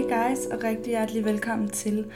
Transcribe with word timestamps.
Hey 0.00 0.28
guys, 0.28 0.46
og 0.46 0.64
rigtig 0.64 0.90
hjertelig 0.90 1.24
velkommen 1.24 1.68
til 1.68 2.06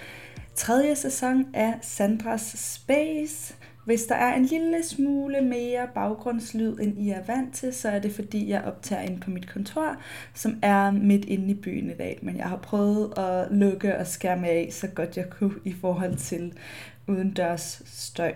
tredje 0.55 0.97
sæson 0.97 1.47
af 1.55 1.75
Sandras 1.83 2.55
Space. 2.57 3.55
Hvis 3.85 4.03
der 4.03 4.15
er 4.15 4.35
en 4.35 4.45
lille 4.45 4.85
smule 4.85 5.41
mere 5.41 5.89
baggrundslyd, 5.95 6.79
end 6.79 6.99
I 6.99 7.11
er 7.11 7.25
vant 7.27 7.55
til, 7.55 7.75
så 7.75 7.89
er 7.89 7.99
det 7.99 8.13
fordi, 8.13 8.49
jeg 8.49 8.63
optager 8.65 9.03
ind 9.03 9.21
på 9.21 9.31
mit 9.31 9.53
kontor, 9.53 9.97
som 10.35 10.59
er 10.63 10.91
midt 10.91 11.25
inde 11.25 11.51
i 11.51 11.55
byen 11.55 11.91
i 11.91 11.95
dag. 11.95 12.19
Men 12.23 12.37
jeg 12.37 12.49
har 12.49 12.57
prøvet 12.57 13.19
at 13.19 13.47
lukke 13.51 13.99
og 13.99 14.07
skærme 14.07 14.49
af 14.49 14.69
så 14.71 14.87
godt 14.89 15.17
jeg 15.17 15.31
kunne 15.31 15.55
i 15.65 15.73
forhold 15.81 16.17
til 16.17 16.53
udendørs 17.09 17.83
støj. 17.87 18.35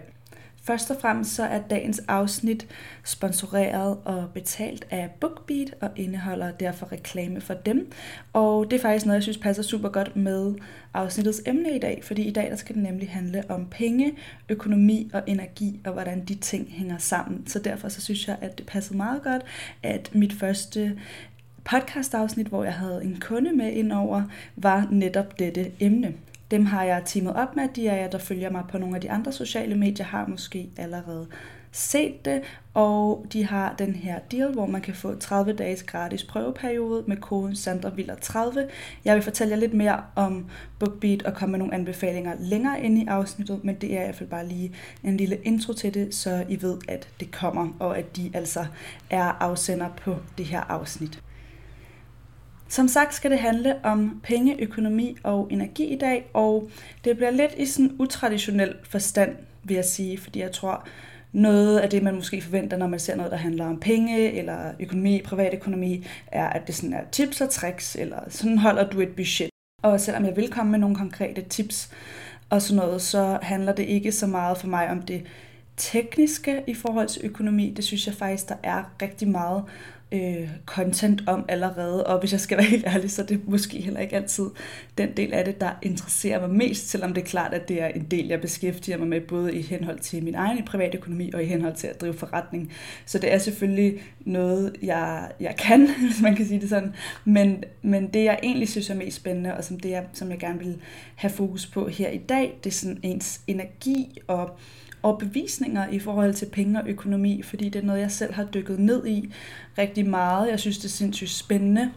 Først 0.69 0.91
og 0.91 0.97
fremmest 1.01 1.35
så 1.35 1.43
er 1.45 1.61
dagens 1.71 1.99
afsnit 2.09 2.67
sponsoreret 3.05 3.99
og 4.05 4.31
betalt 4.35 4.87
af 4.91 5.11
BookBeat 5.21 5.75
og 5.81 5.91
indeholder 5.97 6.51
derfor 6.51 6.93
reklame 6.93 7.41
for 7.41 7.55
dem. 7.55 7.93
Og 8.33 8.71
det 8.71 8.77
er 8.77 8.81
faktisk 8.81 9.07
noget, 9.07 9.17
jeg 9.17 9.23
synes 9.23 9.39
passer 9.39 9.63
super 9.63 9.89
godt 9.89 10.17
med 10.17 10.55
afsnittets 10.95 11.43
emne 11.47 11.77
i 11.77 11.79
dag, 11.79 12.01
fordi 12.05 12.23
i 12.23 12.33
dag 12.33 12.51
der 12.51 12.57
skal 12.57 12.75
det 12.75 12.83
nemlig 12.83 13.11
handle 13.11 13.45
om 13.49 13.67
penge, 13.71 14.13
økonomi 14.49 15.11
og 15.15 15.23
energi 15.27 15.81
og 15.87 15.93
hvordan 15.93 16.25
de 16.25 16.35
ting 16.35 16.69
hænger 16.71 16.99
sammen. 16.99 17.47
Så 17.47 17.59
derfor 17.59 17.89
så 17.89 18.01
synes 18.01 18.29
jeg, 18.29 18.37
at 18.41 18.59
det 18.59 18.67
passede 18.67 18.97
meget 18.97 19.23
godt, 19.23 19.43
at 19.83 20.11
mit 20.15 20.33
første 20.33 20.99
podcast-afsnit, 21.65 22.47
hvor 22.47 22.65
jeg 22.65 22.75
havde 22.75 23.05
en 23.05 23.21
kunde 23.21 23.57
med 23.57 23.73
indover, 23.73 24.23
var 24.57 24.89
netop 24.91 25.39
dette 25.39 25.71
emne. 25.81 26.15
Dem 26.51 26.67
har 26.67 26.85
jeg 26.85 27.03
teamet 27.05 27.37
op 27.37 27.57
med. 27.57 27.69
De 27.77 27.91
af 27.91 28.03
jer, 28.03 28.11
der 28.11 28.19
følger 28.19 28.51
mig 28.51 28.65
på 28.71 28.79
nogle 28.79 28.95
af 28.95 29.01
de 29.01 29.11
andre 29.11 29.33
sociale 29.33 29.75
medier, 29.75 30.07
har 30.07 30.27
måske 30.27 30.71
allerede 30.77 31.27
set 31.73 32.25
det, 32.25 32.43
og 32.75 33.27
de 33.33 33.45
har 33.45 33.75
den 33.79 33.95
her 33.95 34.19
deal, 34.33 34.53
hvor 34.53 34.67
man 34.67 34.81
kan 34.81 34.95
få 34.95 35.15
30 35.15 35.53
dages 35.53 35.83
gratis 35.83 36.25
prøveperiode 36.25 37.05
med 37.07 37.17
koden 37.17 37.53
SandraViller30. 37.53 38.59
Jeg 39.05 39.15
vil 39.15 39.23
fortælle 39.23 39.51
jer 39.51 39.61
lidt 39.61 39.75
mere 39.75 40.03
om 40.15 40.47
BookBeat 40.79 41.23
og 41.23 41.35
komme 41.35 41.51
med 41.51 41.59
nogle 41.59 41.75
anbefalinger 41.75 42.35
længere 42.41 42.83
ind 42.83 42.99
i 42.99 43.07
afsnittet, 43.07 43.65
men 43.65 43.75
det 43.75 43.97
er 43.97 44.01
i 44.01 44.05
hvert 44.05 44.17
fald 44.17 44.29
bare 44.29 44.49
lige 44.49 44.75
en 45.05 45.17
lille 45.17 45.37
intro 45.37 45.73
til 45.73 45.95
det, 45.95 46.15
så 46.15 46.45
I 46.49 46.63
ved, 46.63 46.79
at 46.89 47.09
det 47.21 47.31
kommer, 47.31 47.69
og 47.79 47.99
at 47.99 48.17
de 48.17 48.31
altså 48.35 48.67
er 49.11 49.25
afsender 49.25 49.89
på 49.89 50.17
det 50.39 50.47
her 50.47 50.61
afsnit. 50.61 51.23
Som 52.69 52.89
sagt 52.89 53.15
skal 53.15 53.31
det 53.31 53.39
handle 53.39 53.85
om 53.85 54.21
penge, 54.23 54.63
økonomi 54.63 55.17
og 55.23 55.49
energi 55.51 55.85
i 55.85 55.99
dag, 55.99 56.31
og 56.35 56.71
det 57.05 57.17
bliver 57.17 57.31
lidt 57.31 57.55
i 57.57 57.67
sådan 57.67 57.97
utraditionel 57.99 58.75
forstand, 58.91 59.37
vil 59.65 59.75
jeg 59.75 59.85
sige, 59.85 60.19
fordi 60.19 60.41
jeg 60.41 60.53
tror, 60.53 60.87
noget 61.33 61.79
af 61.79 61.91
det, 61.91 62.03
man 62.03 62.15
måske 62.15 62.43
forventer, 62.43 62.77
når 62.77 62.87
man 62.87 62.99
ser 62.99 63.17
noget, 63.17 63.33
der 63.33 63.39
handler 63.39 63.67
om 63.67 63.81
penge 63.81 64.33
eller 64.33 64.73
økonomi, 64.81 65.23
privatøkonomi, 65.25 66.07
er, 66.27 66.47
at 66.47 66.67
det 66.67 66.75
sådan 66.75 66.93
er 66.93 67.05
tips 67.13 67.41
og 67.41 67.51
tricks, 67.51 67.97
eller 67.97 68.19
sådan 68.29 68.59
holder 68.59 68.91
du 68.91 69.01
et 69.01 69.17
budget. 69.17 69.51
Og 69.83 70.01
selvom 70.01 70.25
jeg 70.25 70.37
vil 70.37 70.51
komme 70.51 70.71
med 70.71 70.79
nogle 70.79 70.97
konkrete 70.97 71.43
tips 71.43 71.91
og 72.51 72.63
sådan 72.63 72.77
noget, 72.77 73.03
så 73.03 73.39
handler 73.43 73.73
det 73.73 73.83
ikke 73.83 74.13
så 74.13 74.27
meget 74.27 74.59
for 74.59 74.67
mig 74.67 74.91
om 74.91 75.03
det 75.03 75.23
tekniske 75.77 76.63
i 76.67 76.75
forhold 76.75 77.09
til 77.09 77.21
økonomi. 77.25 77.71
Det 77.77 77.85
synes 77.85 78.07
jeg 78.07 78.15
faktisk, 78.15 78.49
der 78.49 78.55
er 78.63 78.95
rigtig 79.03 79.29
meget 79.29 79.65
øh, 80.13 80.49
content 80.67 81.23
om 81.27 81.45
allerede, 81.49 82.07
og 82.07 82.21
hvis 82.21 82.33
jeg 82.33 82.41
skal 82.41 82.59
være 82.59 82.67
helt 82.67 82.87
ærlig, 82.87 83.11
så 83.11 83.23
er 83.23 83.27
det 83.27 83.49
måske 83.49 83.81
heller 83.81 84.01
ikke 84.01 84.17
altid 84.17 84.47
den 84.99 85.17
del 85.17 85.33
af 85.33 85.45
det, 85.45 85.61
der 85.61 85.71
interesserer 85.83 86.41
mig 86.41 86.51
mest, 86.51 86.89
selvom 86.91 87.15
det 87.15 87.23
er 87.23 87.27
klart, 87.27 87.55
at 87.55 87.69
det 87.69 87.83
er 87.83 87.87
en 87.87 88.07
del, 88.11 88.27
jeg 88.27 88.41
beskæftiger 88.41 88.99
mig 88.99 89.09
med, 89.09 89.21
både 89.21 89.55
i 89.55 89.63
henhold 89.63 89.99
til 89.99 90.25
min 90.25 90.35
egen 90.35 90.65
private 90.65 90.99
økonomi 90.99 91.31
og 91.35 91.43
i 91.43 91.47
henhold 91.47 91.75
til 91.75 91.87
at 91.87 92.01
drive 92.01 92.15
forretning. 92.15 92.73
Så 93.07 93.19
det 93.19 93.33
er 93.33 93.39
selvfølgelig 93.39 94.03
noget, 94.21 94.77
jeg, 94.83 95.31
jeg 95.41 95.55
kan, 95.59 95.89
hvis 96.07 96.23
man 96.23 96.37
kan 96.37 96.47
sige 96.47 96.61
det 96.61 96.69
sådan, 96.69 96.95
men, 97.25 97.65
men 97.83 98.09
det, 98.09 98.25
jeg 98.25 98.39
egentlig 98.43 98.69
synes 98.69 98.91
er 98.91 98.95
mest 98.95 99.17
spændende, 99.17 99.57
og 99.57 99.65
som 99.65 99.81
det, 99.81 99.91
jeg, 99.91 100.05
som 100.13 100.31
jeg 100.31 100.39
gerne 100.39 100.59
vil 100.59 100.77
have 101.15 101.31
fokus 101.31 101.67
på 101.67 101.89
her 101.89 102.09
i 102.09 102.19
dag, 102.19 102.59
det 102.65 102.71
er 102.71 102.75
sådan 102.75 103.01
ens 103.03 103.41
energi 103.47 104.19
og 104.27 104.59
overbevisninger 105.09 105.87
bevisninger 105.87 105.89
i 105.89 105.99
forhold 105.99 106.35
til 106.35 106.47
penge 106.47 106.83
og 106.83 106.89
økonomi, 106.89 107.43
fordi 107.43 107.69
det 107.69 107.83
er 107.83 107.87
noget, 107.87 108.01
jeg 108.01 108.11
selv 108.11 108.35
har 108.35 108.45
dykket 108.45 108.79
ned 108.79 109.07
i 109.07 109.33
rigtig 109.79 110.09
meget. 110.09 110.51
Jeg 110.51 110.61
synes, 110.61 110.79
det 110.79 110.85
er 110.85 110.89
sindssygt 110.89 111.31
spændende 111.31 111.91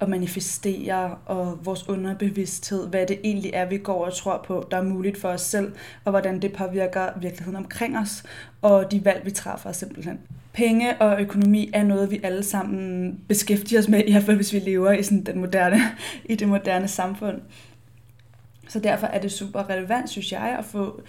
at 0.00 0.08
manifestere 0.08 1.16
og 1.26 1.58
vores 1.64 1.88
underbevidsthed, 1.88 2.88
hvad 2.88 3.06
det 3.06 3.18
egentlig 3.24 3.50
er, 3.54 3.68
vi 3.68 3.78
går 3.78 4.04
og 4.04 4.14
tror 4.14 4.44
på, 4.46 4.68
der 4.70 4.76
er 4.76 4.82
muligt 4.82 5.20
for 5.20 5.28
os 5.28 5.40
selv, 5.40 5.72
og 6.04 6.10
hvordan 6.10 6.42
det 6.42 6.52
påvirker 6.52 7.08
virkeligheden 7.20 7.56
omkring 7.56 7.98
os, 7.98 8.22
og 8.62 8.90
de 8.92 9.04
valg, 9.04 9.24
vi 9.24 9.30
træffer 9.30 9.72
simpelthen. 9.72 10.18
Penge 10.52 11.02
og 11.02 11.20
økonomi 11.20 11.70
er 11.74 11.82
noget, 11.82 12.10
vi 12.10 12.20
alle 12.22 12.42
sammen 12.42 13.20
beskæftiger 13.28 13.80
os 13.80 13.88
med, 13.88 14.04
i 14.06 14.12
hvert 14.12 14.22
fald 14.22 14.36
hvis 14.36 14.52
vi 14.52 14.58
lever 14.58 14.92
i, 14.92 15.02
sådan 15.02 15.24
den 15.24 15.38
moderne, 15.40 15.78
i 16.24 16.34
det 16.34 16.48
moderne 16.48 16.88
samfund. 16.88 17.40
Så 18.68 18.78
derfor 18.80 19.06
er 19.06 19.20
det 19.20 19.32
super 19.32 19.70
relevant, 19.70 20.10
synes 20.10 20.32
jeg, 20.32 20.56
at 20.58 20.64
få 20.64 21.00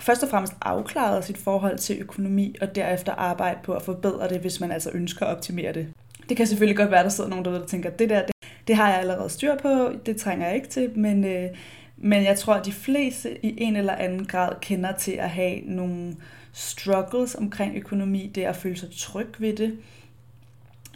først 0.00 0.22
og 0.22 0.28
fremmest 0.28 0.52
afklaret 0.62 1.24
sit 1.24 1.38
forhold 1.38 1.78
til 1.78 2.00
økonomi, 2.00 2.56
og 2.60 2.74
derefter 2.74 3.12
arbejde 3.12 3.58
på 3.64 3.72
at 3.72 3.82
forbedre 3.82 4.28
det, 4.28 4.40
hvis 4.40 4.60
man 4.60 4.72
altså 4.72 4.90
ønsker 4.94 5.26
at 5.26 5.36
optimere 5.36 5.72
det. 5.72 5.88
Det 6.28 6.36
kan 6.36 6.46
selvfølgelig 6.46 6.76
godt 6.76 6.90
være, 6.90 7.00
at 7.00 7.04
der 7.04 7.10
sidder 7.10 7.30
nogen 7.30 7.44
derude, 7.44 7.60
der 7.60 7.66
tænker, 7.66 7.90
det 7.90 8.10
der, 8.10 8.26
det, 8.26 8.34
det 8.66 8.76
har 8.76 8.88
jeg 8.88 8.98
allerede 8.98 9.28
styr 9.28 9.56
på, 9.56 9.92
det 10.06 10.16
trænger 10.16 10.46
jeg 10.46 10.54
ikke 10.54 10.68
til, 10.68 10.98
men, 10.98 11.24
øh, 11.24 11.50
men 11.96 12.24
jeg 12.24 12.38
tror, 12.38 12.54
at 12.54 12.66
de 12.66 12.72
fleste 12.72 13.44
i 13.44 13.62
en 13.62 13.76
eller 13.76 13.94
anden 13.94 14.26
grad 14.26 14.52
kender 14.60 14.92
til 14.92 15.12
at 15.12 15.30
have 15.30 15.60
nogle 15.60 16.16
struggles 16.52 17.34
omkring 17.34 17.76
økonomi, 17.76 18.32
det 18.34 18.42
at 18.42 18.56
føle 18.56 18.76
sig 18.76 18.88
tryg 18.98 19.34
ved 19.38 19.56
det, 19.56 19.78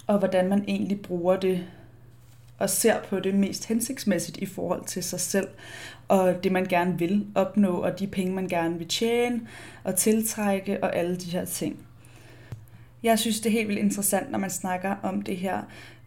og 0.06 0.18
hvordan 0.18 0.48
man 0.48 0.64
egentlig 0.68 1.00
bruger 1.00 1.36
det 1.36 1.66
og 2.58 2.70
ser 2.70 3.02
på 3.02 3.20
det 3.20 3.34
mest 3.34 3.66
hensigtsmæssigt 3.66 4.36
i 4.36 4.46
forhold 4.46 4.84
til 4.84 5.02
sig 5.02 5.20
selv 5.20 5.48
og 6.08 6.44
det 6.44 6.52
man 6.52 6.64
gerne 6.64 6.98
vil 6.98 7.26
opnå, 7.34 7.72
og 7.72 7.98
de 7.98 8.06
penge 8.06 8.32
man 8.32 8.48
gerne 8.48 8.78
vil 8.78 8.88
tjene 8.88 9.40
og 9.84 9.96
tiltrække 9.96 10.84
og 10.84 10.96
alle 10.96 11.16
de 11.16 11.30
her 11.30 11.44
ting. 11.44 11.76
Jeg 13.02 13.18
synes, 13.18 13.40
det 13.40 13.48
er 13.48 13.52
helt 13.52 13.68
vildt 13.68 13.80
interessant, 13.80 14.30
når 14.30 14.38
man 14.38 14.50
snakker 14.50 14.96
om 15.02 15.22
det 15.22 15.36
her, 15.36 15.62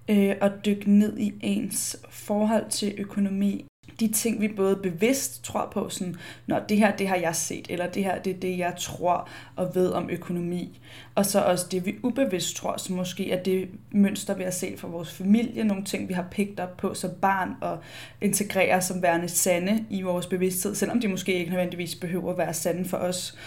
øh, 0.09 0.35
at 0.41 0.51
dykke 0.65 0.91
ned 0.91 1.17
i 1.17 1.33
ens 1.41 1.97
forhold 2.09 2.69
til 2.69 2.93
økonomi 2.97 3.65
de 3.99 4.07
ting, 4.07 4.41
vi 4.41 4.47
både 4.47 4.75
bevidst 4.75 5.43
tror 5.43 5.69
på, 5.73 5.89
sådan, 5.89 6.15
når 6.47 6.59
det 6.59 6.77
her, 6.77 6.95
det 6.95 7.07
har 7.07 7.15
jeg 7.15 7.35
set, 7.35 7.65
eller 7.69 7.87
det 7.87 8.03
her, 8.03 8.21
det 8.21 8.35
er 8.35 8.39
det, 8.39 8.57
jeg 8.57 8.73
tror 8.79 9.29
og 9.55 9.75
ved 9.75 9.91
om 9.91 10.09
økonomi. 10.09 10.79
Og 11.15 11.25
så 11.25 11.41
også 11.41 11.65
det, 11.71 11.85
vi 11.85 11.95
ubevidst 12.03 12.55
tror, 12.55 12.77
som 12.77 12.95
måske 12.95 13.31
er 13.31 13.43
det 13.43 13.69
mønster, 13.91 14.35
vi 14.35 14.43
har 14.43 14.51
set 14.51 14.79
fra 14.79 14.87
vores 14.87 15.11
familie, 15.11 15.63
nogle 15.63 15.83
ting, 15.83 16.09
vi 16.09 16.13
har 16.13 16.27
pigt 16.31 16.59
op 16.59 16.77
på 16.77 16.93
som 16.93 17.11
barn, 17.21 17.49
og 17.61 17.77
integrerer 18.21 18.79
som 18.79 19.01
værende 19.01 19.29
sande 19.29 19.85
i 19.89 20.01
vores 20.01 20.25
bevidsthed, 20.25 20.75
selvom 20.75 20.99
de 20.99 21.07
måske 21.07 21.33
ikke 21.33 21.51
nødvendigvis 21.51 21.95
behøver 21.95 22.31
at 22.31 22.37
være 22.37 22.53
sande 22.53 22.89
for 22.89 22.97
os. 22.97 23.37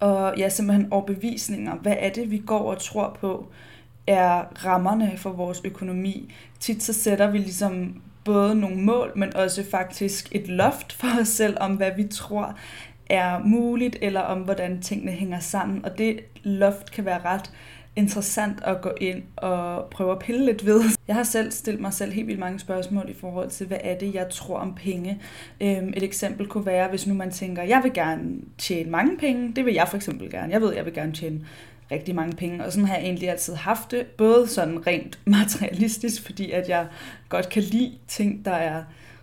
Og 0.00 0.34
ja, 0.38 0.48
simpelthen 0.48 0.92
overbevisninger. 0.92 1.74
Hvad 1.74 1.96
er 1.98 2.12
det, 2.12 2.30
vi 2.30 2.38
går 2.38 2.70
og 2.70 2.78
tror 2.82 3.16
på, 3.20 3.48
er 4.06 4.64
rammerne 4.64 5.12
for 5.16 5.30
vores 5.30 5.60
økonomi. 5.64 6.32
Tit 6.60 6.82
så 6.82 6.92
sætter 6.92 7.30
vi 7.30 7.38
ligesom 7.38 8.02
både 8.26 8.54
nogle 8.54 8.76
mål, 8.76 9.12
men 9.16 9.36
også 9.36 9.64
faktisk 9.70 10.28
et 10.32 10.48
loft 10.48 10.92
for 10.92 11.20
os 11.20 11.28
selv 11.28 11.56
om, 11.60 11.74
hvad 11.74 11.90
vi 11.96 12.04
tror 12.04 12.58
er 13.10 13.38
muligt, 13.38 13.96
eller 14.02 14.20
om 14.20 14.38
hvordan 14.38 14.82
tingene 14.82 15.12
hænger 15.12 15.38
sammen. 15.38 15.84
Og 15.84 15.98
det 15.98 16.20
loft 16.42 16.90
kan 16.90 17.04
være 17.04 17.20
ret 17.24 17.50
interessant 17.96 18.58
at 18.64 18.80
gå 18.80 18.90
ind 19.00 19.22
og 19.36 19.84
prøve 19.90 20.12
at 20.12 20.18
pille 20.18 20.46
lidt 20.46 20.66
ved. 20.66 20.82
Jeg 21.08 21.16
har 21.16 21.22
selv 21.22 21.50
stillet 21.50 21.82
mig 21.82 21.92
selv 21.92 22.12
helt 22.12 22.26
vildt 22.26 22.40
mange 22.40 22.58
spørgsmål 22.58 23.06
i 23.08 23.14
forhold 23.14 23.50
til, 23.50 23.66
hvad 23.66 23.78
er 23.80 23.98
det, 23.98 24.14
jeg 24.14 24.28
tror 24.30 24.58
om 24.58 24.74
penge. 24.74 25.20
Øhm, 25.60 25.92
et 25.96 26.02
eksempel 26.02 26.46
kunne 26.46 26.66
være, 26.66 26.88
hvis 26.88 27.06
nu 27.06 27.14
man 27.14 27.30
tænker, 27.30 27.62
jeg 27.62 27.80
vil 27.82 27.92
gerne 27.92 28.34
tjene 28.58 28.90
mange 28.90 29.16
penge. 29.16 29.52
Det 29.56 29.64
vil 29.64 29.74
jeg 29.74 29.88
for 29.88 29.96
eksempel 29.96 30.30
gerne. 30.30 30.52
Jeg 30.52 30.60
ved, 30.60 30.74
jeg 30.74 30.84
vil 30.84 30.94
gerne 30.94 31.12
tjene 31.12 31.40
rigtig 31.90 32.14
mange 32.14 32.36
penge. 32.36 32.64
Og 32.64 32.72
sådan 32.72 32.88
har 32.88 32.94
jeg 32.94 33.04
egentlig 33.04 33.30
altid 33.30 33.54
haft 33.54 33.90
det, 33.90 34.06
både 34.06 34.48
sådan 34.48 34.86
rent 34.86 35.18
materialistisk, 35.36 36.22
fordi 36.22 36.50
at 36.50 36.68
jeg 36.68 36.86
godt 37.28 37.48
kan 37.48 37.62
lide 37.62 37.92
ting, 38.08 38.44
der 38.44 38.54
er 38.54 38.82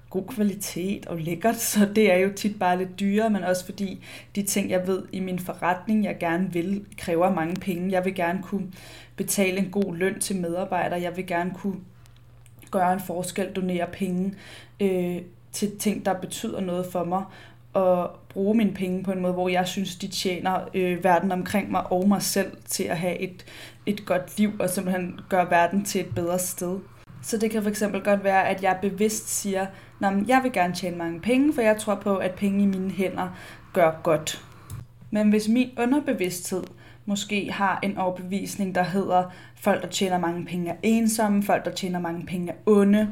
god 0.09 0.23
kvalitet 0.27 1.05
og 1.05 1.17
lækkert, 1.17 1.55
så 1.55 1.89
det 1.95 2.13
er 2.13 2.17
jo 2.17 2.29
tit 2.35 2.59
bare 2.59 2.77
lidt 2.77 2.99
dyrere, 2.99 3.29
men 3.29 3.43
også 3.43 3.65
fordi 3.65 4.05
de 4.35 4.43
ting, 4.43 4.69
jeg 4.69 4.87
ved 4.87 5.03
i 5.11 5.19
min 5.19 5.39
forretning, 5.39 6.03
jeg 6.03 6.17
gerne 6.19 6.53
vil, 6.53 6.85
kræver 6.97 7.33
mange 7.33 7.55
penge. 7.55 7.91
Jeg 7.91 8.05
vil 8.05 8.15
gerne 8.15 8.43
kunne 8.43 8.67
betale 9.15 9.57
en 9.57 9.69
god 9.71 9.95
løn 9.95 10.19
til 10.19 10.35
medarbejdere, 10.35 11.01
jeg 11.01 11.17
vil 11.17 11.27
gerne 11.27 11.51
kunne 11.55 11.79
gøre 12.71 12.93
en 12.93 12.99
forskel, 12.99 13.51
donere 13.55 13.87
penge 13.91 14.33
øh, 14.79 15.21
til 15.51 15.77
ting, 15.77 16.05
der 16.05 16.13
betyder 16.13 16.61
noget 16.61 16.85
for 16.91 17.03
mig 17.03 17.23
Og, 17.73 18.11
bruge 18.33 18.57
mine 18.57 18.73
penge 18.73 19.03
på 19.03 19.11
en 19.11 19.21
måde, 19.21 19.33
hvor 19.33 19.49
jeg 19.49 19.67
synes, 19.67 19.95
de 19.95 20.07
tjener 20.07 20.59
øh, 20.73 21.03
verden 21.03 21.31
omkring 21.31 21.71
mig 21.71 21.91
og 21.91 22.07
mig 22.07 22.21
selv 22.21 22.51
til 22.65 22.83
at 22.83 22.97
have 22.97 23.19
et, 23.19 23.45
et 23.85 24.05
godt 24.05 24.37
liv 24.37 24.51
og 24.59 24.69
simpelthen 24.69 25.19
gøre 25.29 25.51
verden 25.51 25.85
til 25.85 26.01
et 26.01 26.15
bedre 26.15 26.39
sted. 26.39 26.79
Så 27.21 27.37
det 27.37 27.51
kan 27.51 27.63
fx 27.63 27.83
godt 28.03 28.23
være, 28.23 28.47
at 28.47 28.63
jeg 28.63 28.77
bevidst 28.81 29.41
siger, 29.41 29.65
at 30.01 30.13
jeg 30.27 30.39
vil 30.43 30.51
gerne 30.51 30.73
tjene 30.73 30.97
mange 30.97 31.19
penge, 31.19 31.53
for 31.53 31.61
jeg 31.61 31.77
tror 31.77 31.95
på, 31.95 32.17
at 32.17 32.31
penge 32.31 32.63
i 32.63 32.65
mine 32.65 32.91
hænder 32.91 33.37
gør 33.73 33.99
godt. 34.03 34.45
Men 35.11 35.29
hvis 35.29 35.47
min 35.47 35.69
underbevidsthed 35.77 36.63
måske 37.05 37.51
har 37.51 37.79
en 37.83 37.97
overbevisning, 37.97 38.75
der 38.75 38.83
hedder, 38.83 39.23
folk, 39.55 39.81
der 39.81 39.87
tjener 39.87 40.17
mange 40.17 40.45
penge 40.45 40.71
er 40.71 40.75
ensomme, 40.83 41.43
folk, 41.43 41.65
der 41.65 41.71
tjener 41.71 41.99
mange 41.99 42.25
penge 42.25 42.51
er 42.51 42.55
onde, 42.65 43.09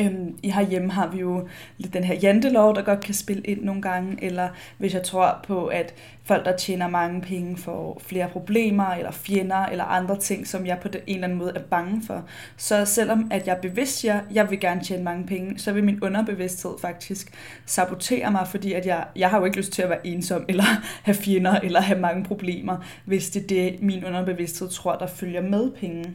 Øhm, 0.00 0.38
I 0.42 0.50
herhjemme 0.50 0.92
har 0.92 1.08
vi 1.08 1.18
jo 1.18 1.48
lidt 1.78 1.92
den 1.92 2.04
her 2.04 2.14
jantelov, 2.14 2.74
der 2.74 2.82
godt 2.82 3.00
kan 3.00 3.14
spille 3.14 3.42
ind 3.42 3.64
nogle 3.64 3.82
gange, 3.82 4.24
eller 4.24 4.48
hvis 4.78 4.94
jeg 4.94 5.02
tror 5.02 5.40
på, 5.46 5.66
at 5.66 5.94
folk, 6.24 6.44
der 6.44 6.56
tjener 6.56 6.88
mange 6.88 7.20
penge, 7.20 7.56
får 7.56 8.02
flere 8.06 8.28
problemer, 8.28 8.86
eller 8.86 9.10
fjender, 9.10 9.66
eller 9.66 9.84
andre 9.84 10.18
ting, 10.18 10.46
som 10.46 10.66
jeg 10.66 10.78
på 10.82 10.88
en 10.88 11.14
eller 11.14 11.24
anden 11.24 11.38
måde 11.38 11.52
er 11.54 11.62
bange 11.62 12.02
for. 12.06 12.24
Så 12.56 12.84
selvom 12.84 13.28
at 13.30 13.46
jeg 13.46 13.58
bevidst 13.62 14.04
jer, 14.04 14.20
jeg 14.32 14.50
vil 14.50 14.60
gerne 14.60 14.84
tjene 14.84 15.04
mange 15.04 15.26
penge, 15.26 15.58
så 15.58 15.72
vil 15.72 15.84
min 15.84 16.02
underbevidsthed 16.02 16.72
faktisk 16.80 17.32
sabotere 17.66 18.30
mig, 18.30 18.48
fordi 18.48 18.72
at 18.72 18.86
jeg, 18.86 19.04
jeg 19.16 19.30
har 19.30 19.38
jo 19.38 19.44
ikke 19.44 19.56
lyst 19.56 19.72
til 19.72 19.82
at 19.82 19.90
være 19.90 20.06
ensom, 20.06 20.44
eller 20.48 20.64
have 21.02 21.14
fjender, 21.14 21.60
eller 21.60 21.80
have 21.80 22.00
mange 22.00 22.24
problemer, 22.24 22.76
hvis 23.04 23.30
det 23.30 23.42
er 23.42 23.46
det, 23.46 23.82
min 23.82 24.04
underbevidsthed 24.04 24.68
tror, 24.68 24.96
der 24.96 25.06
følger 25.06 25.42
med 25.42 25.70
penge. 25.70 26.12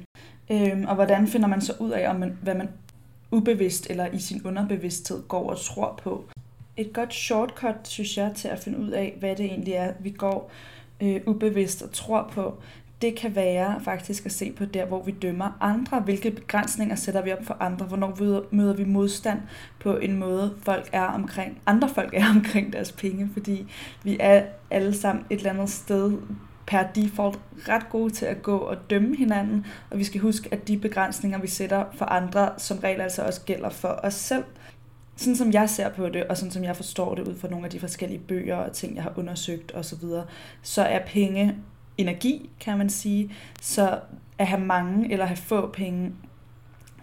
Øhm, 0.51 0.85
og 0.85 0.95
hvordan 0.95 1.27
finder 1.27 1.47
man 1.47 1.61
så 1.61 1.73
ud 1.79 1.91
af, 1.91 2.09
om 2.09 2.15
man, 2.15 2.37
hvad 2.41 2.55
man 2.55 2.69
ubevidst 3.33 3.89
eller 3.89 4.07
i 4.07 4.19
sin 4.19 4.41
underbevidsthed 4.45 5.23
går 5.27 5.49
og 5.49 5.59
tror 5.59 5.99
på. 6.03 6.25
Et 6.77 6.93
godt 6.93 7.13
shortcut, 7.13 7.75
synes 7.83 8.17
jeg, 8.17 8.31
til 8.35 8.47
at 8.47 8.59
finde 8.59 8.79
ud 8.79 8.89
af, 8.89 9.15
hvad 9.19 9.35
det 9.35 9.45
egentlig 9.45 9.73
er, 9.73 9.93
vi 9.99 10.09
går 10.09 10.51
øh, 11.01 11.21
ubevidst 11.27 11.81
og 11.81 11.91
tror 11.91 12.29
på, 12.33 12.57
det 13.01 13.15
kan 13.15 13.35
være 13.35 13.81
faktisk 13.81 14.25
at 14.25 14.31
se 14.31 14.51
på 14.51 14.65
der, 14.65 14.85
hvor 14.85 15.03
vi 15.03 15.11
dømmer 15.11 15.57
andre. 15.61 15.99
Hvilke 15.99 16.31
begrænsninger 16.31 16.95
sætter 16.95 17.21
vi 17.21 17.31
op 17.31 17.45
for 17.45 17.57
andre? 17.59 17.85
Hvornår 17.85 18.45
møder 18.51 18.73
vi 18.73 18.83
modstand 18.83 19.39
på 19.79 19.97
en 19.97 20.17
måde, 20.17 20.55
folk 20.61 20.89
er 20.91 21.03
omkring, 21.03 21.61
andre 21.65 21.89
folk 21.89 22.13
er 22.13 22.29
omkring 22.35 22.73
deres 22.73 22.91
penge? 22.91 23.29
Fordi 23.33 23.65
vi 24.03 24.17
er 24.19 24.43
alle 24.71 24.93
sammen 24.93 25.25
et 25.29 25.37
eller 25.37 25.49
andet 25.49 25.69
sted 25.69 26.17
per 26.67 26.83
default 26.95 27.39
ret 27.69 27.89
gode 27.89 28.13
til 28.13 28.25
at 28.25 28.43
gå 28.43 28.57
og 28.57 28.89
dømme 28.89 29.17
hinanden, 29.17 29.65
og 29.91 29.97
vi 29.97 30.03
skal 30.03 30.21
huske, 30.21 30.49
at 30.51 30.67
de 30.67 30.77
begrænsninger, 30.77 31.39
vi 31.39 31.47
sætter 31.47 31.85
for 31.93 32.05
andre, 32.05 32.49
som 32.57 32.77
regel 32.77 33.01
altså 33.01 33.21
også 33.21 33.41
gælder 33.45 33.69
for 33.69 33.99
os 34.03 34.13
selv. 34.13 34.43
Sådan 35.15 35.35
som 35.35 35.51
jeg 35.51 35.69
ser 35.69 35.89
på 35.89 36.09
det, 36.09 36.23
og 36.23 36.37
sådan 36.37 36.51
som 36.51 36.63
jeg 36.63 36.75
forstår 36.75 37.15
det 37.15 37.27
ud 37.27 37.35
fra 37.35 37.47
nogle 37.47 37.65
af 37.65 37.71
de 37.71 37.79
forskellige 37.79 38.19
bøger 38.19 38.55
og 38.55 38.71
ting, 38.73 38.95
jeg 38.95 39.03
har 39.03 39.13
undersøgt 39.15 39.75
osv., 39.75 39.99
så, 39.99 40.23
så 40.61 40.81
er 40.81 40.99
penge 41.05 41.55
energi, 41.97 42.49
kan 42.59 42.77
man 42.77 42.89
sige. 42.89 43.35
Så 43.61 43.99
at 44.37 44.47
have 44.47 44.61
mange 44.61 45.11
eller 45.11 45.25
have 45.25 45.37
få 45.37 45.67
penge 45.67 46.11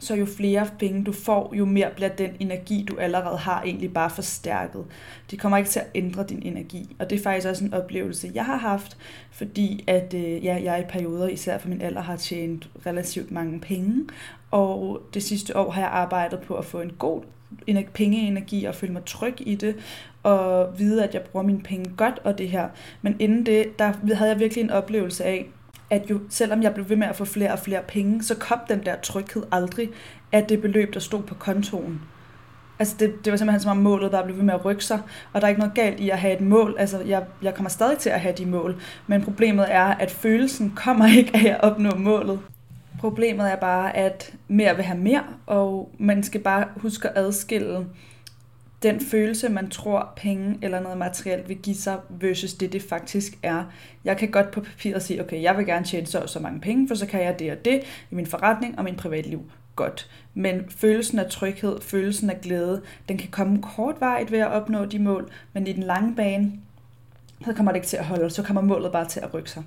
så 0.00 0.14
jo 0.14 0.26
flere 0.26 0.68
penge 0.78 1.04
du 1.04 1.12
får, 1.12 1.54
jo 1.54 1.64
mere 1.64 1.90
bliver 1.96 2.08
den 2.08 2.30
energi, 2.40 2.86
du 2.88 2.96
allerede 2.98 3.36
har, 3.38 3.62
egentlig 3.62 3.94
bare 3.94 4.10
forstærket. 4.10 4.84
Det 5.30 5.40
kommer 5.40 5.58
ikke 5.58 5.70
til 5.70 5.80
at 5.80 5.86
ændre 5.94 6.24
din 6.28 6.42
energi. 6.42 6.96
Og 6.98 7.10
det 7.10 7.18
er 7.18 7.22
faktisk 7.22 7.48
også 7.48 7.64
en 7.64 7.74
oplevelse, 7.74 8.30
jeg 8.34 8.44
har 8.44 8.56
haft, 8.56 8.96
fordi 9.30 9.84
at 9.86 10.14
øh, 10.14 10.44
ja, 10.44 10.60
jeg 10.62 10.80
i 10.80 10.90
perioder, 10.90 11.28
især 11.28 11.58
for 11.58 11.68
min 11.68 11.80
alder, 11.80 12.00
har 12.00 12.16
tjent 12.16 12.68
relativt 12.86 13.30
mange 13.30 13.60
penge. 13.60 14.04
Og 14.50 15.02
det 15.14 15.22
sidste 15.22 15.56
år 15.56 15.70
har 15.70 15.80
jeg 15.80 15.90
arbejdet 15.90 16.40
på 16.40 16.54
at 16.54 16.64
få 16.64 16.80
en 16.80 16.92
god 16.98 17.22
pengeenergi 17.94 18.64
og 18.64 18.74
føle 18.74 18.92
mig 18.92 19.02
tryg 19.06 19.34
i 19.40 19.54
det, 19.54 19.76
og 20.22 20.78
vide, 20.78 21.04
at 21.04 21.14
jeg 21.14 21.22
bruger 21.22 21.46
mine 21.46 21.62
penge 21.62 21.92
godt 21.96 22.18
og 22.24 22.38
det 22.38 22.48
her. 22.48 22.68
Men 23.02 23.16
inden 23.18 23.46
det, 23.46 23.78
der 23.78 24.14
havde 24.14 24.30
jeg 24.30 24.40
virkelig 24.40 24.64
en 24.64 24.70
oplevelse 24.70 25.24
af, 25.24 25.46
at 25.90 26.10
jo, 26.10 26.20
selvom 26.28 26.62
jeg 26.62 26.74
blev 26.74 26.88
ved 26.88 26.96
med 26.96 27.06
at 27.06 27.16
få 27.16 27.24
flere 27.24 27.52
og 27.52 27.58
flere 27.58 27.82
penge, 27.88 28.22
så 28.22 28.34
kom 28.34 28.58
den 28.68 28.84
der 28.84 28.96
tryghed 29.02 29.42
aldrig 29.52 29.90
af 30.32 30.44
det 30.44 30.60
beløb, 30.62 30.94
der 30.94 31.00
stod 31.00 31.22
på 31.22 31.34
kontoen. 31.34 32.00
Altså 32.78 32.96
det, 32.98 33.24
det 33.24 33.30
var 33.30 33.36
simpelthen 33.36 33.60
som 33.60 33.70
om 33.70 33.76
målet 33.76 34.10
bare 34.10 34.24
blev 34.24 34.36
ved 34.36 34.44
med 34.44 34.54
at 34.54 34.64
rykke 34.64 34.84
sig, 34.84 35.00
og 35.32 35.40
der 35.40 35.46
er 35.46 35.48
ikke 35.48 35.58
noget 35.58 35.74
galt 35.74 36.00
i 36.00 36.10
at 36.10 36.18
have 36.18 36.34
et 36.34 36.40
mål. 36.40 36.76
Altså 36.78 37.00
jeg, 37.00 37.24
jeg 37.42 37.54
kommer 37.54 37.70
stadig 37.70 37.98
til 37.98 38.10
at 38.10 38.20
have 38.20 38.34
de 38.34 38.46
mål, 38.46 38.80
men 39.06 39.22
problemet 39.22 39.66
er, 39.68 39.84
at 39.84 40.10
følelsen 40.10 40.72
kommer 40.76 41.06
ikke 41.18 41.30
af 41.34 41.54
at 41.54 41.60
opnå 41.60 41.90
målet. 41.90 42.40
Problemet 43.00 43.52
er 43.52 43.56
bare, 43.56 43.96
at 43.96 44.34
mere 44.48 44.76
vil 44.76 44.84
have 44.84 44.98
mere, 44.98 45.24
og 45.46 45.90
man 45.98 46.22
skal 46.22 46.40
bare 46.40 46.64
huske 46.76 47.08
at 47.08 47.18
adskille 47.18 47.86
den 48.82 49.00
følelse, 49.00 49.48
man 49.48 49.70
tror, 49.70 50.12
penge 50.16 50.58
eller 50.62 50.80
noget 50.80 50.98
materielt 50.98 51.48
vil 51.48 51.56
give 51.56 51.76
sig, 51.76 51.98
versus 52.08 52.54
det, 52.54 52.72
det 52.72 52.82
faktisk 52.82 53.38
er. 53.42 53.64
Jeg 54.04 54.16
kan 54.16 54.30
godt 54.30 54.50
på 54.50 54.60
papiret 54.60 55.02
sige, 55.02 55.24
okay, 55.24 55.42
jeg 55.42 55.56
vil 55.56 55.66
gerne 55.66 55.86
tjene 55.86 56.06
så 56.06 56.26
så 56.26 56.40
mange 56.40 56.60
penge, 56.60 56.88
for 56.88 56.94
så 56.94 57.06
kan 57.06 57.24
jeg 57.24 57.38
det 57.38 57.52
og 57.52 57.64
det 57.64 57.80
i 58.10 58.14
min 58.14 58.26
forretning 58.26 58.78
og 58.78 58.84
min 58.84 58.96
privatliv. 58.96 59.50
Godt. 59.76 60.10
Men 60.34 60.70
følelsen 60.70 61.18
af 61.18 61.30
tryghed, 61.30 61.80
følelsen 61.80 62.30
af 62.30 62.40
glæde, 62.40 62.82
den 63.08 63.18
kan 63.18 63.30
komme 63.30 63.62
kortvarigt 63.62 64.32
ved 64.32 64.38
at 64.38 64.48
opnå 64.48 64.84
de 64.84 64.98
mål, 64.98 65.30
men 65.52 65.66
i 65.66 65.72
den 65.72 65.82
lange 65.82 66.14
bane, 66.14 66.52
så 67.44 67.52
kommer 67.52 67.72
det 67.72 67.76
ikke 67.76 67.88
til 67.88 67.96
at 67.96 68.04
holde, 68.04 68.30
så 68.30 68.42
kommer 68.42 68.62
målet 68.62 68.92
bare 68.92 69.08
til 69.08 69.20
at 69.20 69.34
rykke 69.34 69.50
sig. 69.50 69.62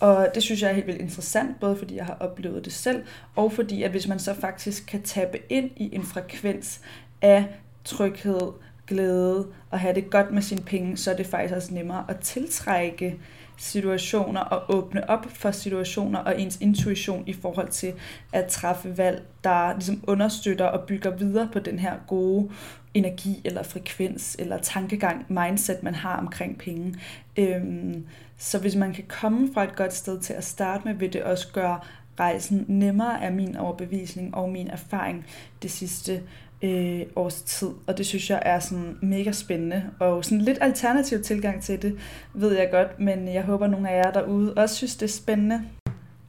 Og 0.00 0.28
det 0.34 0.42
synes 0.42 0.62
jeg 0.62 0.70
er 0.70 0.74
helt 0.74 0.86
vildt 0.86 1.00
interessant, 1.00 1.60
både 1.60 1.76
fordi 1.76 1.96
jeg 1.96 2.06
har 2.06 2.16
oplevet 2.20 2.64
det 2.64 2.72
selv, 2.72 3.02
og 3.36 3.52
fordi 3.52 3.82
at 3.82 3.90
hvis 3.90 4.08
man 4.08 4.18
så 4.18 4.34
faktisk 4.34 4.86
kan 4.86 5.02
tappe 5.02 5.38
ind 5.48 5.70
i 5.76 5.94
en 5.94 6.02
frekvens 6.02 6.80
af 7.22 7.44
tryghed, 7.84 8.52
glæde 8.86 9.46
og 9.70 9.80
have 9.80 9.94
det 9.94 10.10
godt 10.10 10.30
med 10.30 10.42
sine 10.42 10.62
penge, 10.62 10.96
så 10.96 11.10
er 11.10 11.16
det 11.16 11.26
faktisk 11.26 11.54
også 11.54 11.74
nemmere 11.74 12.04
at 12.08 12.18
tiltrække 12.20 13.18
situationer 13.60 14.40
og 14.40 14.76
åbne 14.76 15.10
op 15.10 15.26
for 15.30 15.50
situationer 15.50 16.18
og 16.18 16.40
ens 16.40 16.58
intuition 16.60 17.24
i 17.26 17.32
forhold 17.32 17.68
til 17.68 17.92
at 18.32 18.46
træffe 18.46 18.98
valg, 18.98 19.22
der 19.44 19.72
ligesom 19.72 20.04
understøtter 20.06 20.64
og 20.64 20.86
bygger 20.86 21.10
videre 21.10 21.48
på 21.52 21.58
den 21.58 21.78
her 21.78 21.94
gode 22.06 22.50
energi 22.94 23.40
eller 23.44 23.62
frekvens 23.62 24.36
eller 24.38 24.58
tankegang, 24.58 25.26
mindset, 25.28 25.82
man 25.82 25.94
har 25.94 26.16
omkring 26.16 26.58
penge. 26.58 26.94
Øhm, 27.36 28.06
så 28.38 28.58
hvis 28.58 28.76
man 28.76 28.92
kan 28.94 29.04
komme 29.08 29.54
fra 29.54 29.64
et 29.64 29.76
godt 29.76 29.94
sted 29.94 30.20
til 30.20 30.32
at 30.32 30.44
starte 30.44 30.84
med, 30.84 30.94
vil 30.94 31.12
det 31.12 31.22
også 31.22 31.48
gøre 31.52 31.80
rejsen 32.20 32.64
nemmere 32.68 33.24
af 33.24 33.32
min 33.32 33.56
overbevisning 33.56 34.34
og 34.34 34.48
min 34.48 34.70
erfaring 34.70 35.26
det 35.62 35.70
sidste 35.70 36.22
øh, 36.62 37.00
års 37.16 37.42
tid, 37.42 37.68
og 37.86 37.98
det 37.98 38.06
synes 38.06 38.30
jeg 38.30 38.42
er 38.44 38.58
sådan 38.58 38.98
mega 39.02 39.32
spændende, 39.32 39.84
og 39.98 40.24
sådan 40.24 40.40
lidt 40.40 40.58
alternativ 40.60 41.22
tilgang 41.22 41.62
til 41.62 41.82
det, 41.82 41.98
ved 42.34 42.56
jeg 42.56 42.68
godt, 42.70 43.00
men 43.00 43.28
jeg 43.28 43.42
håber, 43.42 43.64
at 43.64 43.70
nogle 43.70 43.90
af 43.90 44.04
jer 44.04 44.12
derude 44.12 44.54
også 44.54 44.74
synes, 44.74 44.96
det 44.96 45.06
er 45.06 45.12
spændende. 45.12 45.62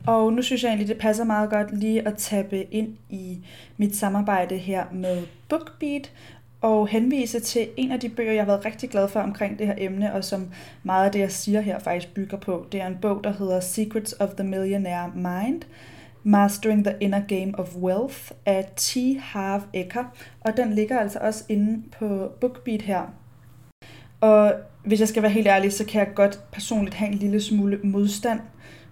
Og 0.07 0.33
nu 0.33 0.41
synes 0.41 0.63
jeg 0.63 0.69
egentlig, 0.69 0.87
det 0.87 0.97
passer 0.97 1.23
meget 1.23 1.49
godt 1.49 1.79
lige 1.79 2.07
at 2.07 2.17
tabe 2.17 2.73
ind 2.73 2.89
i 3.09 3.37
mit 3.77 3.95
samarbejde 3.95 4.57
her 4.57 4.85
med 4.91 5.23
BookBeat, 5.49 6.11
og 6.61 6.87
henvise 6.87 7.39
til 7.39 7.69
en 7.77 7.91
af 7.91 7.99
de 7.99 8.09
bøger, 8.09 8.31
jeg 8.31 8.41
har 8.41 8.51
været 8.51 8.65
rigtig 8.65 8.89
glad 8.89 9.07
for 9.07 9.19
omkring 9.19 9.59
det 9.59 9.67
her 9.67 9.75
emne, 9.77 10.13
og 10.13 10.23
som 10.23 10.49
meget 10.83 11.05
af 11.05 11.11
det, 11.11 11.19
jeg 11.19 11.31
siger 11.31 11.61
her, 11.61 11.79
faktisk 11.79 12.13
bygger 12.13 12.37
på. 12.37 12.65
Det 12.71 12.81
er 12.81 12.87
en 12.87 12.97
bog, 13.01 13.23
der 13.23 13.33
hedder 13.33 13.59
Secrets 13.59 14.15
of 14.19 14.29
the 14.29 14.47
Millionaire 14.47 15.11
Mind, 15.15 15.61
Mastering 16.23 16.85
the 16.85 16.95
Inner 16.99 17.21
Game 17.27 17.59
of 17.59 17.75
Wealth 17.75 18.31
af 18.45 18.69
T. 18.75 18.97
Harv 19.19 19.61
Eker, 19.73 20.03
og 20.41 20.57
den 20.57 20.73
ligger 20.73 20.99
altså 20.99 21.19
også 21.19 21.43
inde 21.49 21.83
på 21.99 22.31
BookBeat 22.41 22.81
her. 22.81 23.01
Og 24.21 24.53
hvis 24.85 24.99
jeg 24.99 25.07
skal 25.07 25.23
være 25.23 25.31
helt 25.31 25.47
ærlig, 25.47 25.73
så 25.73 25.85
kan 25.85 25.99
jeg 25.99 26.13
godt 26.15 26.39
personligt 26.51 26.95
have 26.95 27.11
en 27.11 27.17
lille 27.17 27.41
smule 27.41 27.79
modstand 27.83 28.39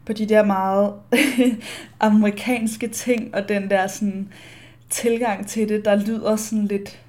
på 0.06 0.14
de 0.14 0.26
der 0.26 0.44
meget 0.44 0.94
amerikanske 2.00 2.88
ting, 2.88 3.36
og 3.36 3.50
den 3.50 3.70
der 3.70 3.88
sådan 3.88 4.30
tilgang 4.90 5.48
til 5.48 5.70
det, 5.70 5.86
der 5.86 5.96
lyder 5.96 6.36
sådan 6.36 6.66
lidt 6.66 7.00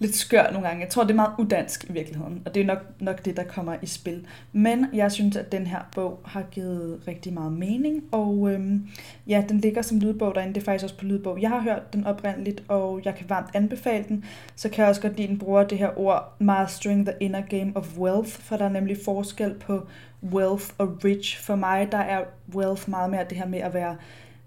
lidt 0.00 0.16
skør 0.16 0.50
nogle 0.52 0.68
gange. 0.68 0.82
Jeg 0.82 0.90
tror, 0.90 1.02
det 1.02 1.10
er 1.10 1.14
meget 1.14 1.32
udansk 1.38 1.84
i 1.90 1.92
virkeligheden, 1.92 2.42
og 2.46 2.54
det 2.54 2.60
er 2.60 2.64
nok, 2.64 2.78
nok 3.00 3.24
det, 3.24 3.36
der 3.36 3.44
kommer 3.44 3.76
i 3.82 3.86
spil. 3.86 4.26
Men 4.52 4.86
jeg 4.92 5.12
synes, 5.12 5.36
at 5.36 5.52
den 5.52 5.66
her 5.66 5.78
bog 5.94 6.20
har 6.24 6.42
givet 6.50 7.00
rigtig 7.08 7.32
meget 7.32 7.52
mening, 7.52 8.04
og 8.12 8.50
øhm, 8.52 8.88
ja, 9.26 9.44
den 9.48 9.60
ligger 9.60 9.82
som 9.82 9.98
lydbog 9.98 10.34
derinde. 10.34 10.54
Det 10.54 10.60
er 10.60 10.64
faktisk 10.64 10.84
også 10.84 10.96
på 10.96 11.04
lydbog. 11.04 11.42
Jeg 11.42 11.50
har 11.50 11.60
hørt 11.60 11.92
den 11.92 12.06
oprindeligt, 12.06 12.62
og 12.68 13.00
jeg 13.04 13.14
kan 13.14 13.28
varmt 13.28 13.50
anbefale 13.54 14.04
den. 14.08 14.24
Så 14.56 14.68
kan 14.68 14.82
jeg 14.82 14.88
også 14.88 15.00
godt 15.00 15.16
lide, 15.16 15.24
at 15.24 15.30
den 15.30 15.38
bruger 15.38 15.64
det 15.64 15.78
her 15.78 15.98
ord, 15.98 16.36
mastering 16.38 17.06
the 17.06 17.14
inner 17.20 17.40
game 17.40 17.72
of 17.74 17.98
wealth, 17.98 18.30
for 18.30 18.56
der 18.56 18.64
er 18.64 18.68
nemlig 18.68 18.96
forskel 19.04 19.54
på 19.54 19.86
wealth 20.32 20.66
og 20.78 21.04
rich. 21.04 21.40
For 21.40 21.54
mig, 21.54 21.88
der 21.92 21.98
er 21.98 22.24
wealth 22.54 22.90
meget 22.90 23.10
mere 23.10 23.24
det 23.30 23.38
her 23.38 23.46
med 23.46 23.58
at 23.58 23.74
være 23.74 23.96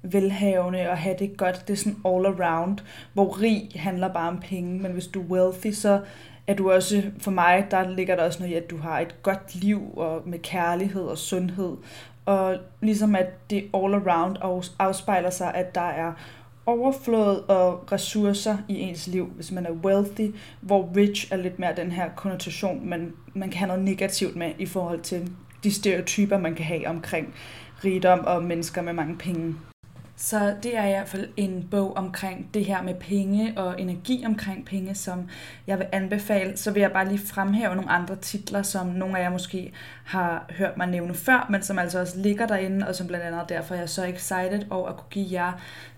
velhavende 0.04 0.90
og 0.90 0.98
have 0.98 1.16
det 1.20 1.38
godt. 1.38 1.68
Det 1.68 1.74
er 1.74 1.78
sådan 1.78 1.98
all 2.06 2.26
around, 2.26 2.78
hvor 3.14 3.42
rig 3.42 3.70
handler 3.76 4.14
bare 4.14 4.30
om 4.30 4.40
penge, 4.40 4.80
men 4.80 4.92
hvis 4.92 5.08
du 5.08 5.22
er 5.22 5.26
wealthy, 5.26 5.72
så 5.72 6.02
er 6.48 6.54
du 6.54 6.72
også, 6.72 7.04
for 7.20 7.32
mig, 7.32 7.68
der 7.72 7.90
ligger 7.90 8.16
der 8.16 8.24
også 8.24 8.40
noget 8.40 8.54
i, 8.54 8.58
at 8.58 8.70
du 8.70 8.78
har 8.78 9.00
et 9.00 9.24
godt 9.24 9.56
liv 9.56 9.82
og 9.98 10.22
med 10.26 10.40
kærlighed 10.40 11.04
og 11.04 11.18
sundhed. 11.18 11.78
Og 12.26 12.58
ligesom 12.82 13.16
at 13.16 13.50
det 13.50 13.70
all 13.74 13.94
around 13.94 14.64
afspejler 14.80 15.30
sig, 15.30 15.54
at 15.54 15.76
der 15.76 15.82
er 15.82 16.14
overflod 16.66 17.44
og 17.48 17.92
ressourcer 17.92 18.58
i 18.68 18.80
ens 18.80 19.08
liv, 19.08 19.26
hvis 19.36 19.52
man 19.52 19.66
er 19.66 19.72
wealthy, 19.72 20.36
hvor 20.62 20.90
rich 20.96 21.32
er 21.32 21.38
lidt 21.38 21.60
mere 21.60 21.76
den 21.76 21.92
her 21.92 22.10
konnotation, 22.16 22.90
man, 22.90 23.14
man 23.34 23.50
kan 23.50 23.60
have 23.60 23.68
noget 23.68 23.84
negativt 23.84 24.36
med 24.36 24.52
i 24.60 24.66
forhold 24.66 25.00
til 25.00 25.32
de 25.64 25.74
stereotyper, 25.74 26.38
man 26.38 26.56
kan 26.56 26.66
have 26.66 26.88
omkring 26.88 27.34
rigdom 27.86 28.20
og 28.26 28.44
mennesker 28.44 28.82
med 28.82 28.94
mange 28.94 29.18
penge. 29.18 29.56
Så 30.16 30.56
det 30.64 30.78
er 30.78 30.86
i 30.86 30.90
hvert 30.90 31.08
fald 31.08 31.30
en 31.38 31.68
bog 31.72 31.98
omkring 31.98 32.50
det 32.54 32.66
her 32.66 32.82
med 32.82 32.96
penge 32.96 33.54
og 33.58 33.82
energi 33.82 34.24
omkring 34.26 34.66
penge, 34.66 34.96
som 34.96 35.30
jeg 35.68 35.80
vil 35.80 35.88
anbefale. 35.92 36.58
Så 36.58 36.72
vil 36.72 36.80
jeg 36.80 36.92
bare 36.92 37.08
lige 37.08 37.28
fremhæve 37.28 37.76
nogle 37.76 37.90
andre 37.90 38.16
titler, 38.16 38.62
som 38.62 38.88
nogle 38.88 39.20
af 39.20 39.24
jer 39.24 39.30
måske 39.30 39.74
har 40.04 40.46
hørt 40.50 40.78
mig 40.78 40.88
nævne 40.88 41.14
før, 41.14 41.48
men 41.50 41.64
som 41.64 41.80
altså 41.80 42.00
også 42.00 42.20
ligger 42.20 42.48
derinde, 42.48 42.88
og 42.88 42.96
som 42.96 43.08
blandt 43.08 43.26
andet 43.26 43.50
derfor 43.50 43.76
er 43.76 43.80
jeg 43.80 43.90
så 43.90 44.06
excited 44.06 44.62
over 44.70 44.90
at 44.90 44.98
kunne 44.98 45.10
give 45.10 45.28
jer 45.32 45.52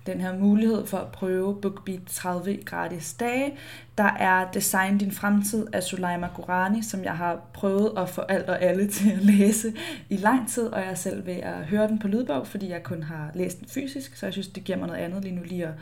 den 0.05 0.21
her 0.21 0.37
mulighed 0.37 0.85
for 0.85 0.97
at 0.97 1.07
prøve 1.07 1.61
BookBeat 1.61 1.99
30 2.07 2.57
gratis 2.65 3.13
dage. 3.13 3.53
Der 3.97 4.03
er 4.03 4.51
Design 4.51 4.97
din 4.97 5.11
fremtid 5.11 5.67
af 5.73 5.83
Sulaima 5.83 6.27
Gorani, 6.35 6.81
som 6.81 7.03
jeg 7.03 7.17
har 7.17 7.41
prøvet 7.53 7.91
at 7.97 8.09
få 8.09 8.21
alt 8.21 8.49
og 8.49 8.61
alle 8.61 8.87
til 8.95 9.11
at 9.11 9.21
læse 9.21 9.73
i 10.09 10.17
lang 10.17 10.49
tid, 10.49 10.67
og 10.67 10.79
jeg 10.79 10.89
er 10.89 10.95
selv 10.95 11.25
ved 11.25 11.33
at 11.33 11.65
høre 11.65 11.87
den 11.87 11.99
på 11.99 12.07
lydbog, 12.07 12.47
fordi 12.47 12.69
jeg 12.69 12.83
kun 12.83 13.03
har 13.03 13.31
læst 13.33 13.59
den 13.59 13.67
fysisk, 13.67 14.15
så 14.15 14.25
jeg 14.25 14.33
synes, 14.33 14.47
det 14.47 14.63
giver 14.63 14.77
mig 14.77 14.87
noget 14.87 15.01
andet 15.01 15.23
lige 15.23 15.35
nu 15.35 15.41
lige 15.43 15.65
at, 15.65 15.73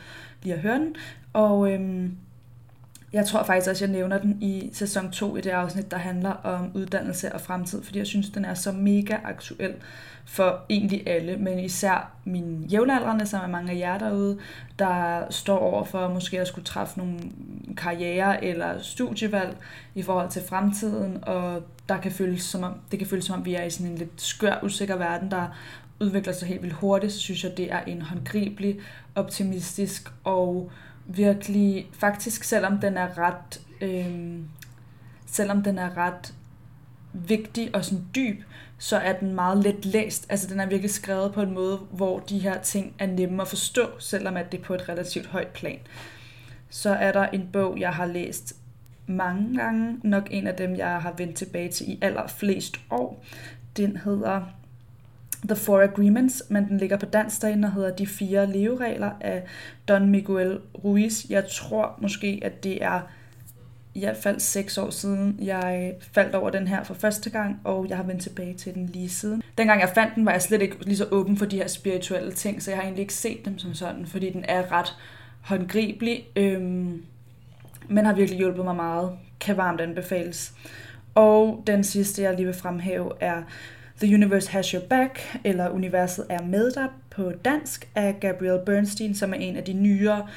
lige 0.43 0.53
at 0.53 0.61
høre 0.61 0.79
den. 0.79 0.95
Og 1.33 1.71
øhm, 1.71 2.17
jeg 3.13 3.25
tror 3.25 3.43
faktisk 3.43 3.69
også, 3.69 3.85
at 3.85 3.89
jeg 3.89 3.97
nævner 3.97 4.17
den 4.17 4.37
i 4.41 4.69
sæson 4.73 5.11
2 5.11 5.37
i 5.37 5.41
det 5.41 5.49
afsnit, 5.49 5.91
der 5.91 5.97
handler 5.97 6.31
om 6.31 6.71
uddannelse 6.73 7.33
og 7.33 7.41
fremtid, 7.41 7.83
fordi 7.83 7.99
jeg 7.99 8.07
synes, 8.07 8.29
den 8.29 8.45
er 8.45 8.53
så 8.53 8.71
mega 8.71 9.17
aktuel 9.23 9.73
for 10.25 10.65
egentlig 10.69 11.07
alle, 11.07 11.37
men 11.37 11.59
især 11.59 12.11
mine 12.25 12.67
jævnaldrende, 12.67 13.25
som 13.25 13.41
er 13.43 13.47
mange 13.47 13.71
af 13.71 13.77
jer 13.77 13.97
derude, 13.97 14.37
der 14.79 15.21
står 15.29 15.57
over 15.57 15.83
for 15.83 16.07
måske 16.07 16.39
at 16.39 16.47
skulle 16.47 16.65
træffe 16.65 16.97
nogle 16.97 17.19
karriere 17.77 18.45
eller 18.45 18.81
studievalg 18.81 19.57
i 19.95 20.01
forhold 20.01 20.29
til 20.29 20.41
fremtiden, 20.49 21.23
og 21.23 21.63
der 21.89 21.97
kan 21.97 22.11
føles 22.11 22.43
som 22.43 22.63
om, 22.63 22.73
det 22.91 22.99
kan 22.99 23.07
føles 23.07 23.25
som 23.25 23.39
om, 23.39 23.45
vi 23.45 23.55
er 23.55 23.63
i 23.63 23.69
sådan 23.69 23.91
en 23.91 23.97
lidt 23.97 24.21
skør, 24.21 24.59
usikker 24.63 24.95
verden, 24.95 25.31
der 25.31 25.47
udvikler 25.99 26.33
sig 26.33 26.47
helt 26.47 26.61
vildt 26.61 26.75
hurtigt, 26.75 27.13
så 27.13 27.19
synes 27.19 27.43
jeg, 27.43 27.57
det 27.57 27.71
er 27.71 27.81
en 27.81 28.01
håndgribelig, 28.01 28.79
optimistisk 29.15 30.11
og 30.23 30.71
virkelig, 31.05 31.89
faktisk 31.93 32.43
selvom 32.43 32.79
den 32.79 32.97
er 32.97 33.17
ret, 33.17 33.61
øh, 33.81 34.39
selvom 35.25 35.63
den 35.63 35.77
er 35.77 35.97
ret 35.97 36.33
vigtig 37.13 37.75
og 37.75 37.85
sådan 37.85 38.05
dyb, 38.15 38.41
så 38.77 38.97
er 38.97 39.13
den 39.13 39.35
meget 39.35 39.63
let 39.63 39.85
læst. 39.85 40.25
Altså 40.29 40.47
den 40.47 40.59
er 40.59 40.65
virkelig 40.65 40.91
skrevet 40.91 41.33
på 41.33 41.41
en 41.41 41.53
måde, 41.53 41.77
hvor 41.77 42.19
de 42.19 42.39
her 42.39 42.61
ting 42.61 42.95
er 42.99 43.07
nemme 43.07 43.41
at 43.41 43.47
forstå, 43.47 43.89
selvom 43.99 44.37
at 44.37 44.51
det 44.51 44.59
er 44.59 44.63
på 44.63 44.73
et 44.73 44.89
relativt 44.89 45.25
højt 45.25 45.47
plan. 45.47 45.79
Så 46.69 46.89
er 46.89 47.11
der 47.11 47.27
en 47.27 47.49
bog, 47.53 47.79
jeg 47.79 47.93
har 47.93 48.05
læst 48.05 48.55
mange 49.07 49.57
gange, 49.57 49.99
nok 50.03 50.27
en 50.31 50.47
af 50.47 50.55
dem, 50.55 50.75
jeg 50.75 51.01
har 51.01 51.13
vendt 51.17 51.35
tilbage 51.35 51.71
til 51.71 51.89
i 51.89 51.99
allerflest 52.01 52.79
år. 52.89 53.23
Den 53.77 53.97
hedder 53.97 54.41
The 55.47 55.55
Four 55.55 55.81
Agreements, 55.81 56.43
men 56.49 56.67
den 56.67 56.77
ligger 56.77 56.97
på 56.97 57.05
dansk 57.05 57.41
derinde 57.41 57.67
og 57.67 57.73
hedder 57.73 57.95
De 57.95 58.07
Fire 58.07 58.51
Leveregler 58.51 59.11
af 59.21 59.43
Don 59.87 60.09
Miguel 60.09 60.59
Ruiz. 60.83 61.25
Jeg 61.29 61.45
tror 61.47 61.97
måske, 62.01 62.39
at 62.43 62.63
det 62.63 62.83
er 62.83 63.01
i 63.95 63.99
hvert 63.99 64.17
fald 64.17 64.39
seks 64.39 64.77
år 64.77 64.89
siden, 64.89 65.39
jeg 65.41 65.93
faldt 66.13 66.35
over 66.35 66.49
den 66.49 66.67
her 66.67 66.83
for 66.83 66.93
første 66.93 67.29
gang, 67.29 67.59
og 67.63 67.89
jeg 67.89 67.97
har 67.97 68.03
vendt 68.03 68.21
tilbage 68.21 68.53
til 68.53 68.73
den 68.73 68.85
lige 68.85 69.09
siden. 69.09 69.43
Dengang 69.57 69.81
jeg 69.81 69.89
fandt 69.95 70.15
den, 70.15 70.25
var 70.25 70.31
jeg 70.31 70.41
slet 70.41 70.61
ikke 70.61 70.85
lige 70.85 70.97
så 70.97 71.07
åben 71.11 71.37
for 71.37 71.45
de 71.45 71.57
her 71.57 71.67
spirituelle 71.67 72.31
ting, 72.31 72.63
så 72.63 72.71
jeg 72.71 72.77
har 72.77 72.83
egentlig 72.83 73.01
ikke 73.01 73.13
set 73.13 73.45
dem 73.45 73.59
som 73.59 73.73
sådan, 73.73 74.05
fordi 74.05 74.29
den 74.29 74.45
er 74.47 74.71
ret 74.71 74.95
håndgribelig, 75.41 76.25
øhm, 76.35 77.03
men 77.87 78.05
har 78.05 78.13
virkelig 78.13 78.37
hjulpet 78.37 78.65
mig 78.65 78.75
meget. 78.75 79.11
Kan 79.39 79.57
varmt 79.57 79.81
anbefales. 79.81 80.53
Og 81.15 81.63
den 81.67 81.83
sidste, 81.83 82.21
jeg 82.21 82.35
lige 82.35 82.45
vil 82.45 82.55
fremhæve, 82.55 83.11
er 83.19 83.43
The 84.01 84.15
Universe 84.15 84.51
Has 84.51 84.67
Your 84.67 84.83
Back, 84.83 85.39
eller 85.43 85.69
Universet 85.69 86.25
er 86.29 86.41
med 86.41 86.71
dig 86.71 86.87
på 87.09 87.31
dansk, 87.45 87.89
af 87.95 88.19
Gabrielle 88.19 88.61
Bernstein, 88.65 89.15
som 89.15 89.33
er 89.33 89.37
en 89.37 89.55
af 89.55 89.63
de 89.63 89.73
nyere 89.73 90.27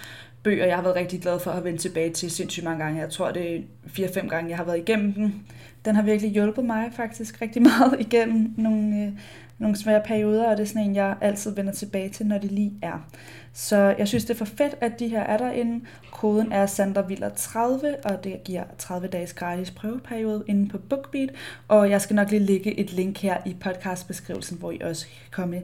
bøger, 0.47 0.67
jeg 0.67 0.77
har 0.77 0.83
været 0.83 0.97
rigtig 0.97 1.21
glad 1.21 1.41
for 1.41 1.51
at 1.51 1.57
have 1.57 1.65
vendt 1.65 1.81
tilbage 1.81 2.11
til 2.11 2.31
sindssygt 2.31 2.65
mange 2.65 2.85
gange. 2.85 3.01
Jeg 3.01 3.11
tror, 3.11 3.31
det 3.31 3.57
er 3.57 3.61
4-5 3.89 4.29
gange, 4.29 4.51
jeg 4.51 4.57
har 4.57 4.65
været 4.65 4.79
igennem 4.79 5.13
den. 5.13 5.45
Den 5.85 5.95
har 5.95 6.03
virkelig 6.03 6.31
hjulpet 6.31 6.65
mig 6.65 6.91
faktisk 6.97 7.43
rigtig 7.43 7.63
meget 7.79 8.01
igennem 8.01 8.55
nogle, 8.57 9.03
øh, 9.03 9.13
nogle 9.59 9.77
svære 9.77 10.03
perioder, 10.05 10.51
og 10.51 10.57
det 10.57 10.63
er 10.63 10.67
sådan 10.67 10.83
en, 10.83 10.95
jeg 10.95 11.17
altid 11.21 11.55
vender 11.55 11.73
tilbage 11.73 12.09
til, 12.09 12.27
når 12.27 12.39
det 12.39 12.53
lige 12.53 12.73
er. 12.83 13.09
Så 13.53 13.95
jeg 13.99 14.09
synes, 14.09 14.25
det 14.25 14.35
er 14.35 14.39
for 14.39 14.45
fedt, 14.45 14.75
at 14.81 14.99
de 14.99 15.09
her 15.09 15.21
er 15.21 15.37
derinde. 15.37 15.85
Koden 16.13 16.53
er 16.53 16.67
sanderviller30, 16.67 18.09
og 18.11 18.25
det 18.25 18.45
giver 18.45 18.65
30 18.79 19.09
dages 19.09 19.33
gratis 19.33 19.71
prøveperiode 19.71 20.45
inde 20.47 20.69
på 20.69 20.79
BookBeat. 20.79 21.31
Og 21.69 21.91
jeg 21.91 22.01
skal 22.01 22.17
nok 22.17 22.31
lige 22.31 22.41
lægge 22.41 22.81
et 22.81 22.93
link 22.93 23.19
her 23.19 23.37
i 23.47 23.57
podcastbeskrivelsen, 23.61 24.59
hvor 24.59 24.71
I 24.71 24.79
også 24.81 25.07
kan 25.07 25.31
komme 25.31 25.63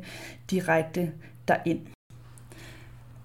direkte 0.50 1.12
derind. 1.48 1.80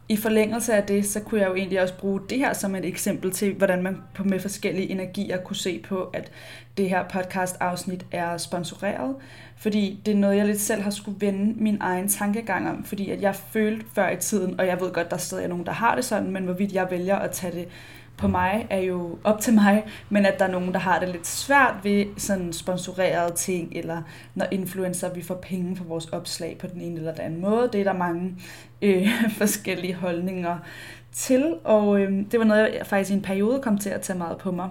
I 0.09 0.17
forlængelse 0.17 0.73
af 0.73 0.83
det, 0.83 1.05
så 1.05 1.19
kunne 1.19 1.41
jeg 1.41 1.49
jo 1.49 1.55
egentlig 1.55 1.81
også 1.81 1.97
bruge 1.97 2.21
det 2.29 2.37
her 2.37 2.53
som 2.53 2.75
et 2.75 2.85
eksempel 2.85 3.31
til, 3.31 3.53
hvordan 3.53 3.83
man 3.83 3.97
på 4.13 4.23
med 4.23 4.39
forskellige 4.39 4.89
energier 4.89 5.37
kunne 5.37 5.55
se 5.55 5.79
på, 5.79 6.03
at 6.03 6.31
det 6.77 6.89
her 6.89 7.03
podcast-afsnit 7.03 8.05
er 8.11 8.37
sponsoreret. 8.37 9.15
Fordi 9.57 10.01
det 10.05 10.11
er 10.11 10.15
noget, 10.15 10.37
jeg 10.37 10.45
lidt 10.45 10.61
selv 10.61 10.81
har 10.81 10.91
skulle 10.91 11.21
vende 11.21 11.63
min 11.63 11.77
egen 11.79 12.09
tankegang 12.09 12.69
om. 12.69 12.83
Fordi 12.83 13.09
at 13.09 13.21
jeg 13.21 13.35
følte 13.35 13.85
før 13.95 14.09
i 14.09 14.17
tiden, 14.17 14.59
og 14.59 14.67
jeg 14.67 14.81
ved 14.81 14.91
godt, 14.91 15.11
der 15.11 15.17
stadig 15.17 15.43
er 15.43 15.47
nogen, 15.47 15.65
der 15.65 15.71
har 15.71 15.95
det 15.95 16.05
sådan, 16.05 16.31
men 16.31 16.43
hvorvidt 16.43 16.73
jeg 16.73 16.87
vælger 16.91 17.15
at 17.15 17.31
tage 17.31 17.53
det 17.53 17.67
på 18.17 18.27
mig 18.27 18.67
er 18.69 18.79
jo 18.79 19.17
op 19.23 19.41
til 19.41 19.53
mig, 19.53 19.85
men 20.09 20.25
at 20.25 20.39
der 20.39 20.45
er 20.45 20.51
nogen, 20.51 20.73
der 20.73 20.79
har 20.79 20.99
det 20.99 21.09
lidt 21.09 21.27
svært 21.27 21.75
ved 21.83 22.05
sådan 22.17 22.53
sponsorerede 22.53 23.35
ting, 23.35 23.71
eller 23.75 24.01
når 24.35 24.45
influencer 24.51 25.13
vi 25.13 25.21
får 25.21 25.35
penge 25.35 25.75
for 25.75 25.83
vores 25.83 26.05
opslag 26.05 26.57
på 26.59 26.67
den 26.67 26.81
ene 26.81 26.95
eller 26.95 27.11
den 27.11 27.21
anden 27.21 27.41
måde. 27.41 27.69
Det 27.73 27.79
er 27.79 27.83
der 27.83 27.93
mange 27.93 28.35
øh, 28.81 29.07
forskellige 29.37 29.93
holdninger 29.93 30.57
til, 31.11 31.55
og 31.63 31.99
øh, 31.99 32.11
det 32.31 32.39
var 32.39 32.45
noget, 32.45 32.73
jeg 32.77 32.85
faktisk 32.85 33.11
i 33.11 33.13
en 33.13 33.21
periode 33.21 33.61
kom 33.61 33.77
til 33.77 33.89
at 33.89 34.01
tage 34.01 34.19
meget 34.19 34.37
på 34.37 34.51
mig 34.51 34.69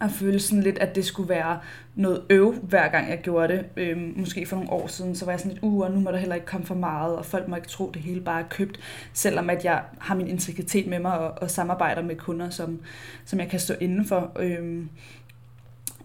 at 0.00 0.10
føle 0.10 0.40
sådan 0.40 0.62
lidt, 0.62 0.78
at 0.78 0.94
det 0.94 1.04
skulle 1.04 1.28
være 1.28 1.58
noget 1.94 2.22
øv, 2.30 2.54
hver 2.54 2.88
gang 2.88 3.10
jeg 3.10 3.18
gjorde 3.22 3.48
det. 3.48 3.64
Øhm, 3.76 4.12
måske 4.16 4.46
for 4.46 4.56
nogle 4.56 4.72
år 4.72 4.86
siden, 4.86 5.14
så 5.14 5.24
var 5.24 5.32
jeg 5.32 5.40
sådan 5.40 5.52
lidt, 5.52 5.62
uh, 5.62 5.80
og 5.80 5.90
nu 5.90 6.00
må 6.00 6.10
der 6.10 6.16
heller 6.16 6.34
ikke 6.34 6.46
komme 6.46 6.66
for 6.66 6.74
meget, 6.74 7.16
og 7.16 7.24
folk 7.24 7.48
må 7.48 7.56
ikke 7.56 7.68
tro, 7.68 7.90
det 7.94 8.02
hele 8.02 8.20
bare 8.20 8.40
er 8.40 8.48
købt, 8.48 8.80
selvom 9.12 9.50
at 9.50 9.64
jeg 9.64 9.82
har 9.98 10.14
min 10.14 10.28
integritet 10.28 10.86
med 10.86 10.98
mig 10.98 11.18
og, 11.18 11.42
og 11.42 11.50
samarbejder 11.50 12.02
med 12.02 12.16
kunder, 12.16 12.50
som, 12.50 12.80
som 13.24 13.40
jeg 13.40 13.48
kan 13.48 13.60
stå 13.60 13.74
indenfor. 13.80 14.32
Øhm, 14.38 14.88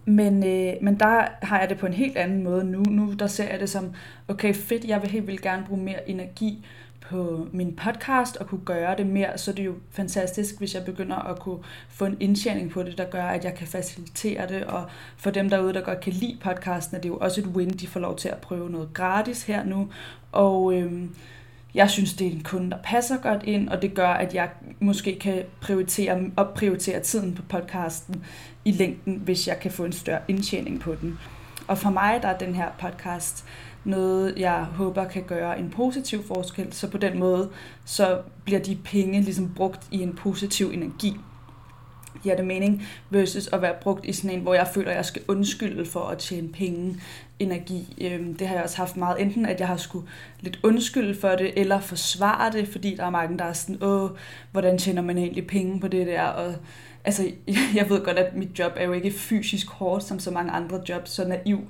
men, 0.04 0.46
øh, 0.46 0.72
men 0.80 1.00
der 1.00 1.28
har 1.42 1.60
jeg 1.60 1.68
det 1.68 1.78
på 1.78 1.86
en 1.86 1.92
helt 1.92 2.16
anden 2.16 2.42
måde 2.42 2.64
nu. 2.64 2.82
Nu 2.88 3.12
der 3.18 3.26
ser 3.26 3.50
jeg 3.50 3.60
det 3.60 3.70
som, 3.70 3.92
okay 4.28 4.54
fedt, 4.54 4.84
jeg 4.84 5.02
vil 5.02 5.10
helt 5.10 5.26
vildt 5.26 5.42
gerne 5.42 5.64
bruge 5.66 5.82
mere 5.82 6.10
energi 6.10 6.66
på 7.10 7.48
min 7.52 7.76
podcast 7.76 8.36
og 8.36 8.46
kunne 8.46 8.64
gøre 8.64 8.96
det 8.96 9.06
mere, 9.06 9.38
så 9.38 9.52
det 9.52 9.60
er 9.60 9.64
jo 9.64 9.74
fantastisk, 9.90 10.58
hvis 10.58 10.74
jeg 10.74 10.84
begynder 10.84 11.16
at 11.16 11.38
kunne 11.38 11.58
få 11.88 12.04
en 12.04 12.16
indtjening 12.20 12.70
på 12.70 12.82
det, 12.82 12.98
der 12.98 13.04
gør, 13.04 13.24
at 13.24 13.44
jeg 13.44 13.54
kan 13.54 13.66
facilitere 13.66 14.48
det, 14.48 14.64
og 14.64 14.84
for 15.16 15.30
dem 15.30 15.50
derude, 15.50 15.72
der 15.72 15.80
godt 15.80 16.00
kan 16.00 16.12
lide 16.12 16.38
podcasten, 16.42 16.96
er 16.96 17.00
det 17.00 17.08
jo 17.08 17.16
også 17.16 17.40
et 17.40 17.46
win, 17.46 17.70
de 17.70 17.86
får 17.86 18.00
lov 18.00 18.16
til 18.16 18.28
at 18.28 18.38
prøve 18.38 18.70
noget 18.70 18.92
gratis 18.92 19.42
her 19.42 19.64
nu, 19.64 19.88
og 20.32 20.74
øhm, 20.74 21.14
jeg 21.74 21.90
synes, 21.90 22.14
det 22.14 22.26
er 22.26 22.30
en 22.30 22.42
kunde, 22.42 22.70
der 22.70 22.78
passer 22.84 23.16
godt 23.16 23.42
ind, 23.42 23.68
og 23.68 23.82
det 23.82 23.94
gør, 23.94 24.08
at 24.08 24.34
jeg 24.34 24.50
måske 24.80 25.18
kan 25.18 25.42
prioritere, 25.60 26.30
opprioritere 26.36 27.00
tiden 27.00 27.34
på 27.34 27.42
podcasten 27.42 28.24
i 28.64 28.72
længden, 28.72 29.16
hvis 29.16 29.48
jeg 29.48 29.60
kan 29.60 29.70
få 29.70 29.84
en 29.84 29.92
større 29.92 30.20
indtjening 30.28 30.80
på 30.80 30.94
den. 30.94 31.18
Og 31.66 31.78
for 31.78 31.90
mig, 31.90 32.18
der 32.22 32.28
er 32.28 32.38
den 32.38 32.54
her 32.54 32.68
podcast 32.78 33.44
noget, 33.84 34.34
jeg 34.36 34.64
håber 34.64 35.04
kan 35.04 35.22
gøre 35.22 35.58
en 35.58 35.70
positiv 35.70 36.24
forskel, 36.26 36.72
så 36.72 36.90
på 36.90 36.98
den 36.98 37.18
måde, 37.18 37.50
så 37.84 38.20
bliver 38.44 38.60
de 38.60 38.78
penge 38.84 39.20
ligesom 39.20 39.54
brugt 39.54 39.88
i 39.90 40.02
en 40.02 40.12
positiv 40.12 40.70
energi. 40.74 41.16
Giver 42.24 42.36
det 42.36 42.46
mening? 42.46 42.86
Versus 43.10 43.48
at 43.52 43.62
være 43.62 43.74
brugt 43.80 44.04
i 44.04 44.12
sådan 44.12 44.30
en, 44.30 44.40
hvor 44.40 44.54
jeg 44.54 44.68
føler, 44.74 44.90
at 44.90 44.96
jeg 44.96 45.04
skal 45.04 45.22
undskylde 45.28 45.86
for 45.86 46.00
at 46.00 46.18
tjene 46.18 46.48
penge, 46.48 46.96
energi. 47.38 47.96
Øhm, 48.00 48.34
det 48.34 48.46
har 48.46 48.54
jeg 48.54 48.64
også 48.64 48.76
haft 48.76 48.96
meget, 48.96 49.20
enten 49.20 49.46
at 49.46 49.60
jeg 49.60 49.68
har 49.68 49.76
skulle 49.76 50.08
lidt 50.40 50.60
undskylde 50.62 51.20
for 51.20 51.28
det, 51.28 51.52
eller 51.56 51.80
forsvare 51.80 52.52
det, 52.52 52.68
fordi 52.68 52.94
der 52.94 53.04
er 53.04 53.10
mange, 53.10 53.38
der 53.38 53.44
er 53.44 53.52
sådan, 53.52 53.82
åh, 53.82 54.10
hvordan 54.52 54.78
tjener 54.78 55.02
man 55.02 55.18
egentlig 55.18 55.46
penge 55.46 55.80
på 55.80 55.88
det 55.88 56.06
der, 56.06 56.22
og 56.22 56.54
altså, 57.04 57.30
jeg 57.78 57.90
ved 57.90 58.04
godt, 58.04 58.18
at 58.18 58.36
mit 58.36 58.58
job 58.58 58.72
er 58.76 58.84
jo 58.84 58.92
ikke 58.92 59.10
fysisk 59.10 59.70
hårdt 59.70 60.04
som 60.04 60.18
så 60.18 60.30
mange 60.30 60.52
andre 60.52 60.80
jobs, 60.88 61.10
så 61.10 61.28
naiv 61.28 61.60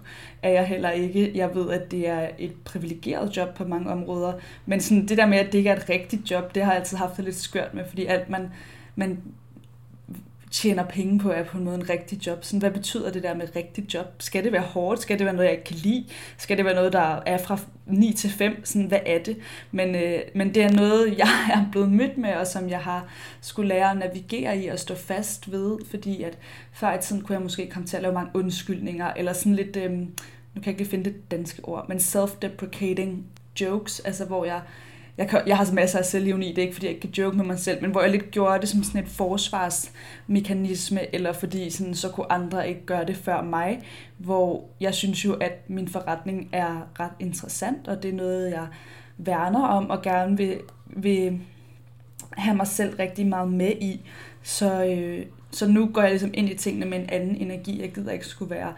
er 0.43 0.51
jeg 0.51 0.67
heller 0.67 0.91
ikke. 0.91 1.33
Jeg 1.35 1.55
ved, 1.55 1.71
at 1.71 1.91
det 1.91 2.09
er 2.09 2.29
et 2.39 2.53
privilegeret 2.65 3.37
job 3.37 3.55
på 3.55 3.65
mange 3.65 3.91
områder, 3.91 4.33
men 4.67 4.81
sådan 4.81 5.09
det 5.09 5.19
der 5.19 5.27
med, 5.27 5.39
at 5.39 5.47
det 5.47 5.59
ikke 5.59 5.71
er 5.71 5.77
et 5.77 5.89
rigtigt 5.89 6.31
job, 6.31 6.55
det 6.55 6.65
har 6.65 6.73
jeg 6.73 6.81
altid 6.81 6.97
haft 6.97 7.17
det 7.17 7.25
lidt 7.25 7.37
skørt 7.37 7.75
med, 7.75 7.85
fordi 7.89 8.07
alt 8.07 8.31
man, 8.31 8.49
man 8.97 9.19
tjener 10.55 10.85
penge 10.85 11.19
på, 11.19 11.31
er 11.31 11.45
på 11.45 11.59
en 11.59 11.65
måde 11.65 11.77
en 11.77 11.89
rigtig 11.91 12.27
job. 12.27 12.45
Sådan, 12.45 12.61
hvad 12.61 12.71
betyder 12.71 13.13
det 13.13 13.23
der 13.23 13.35
med 13.35 13.57
rigtig 13.57 13.95
job? 13.95 14.07
Skal 14.19 14.45
det 14.45 14.53
være 14.53 14.63
hårdt? 14.63 15.03
Skal 15.03 15.19
det 15.19 15.27
være 15.27 15.35
noget, 15.35 15.49
jeg 15.49 15.53
ikke 15.53 15.65
kan 15.65 15.77
lide? 15.77 16.07
Skal 16.39 16.57
det 16.57 16.65
være 16.65 16.75
noget, 16.75 16.93
der 16.93 17.23
er 17.27 17.39
fra 17.39 17.59
9 17.87 18.13
til 18.13 18.31
5? 18.31 18.65
Sådan, 18.65 18.89
hvad 18.89 18.99
er 19.07 19.19
det? 19.19 19.37
Men, 19.71 19.95
øh, 19.95 20.21
men 20.35 20.55
det 20.55 20.63
er 20.63 20.71
noget, 20.71 21.15
jeg 21.19 21.29
er 21.55 21.65
blevet 21.73 21.93
mødt 21.93 22.19
med, 22.19 22.35
og 22.35 22.47
som 22.47 22.69
jeg 22.69 22.79
har 22.79 23.07
skulle 23.41 23.69
lære 23.69 23.91
at 23.91 23.97
navigere 23.97 24.59
i 24.59 24.67
og 24.67 24.79
stå 24.79 24.95
fast 24.95 25.53
ved, 25.53 25.79
fordi 25.91 26.23
at 26.23 26.39
før 26.73 26.99
i 26.99 27.03
tiden 27.03 27.23
kunne 27.23 27.35
jeg 27.35 27.43
måske 27.43 27.71
komme 27.71 27.87
til 27.87 27.97
at 27.97 28.03
lave 28.03 28.15
mange 28.15 28.31
undskyldninger, 28.35 29.13
eller 29.17 29.33
sådan 29.33 29.55
lidt, 29.55 29.77
øh, 29.77 29.91
nu 29.93 30.07
kan 30.55 30.67
jeg 30.67 30.81
ikke 30.81 30.91
finde 30.91 31.05
det 31.05 31.31
danske 31.31 31.65
ord, 31.65 31.89
men 31.89 31.99
self-deprecating 31.99 33.11
jokes, 33.61 34.01
altså 34.01 34.25
hvor 34.25 34.45
jeg 34.45 34.61
jeg, 35.19 35.29
kan, 35.29 35.41
jeg 35.47 35.57
har 35.57 35.73
masser 35.73 35.99
af 35.99 36.05
selvironi, 36.05 36.49
det 36.49 36.59
er 36.59 36.63
ikke 36.63 36.75
fordi, 36.75 36.87
jeg 36.87 36.95
ikke 36.95 37.09
kan 37.09 37.25
joke 37.25 37.37
med 37.37 37.45
mig 37.45 37.59
selv, 37.59 37.83
men 37.83 37.91
hvor 37.91 38.03
jeg 38.03 38.11
lidt 38.11 38.31
gjorde 38.31 38.61
det 38.61 38.69
som 38.69 38.83
sådan 38.83 39.03
et 39.03 39.09
forsvarsmekanisme, 39.09 41.15
eller 41.15 41.33
fordi 41.33 41.71
sådan, 41.71 41.95
så 41.95 42.09
kunne 42.09 42.33
andre 42.33 42.69
ikke 42.69 42.87
gøre 42.87 43.05
det 43.05 43.17
før 43.17 43.43
mig, 43.43 43.81
hvor 44.19 44.65
jeg 44.81 44.95
synes 44.95 45.25
jo, 45.25 45.35
at 45.35 45.53
min 45.69 45.89
forretning 45.89 46.49
er 46.53 46.89
ret 47.01 47.13
interessant, 47.21 47.89
og 47.89 48.03
det 48.03 48.09
er 48.09 48.15
noget, 48.15 48.51
jeg 48.51 48.67
værner 49.17 49.67
om, 49.67 49.91
og 49.91 50.03
gerne 50.03 50.37
vil, 50.37 50.61
vil 50.87 51.41
have 52.31 52.57
mig 52.57 52.67
selv 52.67 52.97
rigtig 52.97 53.27
meget 53.27 53.53
med 53.53 53.73
i. 53.81 54.01
Så, 54.43 54.85
øh, 54.85 55.27
så 55.51 55.69
nu 55.69 55.87
går 55.87 56.01
jeg 56.01 56.11
ligesom 56.11 56.31
ind 56.35 56.49
i 56.49 56.55
tingene 56.55 56.87
med 56.87 56.99
en 56.99 57.11
anden 57.11 57.37
energi. 57.37 57.81
Jeg 57.81 57.93
gider 57.93 58.13
ikke 58.13 58.27
skulle 58.27 58.51
være 58.51 58.73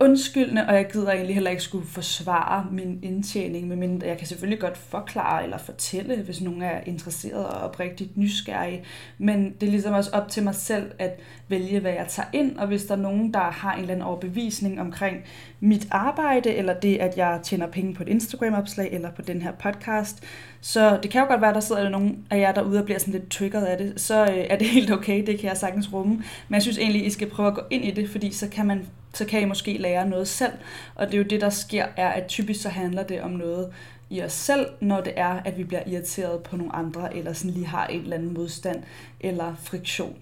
undskyldende, 0.00 0.66
og 0.68 0.74
jeg 0.74 0.86
gider 0.92 1.10
egentlig 1.10 1.34
heller 1.34 1.50
ikke 1.50 1.62
skulle 1.62 1.86
forsvare 1.86 2.66
min 2.70 2.98
indtjening, 3.02 3.68
men 3.68 4.02
jeg 4.02 4.18
kan 4.18 4.26
selvfølgelig 4.26 4.60
godt 4.60 4.78
forklare 4.78 5.44
eller 5.44 5.58
fortælle, 5.58 6.16
hvis 6.16 6.40
nogen 6.40 6.62
er 6.62 6.80
interesseret 6.86 7.46
og 7.46 7.60
oprigtigt 7.60 8.16
nysgerrige, 8.16 8.84
men 9.18 9.54
det 9.60 9.66
er 9.66 9.70
ligesom 9.70 9.94
også 9.94 10.10
op 10.12 10.28
til 10.28 10.42
mig 10.42 10.54
selv 10.54 10.90
at 10.98 11.20
vælge, 11.48 11.80
hvad 11.80 11.92
jeg 11.92 12.06
tager 12.08 12.28
ind, 12.32 12.56
og 12.56 12.66
hvis 12.66 12.84
der 12.84 12.96
er 12.96 12.98
nogen, 12.98 13.34
der 13.34 13.40
har 13.40 13.72
en 13.72 13.80
eller 13.80 13.94
anden 13.94 14.06
overbevisning 14.06 14.80
omkring 14.80 15.16
mit 15.60 15.88
arbejde, 15.90 16.54
eller 16.54 16.74
det, 16.74 16.96
at 16.96 17.16
jeg 17.16 17.40
tjener 17.42 17.66
penge 17.66 17.94
på 17.94 18.02
et 18.02 18.08
Instagram-opslag, 18.08 18.88
eller 18.92 19.10
på 19.10 19.22
den 19.22 19.42
her 19.42 19.52
podcast, 19.52 20.22
så 20.60 20.98
det 21.02 21.10
kan 21.10 21.20
jo 21.20 21.26
godt 21.28 21.40
være, 21.40 21.50
at 21.50 21.54
der 21.54 21.60
sidder 21.60 21.88
nogen 21.88 22.24
af 22.30 22.38
jer 22.38 22.52
derude 22.52 22.78
og 22.78 22.84
bliver 22.84 22.98
sådan 22.98 23.12
lidt 23.12 23.30
triggeret 23.30 23.64
af 23.64 23.78
det, 23.78 24.00
så 24.00 24.22
øh, 24.22 24.46
er 24.50 24.56
det 24.56 24.66
helt 24.66 24.92
okay, 24.92 25.26
det 25.26 25.38
kan 25.38 25.48
jeg 25.48 25.56
sagtens 25.56 25.92
rumme, 25.92 26.14
men 26.48 26.54
jeg 26.54 26.62
synes 26.62 26.78
egentlig, 26.78 27.06
I 27.06 27.10
skal 27.10 27.30
prøve 27.30 27.48
at 27.48 27.54
gå 27.54 27.62
ind 27.70 27.84
i 27.84 27.90
det, 27.90 28.10
fordi 28.10 28.32
så 28.32 28.48
kan 28.48 28.66
man 28.66 28.86
så 29.16 29.24
kan 29.24 29.42
I 29.42 29.44
måske 29.44 29.78
lære 29.78 30.08
noget 30.08 30.28
selv. 30.28 30.52
Og 30.94 31.06
det 31.06 31.14
er 31.14 31.18
jo 31.18 31.24
det, 31.24 31.40
der 31.40 31.50
sker, 31.50 31.86
er, 31.96 32.08
at 32.08 32.26
typisk 32.26 32.62
så 32.62 32.68
handler 32.68 33.02
det 33.02 33.20
om 33.22 33.30
noget 33.30 33.72
i 34.10 34.22
os 34.22 34.32
selv, 34.32 34.66
når 34.80 35.00
det 35.00 35.12
er, 35.16 35.40
at 35.44 35.58
vi 35.58 35.64
bliver 35.64 35.82
irriteret 35.86 36.42
på 36.42 36.56
nogle 36.56 36.76
andre, 36.76 37.16
eller 37.16 37.32
sådan 37.32 37.50
lige 37.50 37.66
har 37.66 37.86
en 37.86 38.00
eller 38.00 38.16
anden 38.16 38.34
modstand 38.34 38.82
eller 39.20 39.54
friktion. 39.62 40.16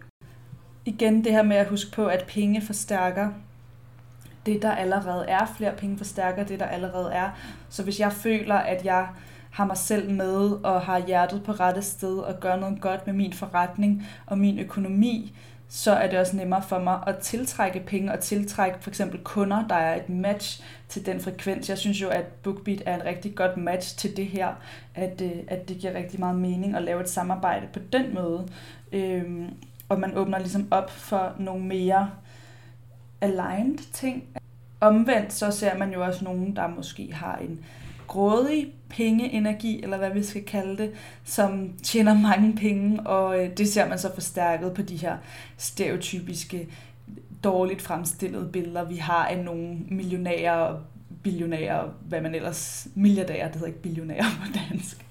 Igen 0.85 1.25
det 1.25 1.33
her 1.33 1.43
med 1.43 1.57
at 1.57 1.67
huske 1.67 1.93
på, 1.93 2.07
at 2.07 2.25
penge 2.29 2.63
forstærker 2.63 3.29
det, 4.47 4.63
der 4.63 4.73
allerede 4.73 5.27
er. 5.29 5.55
Flere 5.57 5.75
penge 5.77 5.99
forstærker 5.99 6.45
det, 6.45 6.61
der 6.61 6.67
allerede 6.67 7.13
er. 7.13 7.31
Så 7.69 7.83
hvis 7.83 8.01
jeg 8.01 8.13
føler, 8.13 8.55
at 8.55 8.85
jeg 8.85 9.09
har 9.51 9.65
mig 9.65 9.77
selv 9.77 10.11
med 10.11 10.51
og 10.65 10.81
har 10.81 11.07
hjertet 11.07 11.43
på 11.43 11.53
rette 11.53 11.83
sted 11.83 12.19
og 12.19 12.41
gør 12.41 12.57
noget 12.57 12.81
godt 12.81 13.07
med 13.07 13.15
min 13.15 13.33
forretning 13.33 14.07
og 14.27 14.39
min 14.39 14.59
økonomi, 14.59 15.33
så 15.77 15.93
er 15.93 16.11
det 16.11 16.19
også 16.19 16.37
nemmere 16.37 16.63
for 16.63 16.79
mig 16.79 17.01
at 17.07 17.19
tiltrække 17.19 17.81
penge 17.81 18.13
og 18.13 18.21
tiltrække 18.21 18.79
for 18.81 18.91
eksempel 18.91 19.21
kunder, 19.25 19.69
der 19.69 19.75
er 19.75 19.97
et 19.97 20.09
match 20.09 20.63
til 20.89 21.07
den 21.07 21.21
frekvens. 21.21 21.69
Jeg 21.69 21.79
synes 21.79 22.03
jo, 22.03 22.09
at 22.09 22.25
BookBeat 22.27 22.83
er 22.87 22.97
et 22.97 23.05
rigtig 23.05 23.35
godt 23.35 23.57
match 23.57 23.99
til 23.99 24.17
det 24.17 24.27
her, 24.27 24.55
at, 24.95 25.21
øh, 25.21 25.31
at 25.49 25.69
det 25.69 25.79
giver 25.79 25.95
rigtig 25.95 26.21
meget 26.21 26.37
mening 26.37 26.77
at 26.77 26.83
lave 26.83 27.01
et 27.01 27.09
samarbejde 27.09 27.67
på 27.73 27.79
den 27.93 28.15
måde. 28.15 28.49
Øhm, 28.93 29.51
og 29.89 30.01
man 30.01 30.17
åbner 30.17 30.39
ligesom 30.39 30.69
op 30.71 30.91
for 30.91 31.33
nogle 31.39 31.65
mere 31.65 32.11
aligned 33.21 33.93
ting. 33.93 34.25
Omvendt 34.81 35.33
så 35.33 35.51
ser 35.51 35.79
man 35.79 35.93
jo 35.93 36.05
også 36.05 36.25
nogen, 36.25 36.57
der 36.57 36.69
måske 36.69 37.13
har 37.13 37.37
en 37.37 37.65
grådig 38.07 38.73
pengeenergi, 38.89 39.83
eller 39.83 39.99
hvad 39.99 40.11
vi 40.11 40.23
skal 40.23 40.45
kalde 40.45 40.77
det, 40.83 40.93
som 41.25 41.73
tjener 41.83 42.15
mange 42.15 42.57
penge, 42.57 43.01
og 43.01 43.45
øh, 43.45 43.57
det 43.57 43.69
ser 43.69 43.89
man 43.89 43.99
så 43.99 44.15
forstærket 44.15 44.75
på 44.75 44.83
de 44.83 44.97
her 44.97 45.17
stereotypiske, 45.57 46.69
dårligt 47.45 47.83
fremstillede 47.83 48.49
billeder, 48.53 48.85
vi 48.85 48.97
har 48.97 49.27
af 49.27 49.39
nogle 49.39 49.79
millionærer 49.89 50.53
og 50.53 50.81
billionærer, 51.23 51.89
hvad 52.09 52.21
man 52.21 52.35
ellers, 52.35 52.89
milliardærer, 52.95 53.47
det 53.47 53.55
hedder 53.55 53.67
ikke 53.67 53.83
billionærer 53.83 54.25
på 54.45 54.59
dansk. 54.71 55.07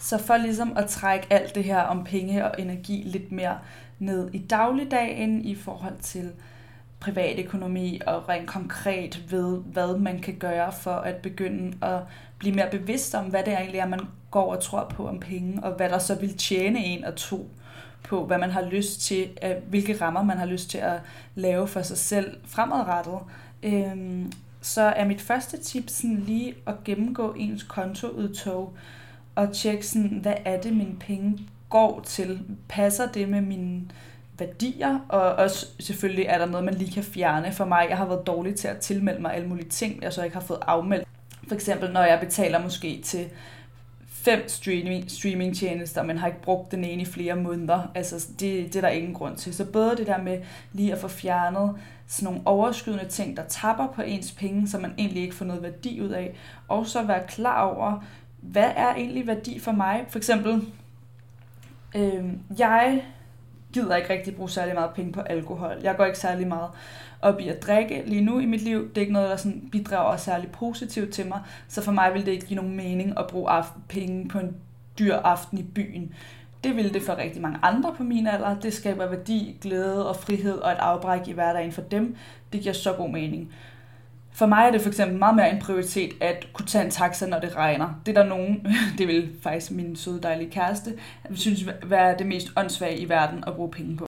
Så 0.00 0.18
for 0.18 0.36
ligesom 0.36 0.76
at 0.76 0.88
trække 0.88 1.26
alt 1.30 1.54
det 1.54 1.64
her 1.64 1.80
om 1.80 2.04
penge 2.04 2.44
og 2.44 2.54
energi 2.58 3.02
lidt 3.06 3.32
mere 3.32 3.58
ned 3.98 4.30
i 4.32 4.38
dagligdagen 4.38 5.44
i 5.44 5.54
forhold 5.54 5.98
til 6.00 6.32
privatøkonomi 7.02 8.00
og 8.06 8.28
rent 8.28 8.48
konkret 8.48 9.22
ved, 9.30 9.58
hvad 9.58 9.98
man 9.98 10.18
kan 10.18 10.34
gøre 10.34 10.72
for 10.72 10.94
at 10.94 11.16
begynde 11.16 11.86
at 11.86 12.00
blive 12.38 12.54
mere 12.54 12.70
bevidst 12.70 13.14
om, 13.14 13.24
hvad 13.24 13.42
det 13.44 13.52
egentlig 13.52 13.78
er, 13.78 13.86
man 13.86 14.06
går 14.30 14.54
og 14.54 14.62
tror 14.62 14.86
på 14.96 15.08
om 15.08 15.20
penge, 15.20 15.64
og 15.64 15.72
hvad 15.72 15.88
der 15.88 15.98
så 15.98 16.14
vil 16.14 16.38
tjene 16.38 16.84
en 16.84 17.04
og 17.04 17.14
to 17.16 17.48
på, 18.02 18.26
hvad 18.26 18.38
man 18.38 18.50
har 18.50 18.62
lyst 18.62 19.00
til, 19.00 19.30
øh, 19.44 19.50
hvilke 19.68 20.00
rammer 20.00 20.22
man 20.22 20.38
har 20.38 20.46
lyst 20.46 20.70
til 20.70 20.78
at 20.78 21.00
lave 21.34 21.68
for 21.68 21.82
sig 21.82 21.98
selv 21.98 22.36
fremadrettet. 22.44 23.18
Øhm, 23.62 24.32
så 24.60 24.82
er 24.82 25.04
mit 25.04 25.20
første 25.20 25.56
tip 25.56 25.88
sådan 25.88 26.18
lige 26.18 26.54
at 26.66 26.84
gennemgå 26.84 27.32
ens 27.32 27.62
kontoudtog 27.62 28.74
og 29.34 29.52
tjekke 29.52 29.86
sådan, 29.86 30.18
hvad 30.22 30.34
er 30.44 30.60
det, 30.60 30.76
mine 30.76 30.96
penge 31.00 31.38
går 31.68 32.00
til? 32.06 32.40
Passer 32.68 33.12
det 33.12 33.28
med 33.28 33.40
mine 33.40 33.82
værdier, 34.38 34.98
og 35.08 35.20
også 35.20 35.66
selvfølgelig 35.80 36.26
er 36.26 36.38
der 36.38 36.46
noget, 36.46 36.64
man 36.64 36.74
lige 36.74 36.92
kan 36.92 37.02
fjerne 37.02 37.52
for 37.52 37.64
mig. 37.64 37.86
Jeg 37.88 37.96
har 37.96 38.06
været 38.06 38.26
dårlig 38.26 38.54
til 38.54 38.68
at 38.68 38.78
tilmelde 38.78 39.22
mig 39.22 39.34
alle 39.34 39.48
mulige 39.48 39.68
ting, 39.68 40.02
jeg 40.02 40.12
så 40.12 40.22
ikke 40.22 40.36
har 40.36 40.44
fået 40.44 40.60
afmeldt. 40.62 41.08
For 41.48 41.54
eksempel, 41.54 41.92
når 41.92 42.02
jeg 42.02 42.20
betaler 42.20 42.62
måske 42.62 43.00
til 43.04 43.26
fem 44.06 44.48
streaming, 44.48 45.10
streamingtjenester, 45.10 46.02
men 46.02 46.18
har 46.18 46.26
ikke 46.26 46.42
brugt 46.42 46.70
den 46.70 46.84
ene 46.84 47.02
i 47.02 47.04
flere 47.04 47.36
måneder. 47.36 47.90
Altså, 47.94 48.28
det, 48.40 48.66
det 48.66 48.76
er 48.76 48.80
der 48.80 48.88
ingen 48.88 49.14
grund 49.14 49.36
til. 49.36 49.54
Så 49.54 49.64
både 49.64 49.96
det 49.96 50.06
der 50.06 50.22
med 50.22 50.38
lige 50.72 50.92
at 50.92 50.98
få 50.98 51.08
fjernet 51.08 51.76
sådan 52.06 52.24
nogle 52.24 52.40
overskydende 52.44 53.08
ting, 53.08 53.36
der 53.36 53.42
tapper 53.48 53.86
på 53.86 54.02
ens 54.02 54.32
penge, 54.32 54.68
som 54.68 54.82
man 54.82 54.94
egentlig 54.98 55.22
ikke 55.22 55.34
får 55.34 55.44
noget 55.44 55.62
værdi 55.62 56.00
ud 56.00 56.08
af, 56.08 56.34
og 56.68 56.86
så 56.86 57.02
være 57.02 57.22
klar 57.28 57.62
over, 57.62 58.04
hvad 58.40 58.70
er 58.76 58.94
egentlig 58.94 59.26
værdi 59.26 59.58
for 59.58 59.72
mig? 59.72 60.04
For 60.08 60.18
eksempel, 60.18 60.66
øh, 61.94 62.24
jeg 62.58 63.04
gider 63.72 63.96
ikke 63.96 64.12
rigtig 64.12 64.36
bruge 64.36 64.50
særlig 64.50 64.74
meget 64.74 64.90
penge 64.94 65.12
på 65.12 65.20
alkohol. 65.20 65.76
Jeg 65.82 65.96
går 65.96 66.04
ikke 66.04 66.18
særlig 66.18 66.46
meget 66.46 66.70
op 67.22 67.40
i 67.40 67.48
at 67.48 67.62
drikke 67.62 68.02
lige 68.06 68.24
nu 68.24 68.38
i 68.38 68.46
mit 68.46 68.62
liv. 68.62 68.88
Det 68.88 68.96
er 68.96 69.00
ikke 69.00 69.12
noget, 69.12 69.30
der 69.30 69.36
sådan 69.36 69.68
bidrager 69.72 70.16
særlig 70.16 70.50
positivt 70.50 71.12
til 71.14 71.26
mig. 71.26 71.40
Så 71.68 71.82
for 71.82 71.92
mig 71.92 72.14
vil 72.14 72.26
det 72.26 72.32
ikke 72.32 72.46
give 72.46 72.56
nogen 72.56 72.76
mening 72.76 73.18
at 73.18 73.26
bruge 73.26 73.50
aften, 73.50 73.82
penge 73.88 74.28
på 74.28 74.38
en 74.38 74.56
dyr 74.98 75.16
aften 75.16 75.58
i 75.58 75.62
byen. 75.62 76.14
Det 76.64 76.76
ville 76.76 76.92
det 76.92 77.02
for 77.02 77.16
rigtig 77.16 77.42
mange 77.42 77.58
andre 77.62 77.94
på 77.96 78.02
min 78.02 78.26
alder. 78.26 78.60
Det 78.60 78.72
skaber 78.72 79.06
værdi, 79.06 79.58
glæde 79.60 80.08
og 80.08 80.16
frihed 80.16 80.58
og 80.58 80.72
et 80.72 80.78
afbræk 80.78 81.28
i 81.28 81.32
hverdagen 81.32 81.72
for 81.72 81.82
dem. 81.82 82.16
Det 82.52 82.60
giver 82.60 82.74
så 82.74 82.92
god 82.92 83.10
mening. 83.10 83.52
For 84.34 84.46
mig 84.46 84.66
er 84.66 84.70
det 84.70 84.80
for 84.80 84.88
eksempel 84.88 85.18
meget 85.18 85.36
mere 85.36 85.50
en 85.50 85.60
prioritet 85.60 86.12
at 86.20 86.46
kunne 86.52 86.66
tage 86.66 86.84
en 86.84 86.90
taxa, 86.90 87.26
når 87.26 87.38
det 87.38 87.56
regner. 87.56 88.00
Det 88.06 88.16
er 88.16 88.22
der 88.22 88.28
nogen, 88.28 88.66
det 88.98 89.08
vil 89.08 89.30
faktisk 89.42 89.70
min 89.70 89.96
søde 89.96 90.22
dejlige 90.22 90.50
kæreste, 90.50 90.94
synes 91.34 91.66
være 91.82 92.18
det 92.18 92.26
mest 92.26 92.48
åndssvage 92.56 92.98
i 92.98 93.08
verden 93.08 93.44
at 93.46 93.54
bruge 93.54 93.70
penge 93.70 93.96
på. 93.96 94.06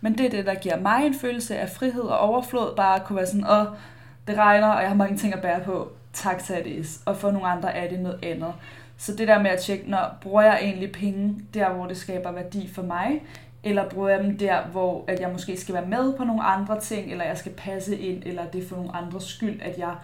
Men 0.00 0.18
det 0.18 0.26
er 0.26 0.30
det, 0.30 0.46
der 0.46 0.54
giver 0.54 0.80
mig 0.80 1.06
en 1.06 1.14
følelse 1.14 1.58
af 1.58 1.70
frihed 1.70 2.02
og 2.02 2.18
overflod. 2.18 2.76
Bare 2.76 2.96
at 2.96 3.04
kunne 3.04 3.16
være 3.16 3.26
sådan, 3.26 3.50
åh, 3.50 3.66
det 4.26 4.38
regner, 4.38 4.68
og 4.68 4.80
jeg 4.80 4.90
har 4.90 4.96
mange 4.96 5.16
ting 5.16 5.34
at 5.34 5.42
bære 5.42 5.60
på. 5.64 5.92
Taxa 6.12 6.58
er 6.58 6.62
det. 6.62 7.00
Og 7.06 7.16
for 7.16 7.30
nogle 7.30 7.46
andre 7.48 7.74
er 7.74 7.88
det 7.88 8.00
noget 8.00 8.18
andet. 8.24 8.52
Så 8.96 9.16
det 9.16 9.28
der 9.28 9.42
med 9.42 9.50
at 9.50 9.60
tjekke, 9.60 9.90
når 9.90 10.16
bruger 10.20 10.42
jeg 10.42 10.58
egentlig 10.62 10.92
penge 10.92 11.40
der, 11.54 11.72
hvor 11.72 11.86
det 11.86 11.96
skaber 11.96 12.32
værdi 12.32 12.70
for 12.74 12.82
mig, 12.82 13.22
eller 13.64 13.88
bruger 13.88 14.08
jeg 14.08 14.24
dem 14.24 14.38
der, 14.38 14.66
hvor 14.66 15.04
at 15.08 15.20
jeg 15.20 15.30
måske 15.32 15.60
skal 15.60 15.74
være 15.74 15.86
med 15.86 16.16
på 16.16 16.24
nogle 16.24 16.42
andre 16.42 16.80
ting, 16.80 17.10
eller 17.10 17.24
jeg 17.24 17.38
skal 17.38 17.52
passe 17.52 17.98
ind, 17.98 18.22
eller 18.26 18.46
det 18.46 18.64
er 18.64 18.68
for 18.68 18.76
nogle 18.76 18.96
andres 18.96 19.24
skyld, 19.24 19.60
at 19.62 19.78
jeg 19.78 19.94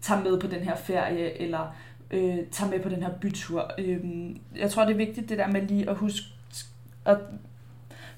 tager 0.00 0.22
med 0.22 0.40
på 0.40 0.46
den 0.46 0.60
her 0.60 0.76
ferie, 0.76 1.42
eller 1.42 1.74
øh, 2.10 2.38
tager 2.50 2.70
med 2.70 2.80
på 2.80 2.88
den 2.88 3.02
her 3.02 3.10
bytur. 3.20 3.70
Øh, 3.78 4.00
jeg 4.56 4.70
tror, 4.70 4.84
det 4.84 4.92
er 4.92 4.96
vigtigt 4.96 5.28
det 5.28 5.38
der 5.38 5.46
med 5.46 5.62
lige 5.62 5.90
at 5.90 5.96
huske 5.96 6.26
at 7.04 7.18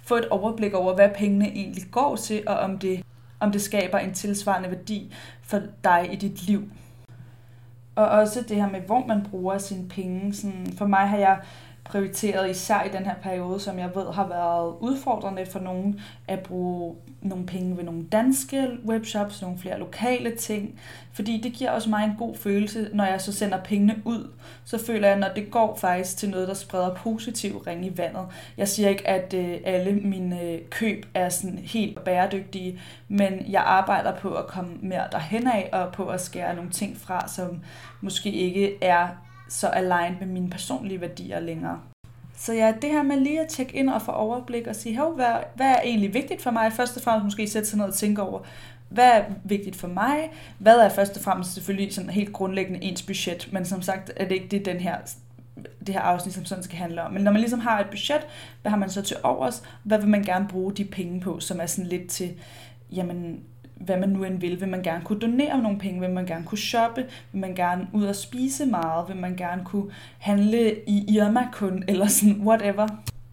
få 0.03 0.15
et 0.15 0.29
overblik 0.29 0.75
over, 0.75 0.95
hvad 0.95 1.09
pengene 1.17 1.49
egentlig 1.49 1.85
går 1.91 2.17
til, 2.17 2.43
og 2.47 2.57
om 2.57 2.79
det, 2.79 3.05
om 3.41 3.53
det 3.53 3.63
skaber 3.63 3.99
en 3.99 4.15
tilsvarende 4.15 4.71
værdi 4.71 5.15
for 5.43 5.61
dig 5.85 6.09
i 6.13 6.17
dit 6.17 6.47
liv. 6.47 6.69
Og 7.95 8.07
også 8.07 8.45
det 8.49 8.57
her 8.57 8.71
med, 8.71 8.81
hvor 8.81 9.07
man 9.07 9.27
bruger 9.31 9.59
sine 9.59 9.89
penge. 9.89 10.35
Sådan, 10.35 10.67
for 10.79 10.87
mig 10.87 11.09
har 11.09 11.19
jeg 11.19 11.41
prioriteret 11.89 12.51
især 12.51 12.83
i 12.83 12.89
den 12.89 13.05
her 13.05 13.15
periode, 13.15 13.61
som 13.61 13.79
jeg 13.79 13.91
ved 13.95 14.13
har 14.13 14.29
været 14.29 14.75
udfordrende 14.81 15.47
for 15.47 15.59
nogen, 15.59 16.01
at 16.29 16.41
bruge 16.41 16.97
nogle 17.23 17.47
penge 17.47 17.77
ved 17.77 17.85
nogle 17.85 18.05
danske 18.13 18.69
webshops, 18.87 19.43
nogle 19.43 19.59
flere 19.59 19.79
lokale 19.79 20.37
ting, 20.37 20.81
fordi 21.13 21.41
det 21.41 21.53
giver 21.53 21.71
også 21.71 21.91
mig 21.91 22.05
en 22.05 22.15
god 22.19 22.37
følelse, 22.37 22.91
når 22.93 23.05
jeg 23.05 23.21
så 23.21 23.33
sender 23.33 23.59
pengene 23.63 23.97
ud, 24.05 24.31
så 24.65 24.85
føler 24.87 25.09
jeg, 25.09 25.19
når 25.19 25.29
det 25.37 25.51
går 25.51 25.77
faktisk 25.81 26.17
til 26.17 26.31
noget, 26.31 26.49
der 26.49 26.55
spreder 26.55 26.95
positiv 26.95 27.59
ring 27.59 27.87
i 27.87 27.93
vandet. 27.97 28.27
Jeg 28.57 28.69
siger 28.69 28.89
ikke, 28.89 29.09
at 29.09 29.35
øh, 29.35 29.59
alle 29.65 29.93
mine 29.93 30.43
øh, 30.43 30.59
køb 30.71 31.07
er 31.15 31.29
sådan 31.29 31.59
helt 31.59 32.05
bæredygtige, 32.05 32.81
men 33.09 33.45
jeg 33.49 33.63
arbejder 33.67 34.17
på 34.17 34.35
at 34.35 34.47
komme 34.47 34.77
mere 34.83 35.05
derhen 35.13 35.47
af, 35.47 35.69
og 35.73 35.93
på 35.93 36.07
at 36.07 36.21
skære 36.21 36.55
nogle 36.55 36.71
ting 36.71 36.97
fra, 36.97 37.29
som 37.29 37.63
måske 38.01 38.33
ikke 38.33 38.79
er 38.81 39.09
så 39.49 39.67
aligned 39.67 40.19
med 40.21 40.27
mine 40.27 40.51
personlige 40.51 41.01
værdier 41.01 41.41
længere. 41.41 41.81
Så 42.37 42.53
ja, 42.53 42.73
det 42.83 42.91
her 42.91 43.03
med 43.03 43.21
lige 43.21 43.41
at 43.41 43.49
tjekke 43.49 43.77
ind 43.77 43.91
og 43.91 44.03
få 44.03 44.13
overblik 44.13 44.67
og 44.67 44.77
sige, 44.77 45.01
hvad, 45.15 45.35
hvad 45.55 45.67
er 45.67 45.81
egentlig 45.85 46.15
vigtigt 46.15 46.43
for 46.43 46.51
mig? 46.51 46.73
Først 46.73 46.97
og 46.97 47.03
fremmest 47.03 47.25
måske 47.25 47.49
sætte 47.49 47.69
sig 47.69 47.79
ned 47.79 47.87
og 47.87 47.95
tænke 47.95 48.23
over, 48.23 48.41
hvad 48.89 49.11
er 49.11 49.25
vigtigt 49.45 49.77
for 49.77 49.89
mig? 49.89 50.31
Hvad 50.59 50.79
er 50.79 50.89
først 50.89 51.17
og 51.17 51.23
fremmest 51.23 51.55
selvfølgelig 51.55 51.95
sådan 51.95 52.11
helt 52.11 52.33
grundlæggende 52.33 52.83
ens 52.83 53.03
budget? 53.03 53.49
Men 53.53 53.65
som 53.65 53.83
sagt 53.83 54.13
er 54.17 54.29
det 54.29 54.35
ikke 54.35 54.49
det, 54.49 54.65
den 54.65 54.77
her 54.77 54.97
det 55.87 55.95
her 55.95 56.01
afsnit 56.01 56.35
som 56.35 56.45
sådan 56.45 56.65
skal 56.65 56.79
handle 56.79 57.03
om. 57.03 57.13
Men 57.13 57.23
når 57.23 57.33
man 57.33 57.41
ligesom 57.41 57.61
har 57.61 57.81
et 57.81 57.87
budget, 57.91 58.27
hvad 58.63 58.71
har 58.71 58.79
man 58.79 58.91
så 58.91 59.03
til 59.03 59.17
overs? 59.23 59.63
Hvad 59.83 59.99
vil 59.99 60.09
man 60.09 60.23
gerne 60.23 60.49
bruge 60.49 60.73
de 60.73 60.85
penge 60.85 61.21
på, 61.21 61.41
som 61.41 61.61
er 61.61 61.67
sådan 61.67 61.91
lidt 61.91 62.11
til, 62.11 62.31
jamen, 62.93 63.41
hvad 63.77 63.97
man 63.97 64.09
nu 64.09 64.25
end 64.25 64.41
vil. 64.41 64.61
Vil 64.61 64.69
man 64.69 64.83
gerne 64.83 65.05
kunne 65.05 65.21
donere 65.21 65.63
nogle 65.63 65.79
penge? 65.79 66.01
Vil 66.01 66.11
man 66.11 66.27
gerne 66.27 66.45
kunne 66.45 66.59
shoppe? 66.59 67.07
Vil 67.33 67.41
man 67.41 67.55
gerne 67.55 67.89
ud 67.93 68.05
og 68.05 68.17
spise 68.17 68.67
meget? 68.67 69.09
Vil 69.09 69.17
man 69.17 69.37
gerne 69.37 69.65
kunne 69.65 69.91
handle 70.19 70.89
i 70.89 71.17
Irma 71.17 71.49
kun? 71.53 71.85
Eller 71.89 72.07
sådan 72.07 72.41
whatever 72.41 72.89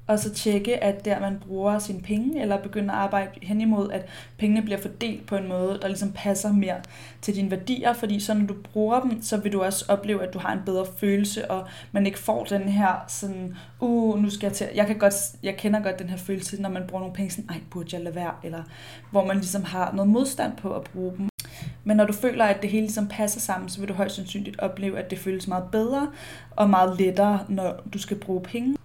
og 0.08 0.20
så 0.20 0.34
tjekke, 0.34 0.84
at 0.84 1.06
der 1.06 1.20
man 1.20 1.38
bruger 1.48 1.80
sine 1.80 2.02
penge, 2.02 2.42
eller 2.42 2.62
begynder 2.62 2.94
at 2.94 3.00
arbejde 3.00 3.32
hen 3.42 3.62
imod, 3.62 3.92
at 3.92 4.06
pengene 4.38 4.62
bliver 4.62 4.82
fordelt 4.82 5.26
på 5.26 5.36
en 5.36 5.48
måde, 5.48 5.80
der 5.82 5.88
ligesom 5.88 6.12
passer 6.12 6.52
mere 6.52 6.76
til 7.22 7.36
dine 7.36 7.52
værdier, 7.52 7.94
fordi 7.94 8.20
så 8.20 8.34
når 8.34 8.48
du 8.48 8.56
bruger 8.74 9.00
dem, 9.00 9.22
så 9.22 9.38
vil 9.38 9.54
du 9.54 9.64
også 9.64 9.86
opleve, 9.88 10.24
at 10.24 10.34
du 10.34 10.40
har 10.40 10.54
en 10.54 10.62
bedre 10.66 10.86
følelse, 10.98 11.52
og 11.52 11.68
man 11.92 12.06
ikke 12.06 12.20
får 12.20 12.44
den 12.44 12.62
her 12.62 13.06
sådan, 13.08 13.56
uh, 13.80 14.22
nu 14.22 14.30
skal 14.30 14.48
jeg 14.48 14.54
til, 14.54 14.68
jeg, 14.76 14.88
kan 14.88 14.98
godt, 14.98 15.14
jeg 15.44 15.56
kender 15.58 15.84
godt 15.84 16.00
den 16.00 16.10
her 16.10 16.18
følelse, 16.18 16.62
når 16.62 16.70
man 16.70 16.84
bruger 16.88 17.02
nogle 17.02 17.16
penge, 17.16 17.32
sådan, 17.32 17.50
ej, 17.50 17.58
burde 17.72 17.90
jeg 17.94 18.02
lade 18.02 18.16
være, 18.16 18.34
eller 18.44 18.64
hvor 19.12 19.26
man 19.26 19.36
ligesom 19.38 19.64
har 19.64 19.92
noget 19.94 20.12
modstand 20.12 20.58
på 20.58 20.76
at 20.76 20.84
bruge 20.84 21.14
dem. 21.18 21.30
Men 21.84 21.98
når 21.98 22.06
du 22.06 22.14
føler, 22.14 22.46
at 22.46 22.62
det 22.62 22.70
hele 22.70 22.82
ligesom 22.82 23.08
passer 23.08 23.40
sammen, 23.40 23.70
så 23.70 23.80
vil 23.80 23.90
du 23.90 23.94
højst 23.94 24.16
sandsynligt 24.16 24.60
opleve, 24.60 25.00
at 25.00 25.10
det 25.10 25.20
føles 25.20 25.48
meget 25.48 25.66
bedre 25.72 26.12
og 26.52 26.70
meget 26.70 27.00
lettere, 27.00 27.40
når 27.50 27.82
du 27.94 28.00
skal 28.00 28.18
bruge 28.18 28.42
penge. 28.42 28.76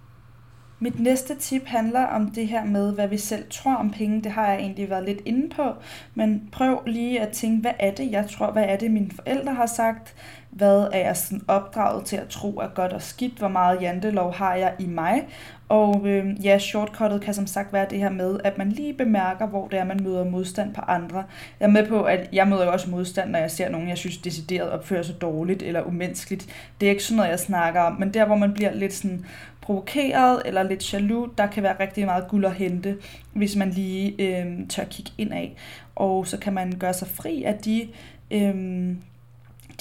Mit 0.81 1.01
næste 1.01 1.35
tip 1.35 1.67
handler 1.67 2.05
om 2.05 2.31
det 2.31 2.49
her 2.49 2.65
med, 2.65 2.95
hvad 2.95 3.09
vi 3.09 3.19
selv 3.19 3.45
tror 3.51 3.75
om 3.75 3.91
penge. 3.91 4.23
Det 4.23 4.33
har 4.33 4.47
jeg 4.47 4.61
egentlig 4.61 4.91
været 4.91 5.05
lidt 5.05 5.21
inde 5.25 5.49
på, 5.49 5.73
men 6.15 6.49
prøv 6.53 6.83
lige 6.87 7.21
at 7.21 7.33
tænke, 7.33 7.61
hvad 7.61 7.73
er 7.79 7.95
det, 7.95 8.11
jeg 8.11 8.29
tror, 8.31 8.51
hvad 8.53 8.65
er 8.65 8.77
det, 8.77 8.91
mine 8.91 9.11
forældre 9.11 9.55
har 9.55 9.67
sagt? 9.67 10.15
Hvad 10.51 10.89
er 10.93 10.99
jeg 10.99 11.17
sådan 11.17 11.45
opdraget 11.49 12.05
til 12.05 12.17
at 12.17 12.29
tro 12.29 12.57
er 12.57 12.69
godt 12.69 12.93
og 12.93 13.03
skidt? 13.03 13.39
Hvor 13.39 13.49
meget 13.49 13.83
jantelov 13.83 14.35
har 14.35 14.55
jeg 14.55 14.75
i 14.79 14.87
mig? 14.87 15.23
Og 15.69 16.09
øh, 16.09 16.45
ja, 16.45 16.59
shortcuttet 16.59 17.21
kan 17.21 17.35
som 17.35 17.47
sagt 17.47 17.73
være 17.73 17.87
det 17.91 17.99
her 17.99 18.11
med, 18.11 18.41
at 18.45 18.59
man 18.59 18.69
lige 18.69 18.95
bemærker, 18.95 19.47
hvor 19.47 19.69
det 19.69 19.79
er, 19.79 19.85
man 19.85 20.01
møder 20.03 20.25
modstand 20.25 20.75
på 20.75 20.81
andre. 20.81 21.25
Jeg 21.61 21.67
er 21.67 21.71
med 21.71 21.87
på, 21.87 22.03
at 22.03 22.29
jeg 22.33 22.49
møder 22.49 22.65
jo 22.65 22.73
også 22.73 22.91
modstand, 22.91 23.31
når 23.31 23.39
jeg 23.39 23.51
ser 23.51 23.69
nogen, 23.69 23.89
jeg 23.89 23.99
synes 23.99 24.19
decideret 24.19 24.71
opfører 24.71 25.03
sig 25.03 25.21
dårligt 25.21 25.63
eller 25.63 25.83
umenneskeligt. 25.83 26.49
Det 26.81 26.87
er 26.87 26.91
ikke 26.91 27.05
sådan 27.05 27.17
noget, 27.17 27.31
jeg 27.31 27.39
snakker 27.39 27.81
om, 27.81 27.93
men 27.99 28.15
der, 28.15 28.27
hvor 28.27 28.37
man 28.37 28.55
bliver 28.55 28.75
lidt 28.75 28.93
sådan 28.93 29.25
provokeret 29.61 30.43
eller 30.45 30.63
lidt 30.63 30.93
jaloux, 30.93 31.31
der 31.39 31.47
kan 31.47 31.63
være 31.63 31.81
rigtig 31.81 32.07
meget 32.07 32.29
guld 32.29 32.45
at 32.45 32.55
hente, 32.55 32.97
hvis 33.33 33.57
man 33.57 33.71
lige 33.71 34.15
øh, 34.19 34.69
tør 34.69 34.85
kigge 34.85 35.11
ind 35.19 35.33
af. 35.33 35.57
Og 35.97 36.27
så 36.27 36.39
kan 36.39 36.53
man 36.53 36.73
gøre 36.79 36.95
sig 36.95 37.09
fri 37.09 37.43
af 37.43 37.55
de, 37.55 37.89
øh, 38.31 38.95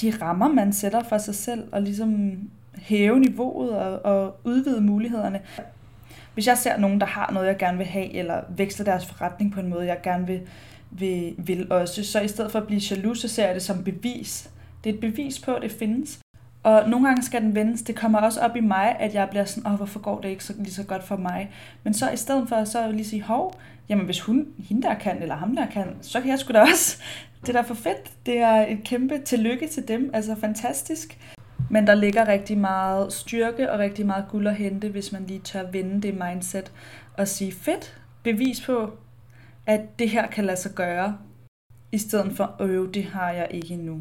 de 0.00 0.12
rammer, 0.22 0.48
man 0.48 0.72
sætter 0.72 1.02
for 1.02 1.18
sig 1.18 1.34
selv, 1.34 1.68
og 1.72 1.82
ligesom 1.82 2.38
hæve 2.74 3.20
niveauet 3.20 3.70
og, 3.70 4.04
og 4.04 4.36
udvide 4.44 4.80
mulighederne. 4.80 5.40
Hvis 6.34 6.46
jeg 6.46 6.58
ser 6.58 6.76
nogen, 6.76 7.00
der 7.00 7.06
har 7.06 7.30
noget, 7.32 7.46
jeg 7.46 7.56
gerne 7.56 7.78
vil 7.78 7.86
have, 7.86 8.14
eller 8.14 8.40
vækster 8.48 8.84
deres 8.84 9.06
forretning 9.06 9.52
på 9.52 9.60
en 9.60 9.68
måde, 9.68 9.86
jeg 9.86 9.98
gerne 10.02 10.26
vil, 10.26 10.40
vil, 10.90 11.34
vil 11.38 11.72
også, 11.72 12.04
så 12.04 12.20
i 12.20 12.28
stedet 12.28 12.52
for 12.52 12.58
at 12.58 12.66
blive 12.66 12.80
jaloux, 12.90 13.18
så 13.18 13.28
ser 13.28 13.46
jeg 13.46 13.54
det 13.54 13.62
som 13.62 13.84
bevis. 13.84 14.50
Det 14.84 14.90
er 14.90 14.94
et 14.94 15.00
bevis 15.00 15.40
på, 15.40 15.54
at 15.54 15.62
det 15.62 15.72
findes. 15.72 16.18
Og 16.62 16.88
nogle 16.88 17.06
gange 17.06 17.22
skal 17.22 17.42
den 17.42 17.54
vendes. 17.54 17.82
Det 17.82 17.96
kommer 17.96 18.18
også 18.18 18.40
op 18.40 18.56
i 18.56 18.60
mig, 18.60 18.96
at 18.98 19.14
jeg 19.14 19.28
bliver 19.30 19.44
sådan, 19.44 19.70
åh, 19.70 19.76
hvorfor 19.76 20.00
går 20.00 20.20
det 20.20 20.28
ikke 20.28 20.44
så, 20.44 20.54
lige 20.58 20.72
så 20.72 20.84
godt 20.84 21.04
for 21.04 21.16
mig? 21.16 21.50
Men 21.82 21.94
så 21.94 22.10
i 22.10 22.16
stedet 22.16 22.48
for, 22.48 22.64
så 22.64 22.90
lige 22.90 23.04
sige, 23.04 23.22
hov, 23.22 23.54
jamen 23.88 24.04
hvis 24.04 24.20
hun, 24.20 24.46
hende 24.58 24.82
der 24.82 24.94
kan, 24.94 25.22
eller 25.22 25.36
ham 25.36 25.56
der 25.56 25.66
kan, 25.66 25.86
så 26.02 26.20
kan 26.20 26.30
jeg 26.30 26.38
sgu 26.38 26.52
da 26.52 26.60
også. 26.60 27.02
Det 27.40 27.48
er 27.48 27.62
da 27.62 27.68
for 27.68 27.74
fedt. 27.74 28.26
Det 28.26 28.38
er 28.38 28.66
et 28.66 28.78
kæmpe 28.84 29.18
tillykke 29.24 29.68
til 29.68 29.88
dem. 29.88 30.10
Altså 30.12 30.34
fantastisk. 30.34 31.18
Men 31.70 31.86
der 31.86 31.94
ligger 31.94 32.28
rigtig 32.28 32.58
meget 32.58 33.12
styrke 33.12 33.72
og 33.72 33.78
rigtig 33.78 34.06
meget 34.06 34.24
guld 34.30 34.46
at 34.46 34.56
hente, 34.56 34.88
hvis 34.88 35.12
man 35.12 35.26
lige 35.26 35.40
tør 35.40 35.70
vende 35.70 36.02
det 36.02 36.14
mindset 36.14 36.72
og 37.16 37.28
sige, 37.28 37.52
fedt, 37.52 38.00
bevis 38.22 38.60
på, 38.60 38.90
at 39.66 39.98
det 39.98 40.10
her 40.10 40.26
kan 40.26 40.44
lade 40.44 40.56
sig 40.56 40.72
gøre, 40.72 41.18
i 41.92 41.98
stedet 41.98 42.32
for, 42.36 42.56
øv, 42.60 42.92
det 42.92 43.04
har 43.04 43.32
jeg 43.32 43.48
ikke 43.50 43.74
endnu. 43.74 44.00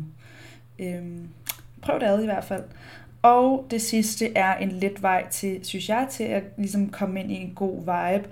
Øhm, 0.80 1.30
prøv 1.82 2.00
det 2.00 2.06
ad 2.06 2.21
i 2.21 2.26
hvert 2.26 2.43
fald. 2.43 2.63
Og 3.21 3.67
det 3.71 3.82
sidste 3.82 4.38
er 4.38 4.58
en 4.58 4.71
let 4.71 5.02
vej 5.02 5.28
til, 5.30 5.60
synes 5.63 5.89
jeg, 5.89 6.08
til 6.10 6.23
at 6.23 6.43
ligesom 6.58 6.89
komme 6.89 7.19
ind 7.19 7.32
i 7.32 7.36
en 7.36 7.54
god 7.56 7.80
vibe. 7.80 8.30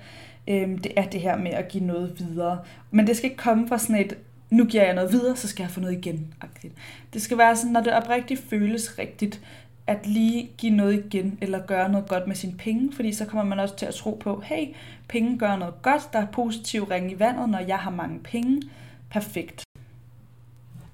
Øhm, 0.47 0.77
det 0.77 0.91
er 0.95 1.05
det 1.05 1.21
her 1.21 1.37
med 1.37 1.51
at 1.51 1.67
give 1.67 1.83
noget 1.83 2.19
videre. 2.19 2.59
Men 2.91 3.07
det 3.07 3.17
skal 3.17 3.29
ikke 3.29 3.43
komme 3.43 3.67
fra 3.67 3.77
sådan 3.77 4.05
et, 4.05 4.17
nu 4.49 4.65
giver 4.65 4.83
jeg 4.83 4.95
noget 4.95 5.11
videre, 5.11 5.35
så 5.35 5.47
skal 5.47 5.63
jeg 5.63 5.71
få 5.71 5.79
noget 5.79 5.97
igen. 5.97 6.33
-agtigt. 6.43 6.71
Det 7.13 7.21
skal 7.21 7.37
være 7.37 7.55
sådan, 7.55 7.71
når 7.71 7.81
det 7.81 7.93
oprigtigt 7.93 8.43
føles 8.49 8.99
rigtigt, 8.99 9.41
at 9.87 10.07
lige 10.07 10.49
give 10.57 10.75
noget 10.75 11.05
igen, 11.05 11.37
eller 11.41 11.65
gøre 11.65 11.91
noget 11.91 12.07
godt 12.07 12.27
med 12.27 12.35
sine 12.35 12.53
penge, 12.57 12.93
fordi 12.93 13.13
så 13.13 13.25
kommer 13.25 13.43
man 13.43 13.59
også 13.59 13.75
til 13.75 13.85
at 13.85 13.93
tro 13.93 14.17
på, 14.23 14.43
hey, 14.45 14.67
penge 15.07 15.37
gør 15.37 15.55
noget 15.55 15.81
godt, 15.81 16.13
der 16.13 16.19
er 16.19 16.25
positiv 16.25 16.83
ring 16.83 17.11
i 17.11 17.19
vandet, 17.19 17.49
når 17.49 17.59
jeg 17.59 17.77
har 17.77 17.91
mange 17.91 18.19
penge. 18.19 18.61
Perfekt. 19.09 19.63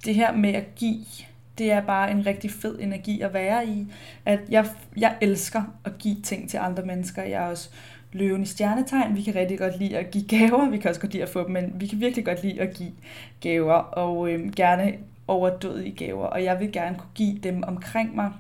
Det 0.05 0.15
her 0.15 0.33
med 0.33 0.53
at 0.53 0.75
give, 0.75 1.05
det 1.57 1.71
er 1.71 1.81
bare 1.81 2.11
en 2.11 2.25
rigtig 2.25 2.51
fed 2.51 2.79
energi 2.79 3.21
at 3.21 3.33
være 3.33 3.67
i. 3.67 3.87
At 4.25 4.39
jeg, 4.49 4.69
jeg 4.97 5.17
elsker 5.21 5.61
at 5.85 5.97
give 5.97 6.21
ting 6.23 6.49
til 6.49 6.57
andre 6.57 6.83
mennesker. 6.83 7.23
Jeg 7.23 7.43
er 7.43 7.47
også 7.47 7.69
løven 8.13 8.41
i 8.41 8.45
stjernetegn. 8.45 9.15
Vi 9.15 9.21
kan 9.21 9.35
rigtig 9.35 9.59
godt 9.59 9.79
lide 9.79 9.97
at 9.97 10.11
give 10.11 10.23
gaver. 10.27 10.69
Vi 10.69 10.77
kan 10.77 10.89
også 10.89 11.01
godt 11.01 11.13
lide 11.13 11.23
at 11.23 11.29
få 11.29 11.43
dem, 11.43 11.51
men 11.51 11.73
vi 11.75 11.87
kan 11.87 11.99
virkelig 11.99 12.25
godt 12.25 12.43
lide 12.43 12.61
at 12.61 12.73
give 12.73 12.91
gaver. 13.41 13.73
Og 13.73 14.29
øh, 14.29 14.53
gerne 14.53 14.93
overdødige 15.27 15.95
gaver. 15.95 16.25
Og 16.25 16.43
jeg 16.43 16.59
vil 16.59 16.71
gerne 16.71 16.97
kunne 16.97 17.11
give 17.15 17.37
dem 17.37 17.63
omkring 17.63 18.15
mig 18.15 18.31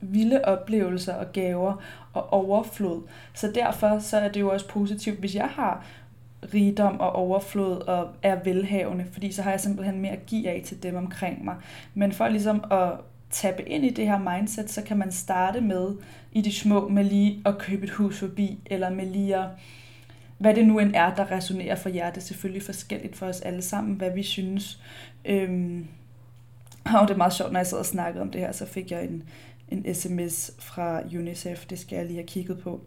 vilde 0.00 0.44
oplevelser 0.44 1.14
og 1.14 1.32
gaver 1.32 1.82
og 2.12 2.32
overflod. 2.32 3.02
Så 3.34 3.52
derfor 3.54 3.98
så 3.98 4.16
er 4.16 4.28
det 4.28 4.40
jo 4.40 4.50
også 4.50 4.68
positivt, 4.68 5.18
hvis 5.18 5.34
jeg 5.34 5.48
har 5.48 5.84
rigdom 6.54 7.00
og 7.00 7.12
overflod 7.12 7.80
og 7.80 8.08
er 8.22 8.36
velhavende, 8.44 9.06
fordi 9.12 9.32
så 9.32 9.42
har 9.42 9.50
jeg 9.50 9.60
simpelthen 9.60 10.00
mere 10.00 10.12
at 10.12 10.26
give 10.26 10.48
af 10.48 10.62
til 10.64 10.82
dem 10.82 10.96
omkring 10.96 11.44
mig. 11.44 11.56
Men 11.94 12.12
for 12.12 12.28
ligesom 12.28 12.64
at 12.70 12.92
tappe 13.30 13.68
ind 13.68 13.84
i 13.84 13.90
det 13.90 14.06
her 14.06 14.18
mindset, 14.18 14.70
så 14.70 14.82
kan 14.82 14.98
man 14.98 15.12
starte 15.12 15.60
med 15.60 15.94
i 16.32 16.40
de 16.40 16.52
små 16.52 16.88
med 16.88 17.04
lige 17.04 17.42
at 17.46 17.58
købe 17.58 17.84
et 17.84 17.90
hus 17.90 18.18
forbi, 18.18 18.58
eller 18.66 18.90
med 18.90 19.06
lige 19.06 19.36
at, 19.36 19.48
hvad 20.38 20.54
det 20.54 20.66
nu 20.66 20.78
end 20.78 20.94
er, 20.94 21.14
der 21.14 21.30
resonerer 21.30 21.76
for 21.76 21.88
jer. 21.88 22.10
Det 22.10 22.16
er 22.16 22.20
selvfølgelig 22.24 22.62
forskelligt 22.62 23.16
for 23.16 23.26
os 23.26 23.40
alle 23.40 23.62
sammen, 23.62 23.96
hvad 23.96 24.10
vi 24.10 24.22
synes. 24.22 24.82
Øhm, 25.24 25.86
og 26.84 27.08
det 27.08 27.14
er 27.14 27.18
meget 27.18 27.32
sjovt, 27.32 27.52
når 27.52 27.60
jeg 27.60 27.66
sad 27.66 27.78
og 27.78 27.86
snakkede 27.86 28.22
om 28.22 28.30
det 28.30 28.40
her, 28.40 28.52
så 28.52 28.66
fik 28.66 28.90
jeg 28.90 29.04
en, 29.04 29.22
en 29.68 29.94
sms 29.94 30.50
fra 30.58 31.00
UNICEF. 31.00 31.66
Det 31.66 31.78
skal 31.78 31.96
jeg 31.96 32.06
lige 32.06 32.16
have 32.16 32.26
kigget 32.26 32.58
på 32.58 32.80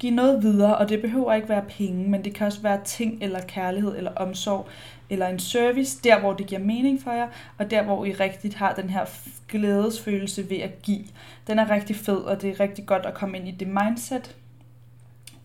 give 0.00 0.14
noget 0.14 0.42
videre, 0.42 0.76
og 0.76 0.88
det 0.88 1.02
behøver 1.02 1.34
ikke 1.34 1.48
være 1.48 1.64
penge, 1.68 2.10
men 2.10 2.24
det 2.24 2.34
kan 2.34 2.46
også 2.46 2.60
være 2.60 2.80
ting 2.84 3.22
eller 3.22 3.40
kærlighed 3.40 3.96
eller 3.96 4.10
omsorg 4.10 4.68
eller 5.10 5.26
en 5.26 5.38
service, 5.38 6.00
der 6.04 6.20
hvor 6.20 6.32
det 6.32 6.46
giver 6.46 6.60
mening 6.60 7.02
for 7.02 7.12
jer, 7.12 7.28
og 7.58 7.70
der 7.70 7.82
hvor 7.82 8.04
I 8.04 8.12
rigtigt 8.12 8.54
har 8.54 8.74
den 8.74 8.90
her 8.90 9.04
glædesfølelse 9.48 10.50
ved 10.50 10.58
at 10.58 10.82
give. 10.82 11.04
Den 11.46 11.58
er 11.58 11.70
rigtig 11.70 11.96
fed, 11.96 12.16
og 12.16 12.42
det 12.42 12.50
er 12.50 12.60
rigtig 12.60 12.86
godt 12.86 13.06
at 13.06 13.14
komme 13.14 13.38
ind 13.38 13.48
i 13.48 13.50
det 13.50 13.68
mindset, 13.68 14.36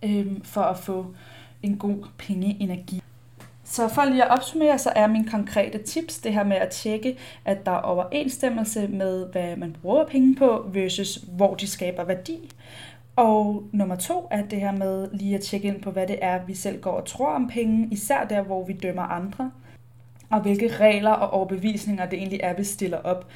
øhm, 0.04 0.42
for 0.44 0.62
at 0.62 0.78
få 0.78 1.16
en 1.64 1.78
god 1.78 2.06
pengeenergi. 2.18 3.02
Så 3.64 3.88
for 3.88 4.06
lige 4.06 4.24
at 4.24 4.32
opsummere, 4.32 4.80
så 4.80 4.92
er 4.96 5.08
min 5.08 5.28
konkrete 5.28 5.78
tips 5.78 6.18
det 6.18 6.34
her 6.34 6.44
med 6.44 6.58
at 6.58 6.70
tjekke, 6.70 7.18
at 7.46 7.66
der 7.66 7.72
er 7.72 7.82
overensstemmelse 7.82 8.88
med, 8.88 9.26
hvad 9.26 9.56
man 9.56 9.76
bruger 9.82 10.06
penge 10.06 10.36
på, 10.36 10.66
versus 10.74 11.16
hvor 11.16 11.56
de 11.56 11.68
skaber 11.68 12.04
værdi. 12.04 12.50
Og 13.16 13.64
nummer 13.72 13.96
to 13.96 14.28
er 14.32 14.42
det 14.42 14.60
her 14.60 14.72
med 14.72 15.10
lige 15.12 15.36
at 15.36 15.42
tjekke 15.42 15.68
ind 15.68 15.82
på, 15.82 15.92
hvad 15.92 16.08
det 16.08 16.20
er, 16.22 16.46
vi 16.46 16.54
selv 16.54 16.82
går 16.82 16.92
og 16.92 17.06
tror 17.06 17.30
om 17.30 17.48
penge, 17.48 17.88
især 17.92 18.26
der, 18.26 18.42
hvor 18.42 18.66
vi 18.66 18.74
dømmer 18.74 19.02
andre, 19.02 19.52
og 20.30 20.42
hvilke 20.42 20.68
regler 20.68 21.12
og 21.12 21.30
overbevisninger 21.30 22.06
det 22.06 22.20
egentlig 22.20 22.40
er, 22.44 22.54
vi 22.54 22.64
stiller 22.64 22.98
op 22.98 23.28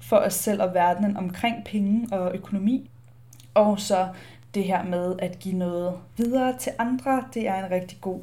for 0.00 0.16
os 0.16 0.34
selv 0.34 0.62
og 0.62 0.74
verdenen 0.74 1.16
omkring 1.16 1.64
penge 1.64 2.08
og 2.12 2.34
økonomi. 2.34 2.90
Og 3.54 3.80
så 3.80 4.08
det 4.54 4.64
her 4.64 4.84
med 4.84 5.14
at 5.18 5.38
give 5.38 5.56
noget 5.56 5.94
videre 6.16 6.58
til 6.58 6.72
andre, 6.78 7.24
det 7.34 7.48
er 7.48 7.64
en 7.64 7.70
rigtig 7.70 7.98
god 8.00 8.20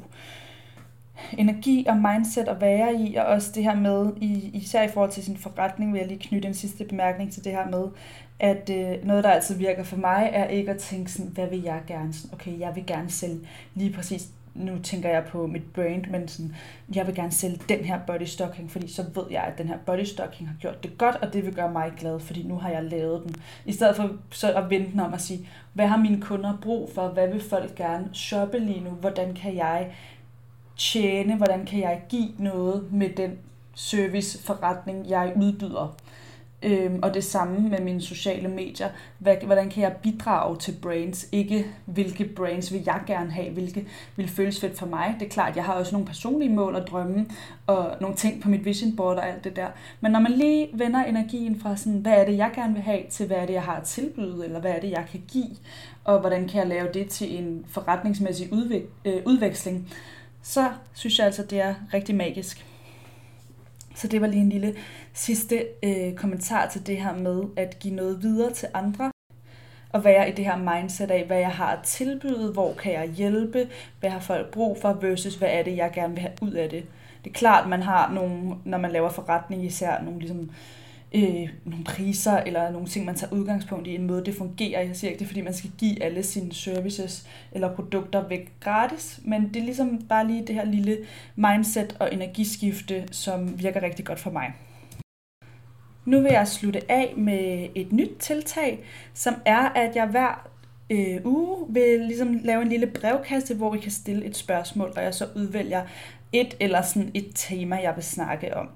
energi 1.38 1.86
og 1.88 1.96
mindset 1.96 2.48
at 2.48 2.60
være 2.60 2.94
i, 2.94 3.14
og 3.14 3.24
også 3.24 3.52
det 3.54 3.62
her 3.62 3.74
med, 3.74 4.12
især 4.52 4.82
i 4.82 4.88
forhold 4.88 5.10
til 5.10 5.24
sin 5.24 5.36
forretning, 5.36 5.92
vil 5.92 5.98
jeg 5.98 6.08
lige 6.08 6.18
knytte 6.18 6.48
en 6.48 6.54
sidste 6.54 6.84
bemærkning 6.84 7.32
til 7.32 7.44
det 7.44 7.52
her 7.52 7.66
med, 7.66 7.88
at 8.40 8.70
øh, 8.70 9.06
noget, 9.06 9.24
der 9.24 9.30
altid 9.30 9.54
virker 9.54 9.84
for 9.84 9.96
mig, 9.96 10.30
er 10.32 10.46
ikke 10.46 10.70
at 10.70 10.78
tænke 10.78 11.12
sådan, 11.12 11.30
hvad 11.30 11.46
vil 11.46 11.62
jeg 11.62 11.82
gerne? 11.86 12.12
Sådan, 12.12 12.34
okay, 12.34 12.58
jeg 12.58 12.72
vil 12.74 12.86
gerne 12.86 13.10
sælge 13.10 13.40
lige 13.74 13.92
præcis, 13.92 14.28
nu 14.54 14.78
tænker 14.78 15.08
jeg 15.08 15.24
på 15.24 15.46
mit 15.46 15.72
brand, 15.72 16.06
men 16.10 16.28
sådan, 16.28 16.56
jeg 16.94 17.06
vil 17.06 17.14
gerne 17.14 17.32
sælge 17.32 17.60
den 17.68 17.78
her 17.78 17.98
body 18.06 18.24
stocking, 18.24 18.70
fordi 18.70 18.92
så 18.92 19.04
ved 19.14 19.24
jeg, 19.30 19.42
at 19.42 19.58
den 19.58 19.68
her 19.68 19.78
body 19.86 20.04
stocking 20.04 20.48
har 20.48 20.56
gjort 20.60 20.82
det 20.82 20.98
godt, 20.98 21.16
og 21.16 21.32
det 21.32 21.44
vil 21.44 21.54
gøre 21.54 21.72
mig 21.72 21.92
glad, 21.98 22.20
fordi 22.20 22.42
nu 22.42 22.58
har 22.58 22.70
jeg 22.70 22.84
lavet 22.84 23.22
den. 23.24 23.34
I 23.64 23.72
stedet 23.72 23.96
for 23.96 24.10
så 24.30 24.52
at 24.52 24.70
vente 24.70 24.92
den 24.92 25.00
om 25.00 25.14
at 25.14 25.20
sige, 25.20 25.48
hvad 25.72 25.86
har 25.86 25.96
mine 25.96 26.20
kunder 26.20 26.58
brug 26.62 26.90
for? 26.94 27.08
Hvad 27.08 27.28
vil 27.28 27.40
folk 27.40 27.74
gerne 27.74 28.08
shoppe 28.12 28.58
lige 28.58 28.80
nu? 28.80 28.90
Hvordan 28.90 29.34
kan 29.34 29.56
jeg 29.56 29.90
tjene? 30.76 31.36
Hvordan 31.36 31.66
kan 31.66 31.80
jeg 31.80 32.02
give 32.08 32.28
noget 32.38 32.92
med 32.92 33.10
den 33.10 33.38
serviceforretning, 33.74 35.08
jeg 35.08 35.32
udbyder? 35.36 35.96
Øhm, 36.64 36.98
og 37.02 37.14
det 37.14 37.24
samme 37.24 37.68
med 37.68 37.80
mine 37.80 38.00
sociale 38.00 38.48
medier. 38.48 38.88
Hvad, 39.18 39.36
hvordan 39.44 39.70
kan 39.70 39.82
jeg 39.82 39.92
bidrage 40.02 40.56
til 40.56 40.72
brains? 40.82 41.28
Ikke 41.32 41.66
hvilke 41.84 42.24
brains 42.24 42.72
vil 42.72 42.82
jeg 42.86 43.00
gerne 43.06 43.30
have, 43.30 43.50
hvilke 43.50 43.86
vil 44.16 44.28
føles 44.28 44.60
fedt 44.60 44.78
for 44.78 44.86
mig. 44.86 45.16
Det 45.20 45.26
er 45.26 45.30
klart, 45.30 45.56
jeg 45.56 45.64
har 45.64 45.72
også 45.72 45.92
nogle 45.92 46.06
personlige 46.06 46.50
mål 46.50 46.74
og 46.74 46.86
drømme, 46.86 47.26
og 47.66 47.96
nogle 48.00 48.16
ting 48.16 48.42
på 48.42 48.48
mit 48.48 48.64
vision 48.64 48.96
board 48.96 49.16
og 49.16 49.28
alt 49.28 49.44
det 49.44 49.56
der. 49.56 49.66
Men 50.00 50.12
når 50.12 50.20
man 50.20 50.32
lige 50.32 50.68
vender 50.72 51.04
energien 51.04 51.60
fra 51.60 51.76
sådan, 51.76 51.98
hvad 51.98 52.12
er 52.12 52.24
det, 52.24 52.36
jeg 52.36 52.50
gerne 52.54 52.74
vil 52.74 52.82
have, 52.82 53.00
til 53.10 53.26
hvad 53.26 53.36
er 53.36 53.46
det, 53.46 53.54
jeg 53.54 53.62
har 53.62 53.76
at 53.76 53.82
tilbyde, 53.82 54.44
eller 54.44 54.60
hvad 54.60 54.70
er 54.70 54.80
det, 54.80 54.90
jeg 54.90 55.04
kan 55.10 55.22
give, 55.28 55.56
og 56.04 56.20
hvordan 56.20 56.48
kan 56.48 56.60
jeg 56.60 56.68
lave 56.68 56.88
det 56.94 57.08
til 57.08 57.38
en 57.38 57.64
forretningsmæssig 57.68 58.52
udvik- 58.52 58.90
øh, 59.04 59.22
udveksling, 59.26 59.92
så 60.42 60.68
synes 60.94 61.18
jeg 61.18 61.26
altså, 61.26 61.42
det 61.42 61.60
er 61.60 61.74
rigtig 61.94 62.14
magisk. 62.14 62.66
Så 63.94 64.08
det 64.08 64.20
var 64.20 64.26
lige 64.26 64.40
en 64.40 64.48
lille 64.48 64.74
sidste 65.14 65.64
øh, 65.82 66.14
kommentar 66.14 66.68
til 66.68 66.86
det 66.86 66.96
her 66.96 67.16
med 67.16 67.42
at 67.56 67.78
give 67.78 67.94
noget 67.94 68.22
videre 68.22 68.52
til 68.52 68.68
andre. 68.74 69.10
Og 69.90 70.04
være 70.04 70.28
i 70.28 70.32
det 70.32 70.44
her 70.44 70.56
mindset 70.56 71.10
af, 71.10 71.24
hvad 71.24 71.38
jeg 71.38 71.50
har 71.50 71.66
at 71.76 71.84
tilbyde, 71.84 72.52
hvor 72.52 72.74
kan 72.74 72.92
jeg 72.92 73.08
hjælpe, 73.08 73.68
hvad 74.00 74.10
har 74.10 74.20
folk 74.20 74.50
brug 74.50 74.78
for, 74.80 74.92
versus 74.92 75.34
hvad 75.34 75.48
er 75.52 75.62
det, 75.62 75.76
jeg 75.76 75.90
gerne 75.94 76.14
vil 76.14 76.20
have 76.20 76.32
ud 76.42 76.52
af 76.52 76.70
det. 76.70 76.84
Det 77.24 77.30
er 77.30 77.34
klart, 77.34 77.68
man 77.68 77.82
har 77.82 78.12
nogle, 78.12 78.54
når 78.64 78.78
man 78.78 78.92
laver 78.92 79.10
forretning 79.10 79.64
især, 79.64 80.02
nogle 80.02 80.18
ligesom 80.18 80.50
øh, 81.14 81.48
nogle 81.64 81.84
priser 81.84 82.36
eller 82.36 82.70
nogle 82.70 82.88
ting, 82.88 83.04
man 83.04 83.14
tager 83.14 83.32
udgangspunkt 83.32 83.86
i 83.86 83.94
en 83.94 84.06
måde, 84.06 84.24
det 84.24 84.34
fungerer. 84.34 84.82
Jeg 84.82 84.96
siger 84.96 85.10
ikke, 85.10 85.18
det 85.18 85.24
er, 85.24 85.28
fordi 85.28 85.40
man 85.40 85.54
skal 85.54 85.70
give 85.78 86.02
alle 86.02 86.22
sine 86.22 86.52
services 86.52 87.26
eller 87.52 87.74
produkter 87.74 88.28
væk 88.28 88.52
gratis, 88.60 89.20
men 89.24 89.48
det 89.48 89.56
er 89.56 89.64
ligesom 89.64 89.98
bare 90.08 90.26
lige 90.26 90.46
det 90.46 90.54
her 90.54 90.64
lille 90.64 90.98
mindset 91.36 91.96
og 92.00 92.14
energiskifte, 92.14 93.04
som 93.10 93.62
virker 93.62 93.82
rigtig 93.82 94.04
godt 94.04 94.18
for 94.20 94.30
mig. 94.30 94.52
Nu 96.04 96.20
vil 96.20 96.32
jeg 96.32 96.48
slutte 96.48 96.92
af 96.92 97.14
med 97.16 97.68
et 97.74 97.92
nyt 97.92 98.10
tiltag, 98.18 98.84
som 99.14 99.34
er, 99.44 99.68
at 99.68 99.96
jeg 99.96 100.06
hver 100.06 100.48
øh, 100.90 101.20
uge 101.24 101.66
vil 101.68 102.00
ligesom 102.00 102.40
lave 102.44 102.62
en 102.62 102.68
lille 102.68 102.86
brevkasse, 102.86 103.54
hvor 103.54 103.74
I 103.74 103.78
kan 103.78 103.90
stille 103.90 104.24
et 104.24 104.36
spørgsmål, 104.36 104.92
og 104.96 105.02
jeg 105.02 105.14
så 105.14 105.26
udvælger 105.36 105.82
et 106.32 106.56
eller 106.60 106.82
sådan 106.82 107.10
et 107.14 107.30
tema, 107.34 107.76
jeg 107.76 107.92
vil 107.96 108.04
snakke 108.04 108.56
om. 108.56 108.68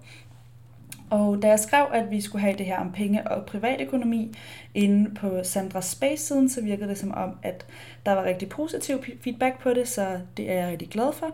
Og 1.11 1.43
da 1.43 1.49
jeg 1.49 1.59
skrev, 1.59 1.87
at 1.93 2.11
vi 2.11 2.21
skulle 2.21 2.43
have 2.43 2.57
det 2.59 2.67
her 2.67 2.79
om 2.79 2.93
penge 2.93 3.31
og 3.31 3.47
privatøkonomi 3.47 4.35
inde 4.75 5.15
på 5.15 5.41
Sandra 5.43 5.81
Space-siden, 5.81 6.49
så 6.49 6.63
virkede 6.63 6.89
det 6.89 6.99
som 6.99 7.13
om, 7.15 7.31
at 7.43 7.67
der 8.07 8.13
var 8.13 8.25
rigtig 8.25 8.49
positiv 8.49 9.05
feedback 9.25 9.63
på 9.63 9.71
det, 9.71 9.89
så 9.89 10.21
det 10.37 10.51
er 10.51 10.55
jeg 10.55 10.69
rigtig 10.69 10.89
glad 10.89 11.13
for. 11.13 11.27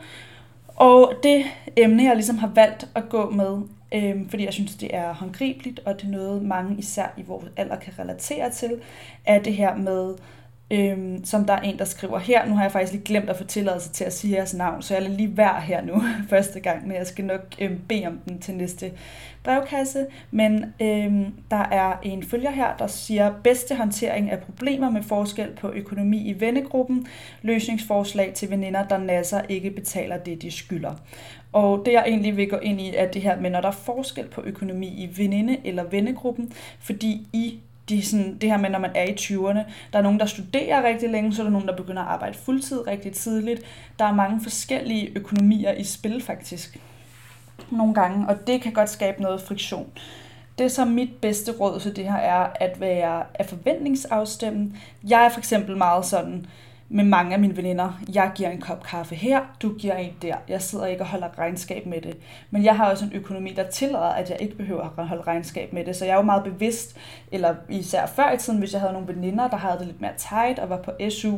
Og 0.67 1.13
det 1.23 1.45
emne, 1.77 2.05
jeg 2.05 2.15
ligesom 2.15 2.39
har 2.39 2.51
valgt 2.55 2.89
at 2.95 3.09
gå 3.09 3.31
med, 3.31 3.63
øh, 3.95 4.29
fordi 4.29 4.45
jeg 4.45 4.53
synes, 4.53 4.75
det 4.77 4.95
er 4.95 5.15
håndgribeligt, 5.15 5.81
og 5.87 6.01
det 6.01 6.07
er 6.07 6.11
noget, 6.11 6.43
mange 6.43 6.77
især 6.79 7.15
i 7.17 7.23
vores 7.23 7.47
alder 7.57 7.77
kan 7.77 7.93
relatere 7.99 8.51
til, 8.51 8.81
er 9.25 9.39
det 9.39 9.55
her 9.55 9.77
med 9.77 10.15
øhm, 10.71 11.25
som 11.25 11.45
der 11.45 11.55
er 11.55 11.61
en, 11.61 11.79
der 11.79 11.85
skriver 11.85 12.19
her. 12.19 12.47
Nu 12.47 12.55
har 12.55 12.63
jeg 12.63 12.73
faktisk 12.73 12.93
lige 12.93 13.05
glemt 13.05 13.31
at 13.31 13.37
få 13.37 13.45
tilladelse 13.45 13.91
til 13.91 14.05
at 14.05 14.13
sige 14.13 14.37
jeres 14.37 14.55
navn, 14.55 14.83
så 14.83 14.95
jeg 14.95 15.03
lader 15.03 15.17
lige 15.17 15.37
være 15.37 15.61
her 15.61 15.83
nu 15.83 16.03
første 16.31 16.61
gang, 16.61 16.89
men 16.89 16.97
jeg 16.97 17.07
skal 17.07 17.25
nok 17.25 17.55
øhm, 17.59 17.81
bede 17.89 18.07
om 18.07 18.19
den 18.29 18.39
til 18.39 18.55
næste 18.55 18.93
brevkasse. 19.45 20.07
Men 20.31 20.75
øhm, 20.81 21.27
der 21.51 21.65
er 21.71 21.99
en 22.03 22.23
følger 22.23 22.51
her, 22.51 22.77
der 22.77 22.87
siger, 22.87 23.33
bedste 23.45 23.75
håndtering 23.75 24.31
af 24.31 24.41
problemer 24.41 24.91
med 24.91 25.03
forskel 25.03 25.49
på 25.61 25.71
økonomi 25.71 26.29
i 26.29 26.41
vennegruppen, 26.41 27.07
løsningsforslag 27.43 28.33
til 28.35 28.51
veninder, 28.51 28.89
der 28.89 28.99
nasser 28.99 29.43
ikke 29.49 29.71
betaler 29.71 30.17
det, 30.17 30.43
de 30.43 30.51
skylder. 30.51 30.95
Og 31.55 31.83
det 31.87 31.93
jeg 31.93 32.05
egentlig 32.07 32.37
vil 32.37 32.51
gå 32.51 32.57
ind 32.57 32.81
i, 32.81 32.95
er 32.95 33.11
det 33.11 33.23
her 33.23 33.41
med, 33.41 33.51
når 33.51 33.61
der 33.61 33.69
er 33.69 33.73
forskel 33.73 34.27
på 34.27 34.43
økonomi 34.45 34.87
i 34.87 35.09
veninde- 35.17 35.59
eller 35.65 35.85
vennegruppen, 35.85 36.53
fordi 36.81 37.27
I 37.33 37.59
de 37.89 38.03
sådan, 38.03 38.39
det 38.41 38.51
her 38.51 38.57
med, 38.57 38.71
når 38.71 38.79
man 38.79 38.91
er 38.95 39.03
i 39.03 39.13
20'erne, 39.21 39.71
der 39.93 39.99
er 39.99 40.03
nogen, 40.03 40.21
der 40.21 40.27
studerer 40.27 40.83
rigtig 40.83 41.11
længe, 41.11 41.35
så 41.35 41.43
er 41.43 41.45
der 41.45 41.51
nogen, 41.51 41.69
der 41.69 41.77
begynder 41.77 42.03
at 42.03 42.09
arbejde 42.09 42.39
fuldtid 42.39 42.87
rigtig 42.87 43.13
tidligt. 43.13 43.63
Der 43.99 44.05
er 44.05 44.15
mange 44.15 44.41
forskellige 44.43 45.13
økonomier 45.17 45.73
i 45.73 45.85
spil 45.85 46.23
faktisk. 46.23 46.81
Nogle 47.71 47.95
gange, 47.95 48.29
og 48.29 48.47
det 48.47 48.63
kan 48.63 48.73
godt 48.73 48.91
skabe 48.91 49.23
noget 49.23 49.41
friktion. 49.41 49.91
Det 50.59 50.73
som 50.73 50.89
mit 50.89 51.17
bedste 51.21 51.53
råd 51.53 51.81
til 51.81 51.97
det 51.97 52.05
her 52.05 52.17
er 52.19 52.47
at 52.55 52.81
være 52.81 53.23
af 53.35 53.47
forventningsafstemmen. 53.47 54.77
Jeg 55.09 55.25
er 55.25 55.29
for 55.29 55.39
eksempel 55.39 55.77
meget 55.77 56.07
sådan, 56.07 56.47
med 56.89 57.05
mange 57.05 57.35
af 57.35 57.41
mine 57.41 57.57
veninder. 57.57 58.01
Jeg 58.15 58.33
giver 58.35 58.51
en 58.51 58.61
kop 58.61 58.83
kaffe 58.83 59.15
her, 59.15 59.41
du 59.63 59.75
giver 59.79 59.95
en 59.97 60.13
der. 60.23 60.37
Jeg 60.49 60.63
sidder 60.63 60.87
ikke 60.87 61.03
og 61.03 61.07
holder 61.07 61.39
regnskab 61.39 61.87
med 61.87 62.01
det. 62.01 62.17
Men 62.51 62.65
jeg 62.65 62.77
har 62.77 62.91
også 62.91 63.05
en 63.05 63.13
økonomi, 63.15 63.51
der 63.51 63.71
tillader, 63.71 64.05
at 64.05 64.31
jeg 64.31 64.37
ikke 64.41 64.57
behøver 64.57 64.95
at 64.99 65.07
holde 65.07 65.23
regnskab 65.23 65.73
med 65.73 65.85
det. 65.85 65.97
Så 65.97 66.05
jeg 66.05 66.13
er 66.13 66.17
jo 66.17 66.23
meget 66.23 66.45
bevidst, 66.45 66.97
eller 67.33 67.55
især 67.69 68.07
før 68.07 68.33
i 68.33 68.39
tiden, 68.39 68.59
hvis 68.59 68.73
jeg 68.73 68.81
havde 68.81 68.93
nogle 68.93 69.09
veninder, 69.09 69.49
der 69.49 69.57
havde 69.57 69.79
det 69.79 69.87
lidt 69.87 70.01
mere 70.01 70.13
tight 70.17 70.59
og 70.59 70.71
var 70.71 70.83
på 70.83 70.91
SU, 71.11 71.37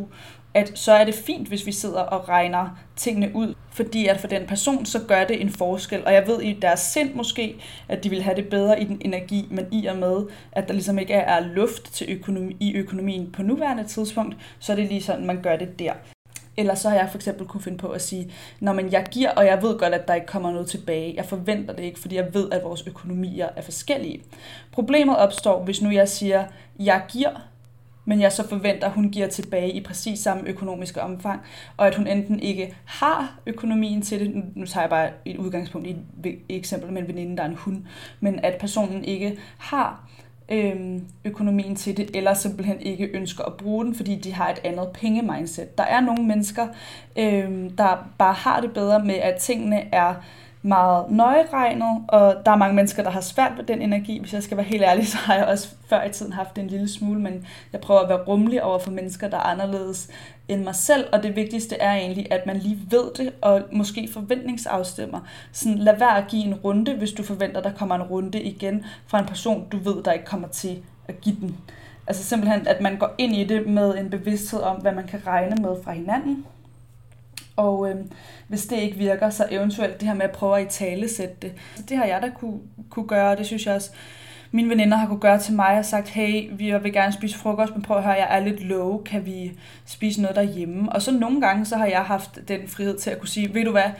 at 0.57 0.73
så 0.75 0.93
er 0.93 1.05
det 1.05 1.15
fint, 1.15 1.49
hvis 1.49 1.67
vi 1.67 1.73
sidder 1.73 2.01
og 2.01 2.29
regner 2.29 2.79
tingene 2.97 3.31
ud, 3.35 3.55
fordi 3.71 4.07
at 4.07 4.21
for 4.21 4.29
den 4.29 4.47
person, 4.47 4.87
så 4.87 4.99
gør 5.09 5.25
det 5.25 5.41
en 5.41 5.51
forskel. 5.51 6.07
Og 6.07 6.13
jeg 6.13 6.27
ved 6.27 6.43
i 6.43 6.53
deres 6.53 6.81
sind 6.81 7.15
måske, 7.15 7.57
at 7.89 8.05
de 8.05 8.11
vil 8.11 8.23
have 8.23 8.37
det 8.37 8.49
bedre 8.49 8.81
i 8.81 8.85
den 8.85 8.99
energi, 9.01 9.49
men 9.51 9.67
i 9.73 9.87
og 9.87 9.97
med, 9.97 10.17
at 10.53 10.69
der 10.69 10.73
ligesom 10.73 10.99
ikke 10.99 11.15
er 11.15 11.41
luft 11.41 11.93
til 11.93 12.07
økonomi, 12.11 12.57
i 12.61 12.75
økonomien 12.75 13.33
på 13.33 13.43
nuværende 13.43 13.85
tidspunkt, 13.85 14.37
så 14.59 14.73
er 14.73 14.77
det 14.77 14.89
lige 14.89 15.03
sådan, 15.03 15.27
man 15.27 15.43
gør 15.43 15.57
det 15.57 15.79
der. 15.79 15.93
Eller 16.57 16.75
så 16.75 16.89
har 16.89 16.97
jeg 16.97 17.09
for 17.11 17.19
eksempel 17.19 17.47
kunne 17.47 17.63
finde 17.63 17.79
på 17.79 17.89
at 17.89 18.03
sige, 18.03 18.33
når 18.61 18.73
man 18.73 18.93
jeg 18.93 19.07
giver, 19.11 19.31
og 19.31 19.47
jeg 19.47 19.63
ved 19.63 19.79
godt, 19.79 19.95
at 19.95 20.09
der 20.09 20.15
ikke 20.15 20.27
kommer 20.27 20.51
noget 20.51 20.69
tilbage. 20.69 21.15
Jeg 21.17 21.25
forventer 21.25 21.75
det 21.75 21.83
ikke, 21.83 21.99
fordi 21.99 22.17
jeg 22.17 22.35
ved, 22.35 22.49
at 22.53 22.65
vores 22.65 22.87
økonomier 22.87 23.49
er 23.57 23.63
forskellige. 23.63 24.23
Problemet 24.73 25.17
opstår, 25.17 25.65
hvis 25.65 25.83
nu 25.83 25.91
jeg 25.91 26.09
siger, 26.09 26.45
jeg 26.79 27.03
giver, 27.09 27.31
men 28.07 28.21
jeg 28.21 28.33
så 28.33 28.49
forventer, 28.49 28.87
at 28.87 28.93
hun 28.93 29.11
giver 29.11 29.27
tilbage 29.27 29.73
i 29.73 29.81
præcis 29.81 30.19
samme 30.19 30.49
økonomiske 30.49 31.03
omfang, 31.03 31.41
og 31.77 31.87
at 31.87 31.95
hun 31.95 32.07
enten 32.07 32.41
ikke 32.41 32.77
har 32.85 33.39
økonomien 33.47 34.03
til 34.03 34.21
det, 34.21 34.45
nu 34.55 34.67
tager 34.67 34.83
jeg 34.83 34.91
bare 34.91 35.11
et 35.25 35.37
udgangspunkt 35.37 35.87
i 35.87 35.97
et 36.25 36.39
eksempel 36.49 36.93
med 36.93 37.03
en 37.03 37.09
veninde, 37.09 37.37
der 37.37 37.43
er 37.43 37.49
en 37.49 37.57
hund, 37.57 37.83
men 38.21 38.41
at 38.43 38.57
personen 38.61 39.05
ikke 39.05 39.39
har 39.59 40.09
øhm, 40.49 41.05
økonomien 41.25 41.77
til 41.77 41.97
det, 41.97 42.11
eller 42.17 42.35
simpelthen 42.35 42.81
ikke 42.81 43.05
ønsker 43.05 43.45
at 43.45 43.55
bruge 43.55 43.85
den, 43.85 43.95
fordi 43.95 44.15
de 44.15 44.33
har 44.33 44.51
et 44.51 44.61
andet 44.65 44.89
pengemindset. 44.95 45.79
Der 45.79 45.85
er 45.85 46.01
nogle 46.01 46.25
mennesker, 46.25 46.67
øhm, 47.17 47.71
der 47.71 48.09
bare 48.19 48.35
har 48.35 48.61
det 48.61 48.73
bedre 48.73 49.05
med, 49.05 49.15
at 49.15 49.37
tingene 49.37 49.95
er 49.95 50.15
meget 50.67 51.11
nøjeregnet, 51.11 52.05
og 52.09 52.37
der 52.47 52.53
er 52.53 52.57
mange 52.57 52.75
mennesker, 52.75 53.03
der 53.03 53.11
har 53.11 53.21
svært 53.21 53.53
ved 53.57 53.65
den 53.65 53.83
energi. 53.83 54.19
Hvis 54.19 54.33
jeg 54.35 54.43
skal 54.43 54.57
være 54.57 54.67
helt 54.67 54.83
ærlig, 54.83 55.09
så 55.13 55.17
har 55.17 55.35
jeg 55.35 55.45
også 55.45 55.69
før 55.89 56.05
i 56.05 56.11
tiden 56.11 56.33
haft 56.33 56.57
det 56.57 56.63
en 56.63 56.69
lille 56.69 56.89
smule, 56.89 57.21
men 57.21 57.47
jeg 57.73 57.81
prøver 57.81 58.01
at 58.01 58.09
være 58.09 58.23
rummelig 58.23 58.63
over 58.63 58.79
for 58.79 58.91
mennesker, 58.91 59.29
der 59.29 59.37
er 59.37 59.43
anderledes 59.43 60.09
end 60.49 60.65
mig 60.65 60.75
selv, 60.75 61.05
og 61.13 61.23
det 61.23 61.37
vigtigste 61.37 61.77
er 61.77 61.93
egentlig, 61.93 62.33
at 62.33 62.47
man 62.47 62.57
lige 62.57 62.79
ved 62.91 63.11
det, 63.17 63.33
og 63.43 63.63
måske 63.73 64.09
forventningsafstemmer. 64.13 65.21
Sådan, 65.53 65.79
lad 65.79 65.99
være 65.99 66.19
at 66.19 66.25
give 66.29 66.45
en 66.45 66.55
runde, 66.55 66.95
hvis 66.95 67.13
du 67.13 67.23
forventer, 67.23 67.61
der 67.61 67.73
kommer 67.73 67.95
en 67.95 68.03
runde 68.03 68.43
igen 68.43 68.85
fra 69.07 69.19
en 69.19 69.27
person, 69.27 69.69
du 69.73 69.79
ved, 69.79 70.03
der 70.03 70.13
ikke 70.13 70.25
kommer 70.25 70.49
til 70.49 70.83
at 71.09 71.21
give 71.21 71.37
den. 71.41 71.57
Altså 72.07 72.25
simpelthen, 72.25 72.67
at 72.69 72.81
man 72.81 72.99
går 72.99 73.15
ind 73.19 73.37
i 73.37 73.45
det 73.45 73.67
med 73.67 73.99
en 73.99 74.11
bevidsthed 74.11 74.61
om, 74.61 74.77
hvad 74.77 74.93
man 74.93 75.07
kan 75.07 75.27
regne 75.27 75.57
med 75.63 75.77
fra 75.85 75.93
hinanden, 75.93 76.47
og 77.57 77.91
øh, 77.91 77.97
hvis 78.49 78.67
det 78.67 78.77
ikke 78.77 78.97
virker, 78.97 79.31
så 79.31 79.47
eventuelt 79.51 80.01
det 80.01 80.09
her 80.09 80.15
med 80.15 80.25
at 80.25 80.33
prøve 80.33 80.61
at 80.61 80.67
i 80.67 80.79
tale 80.79 81.09
sætte 81.09 81.35
det. 81.43 81.53
Det 81.89 81.97
har 81.97 82.05
jeg 82.05 82.23
da 82.23 82.31
kunne, 82.39 82.61
kunne 82.91 83.09
gøre, 83.09 83.31
og 83.31 83.39
det 83.39 83.47
synes 83.47 83.67
jeg 83.67 83.75
også, 83.75 83.91
mine 84.51 84.69
veninder 84.69 84.97
har 84.97 85.07
kunne 85.07 85.21
gøre 85.21 85.39
til 85.39 85.55
mig 85.55 85.79
og 85.79 85.85
sagt, 85.85 86.09
hey, 86.09 86.51
vi 86.53 86.79
vil 86.83 86.93
gerne 86.93 87.13
spise 87.13 87.39
frokost, 87.39 87.75
men 87.75 87.83
prøv 87.83 87.97
at 87.97 88.03
høre, 88.03 88.13
jeg 88.13 88.27
er 88.31 88.41
lidt 88.41 88.63
low, 88.63 89.03
kan 89.03 89.27
vi 89.27 89.59
spise 89.87 90.23
noget 90.23 90.37
derhjemme? 90.37 90.93
Og 90.93 91.03
så 91.03 91.13
nogle 91.13 91.41
gange, 91.41 91.65
så 91.65 91.77
har 91.77 91.87
jeg 91.87 92.01
haft 92.01 92.39
den 92.49 92.69
frihed 92.69 92.99
til 92.99 93.11
at 93.11 93.19
kunne 93.19 93.29
sige, 93.29 93.55
ved 93.55 93.65
du 93.65 93.71
hvad, 93.71 93.91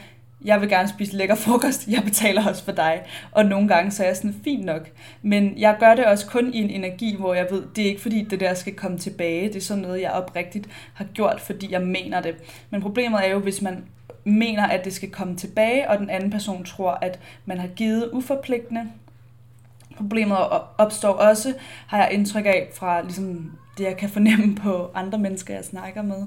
jeg 0.45 0.61
vil 0.61 0.69
gerne 0.69 0.89
spise 0.89 1.17
lækker 1.17 1.35
frokost, 1.35 1.89
jeg 1.89 2.03
betaler 2.05 2.49
også 2.49 2.65
for 2.65 2.73
dig. 2.73 3.03
Og 3.33 3.45
nogle 3.45 3.69
gange 3.69 3.91
så 3.91 4.03
er 4.03 4.07
jeg 4.07 4.17
sådan, 4.17 4.41
fint 4.45 4.65
nok. 4.65 4.91
Men 5.23 5.59
jeg 5.59 5.77
gør 5.81 5.95
det 5.95 6.05
også 6.05 6.27
kun 6.27 6.55
i 6.55 6.59
en 6.59 6.71
energi, 6.71 7.17
hvor 7.19 7.35
jeg 7.35 7.47
ved, 7.51 7.65
det 7.77 7.85
er 7.85 7.89
ikke 7.89 8.03
fordi 8.03 8.23
det 8.31 8.41
der 8.41 8.55
skal 8.55 8.75
komme 8.75 8.99
tilbage. 8.99 9.49
Det 9.49 9.57
er 9.57 9.61
sådan 9.61 9.83
noget, 9.83 10.01
jeg 10.01 10.11
oprigtigt 10.11 10.69
har 10.95 11.05
gjort, 11.05 11.41
fordi 11.41 11.73
jeg 11.73 11.83
mener 11.83 12.21
det. 12.23 12.35
Men 12.71 12.83
problemet 12.83 13.27
er 13.27 13.31
jo, 13.31 13.39
hvis 13.39 13.63
man 13.63 13.85
mener, 14.25 14.67
at 14.67 14.85
det 14.85 14.93
skal 14.93 15.11
komme 15.11 15.37
tilbage, 15.37 15.91
og 15.91 15.99
den 15.99 16.11
anden 16.11 16.31
person 16.31 16.65
tror, 16.65 16.99
at 17.03 17.19
man 17.45 17.59
har 17.59 17.69
givet 17.69 18.11
uforpligtende. 18.13 18.91
Problemet 19.97 20.39
opstår 20.79 21.13
også, 21.13 21.55
har 21.87 21.99
jeg 21.99 22.13
indtryk 22.13 22.47
af 22.47 22.69
fra 22.75 23.03
ligesom 23.03 23.53
det, 23.79 23.85
jeg 23.85 23.97
kan 23.97 24.09
fornemme 24.09 24.55
på 24.55 24.91
andre 24.95 25.19
mennesker, 25.19 25.55
jeg 25.55 25.65
snakker 25.65 26.03
med, 26.03 26.27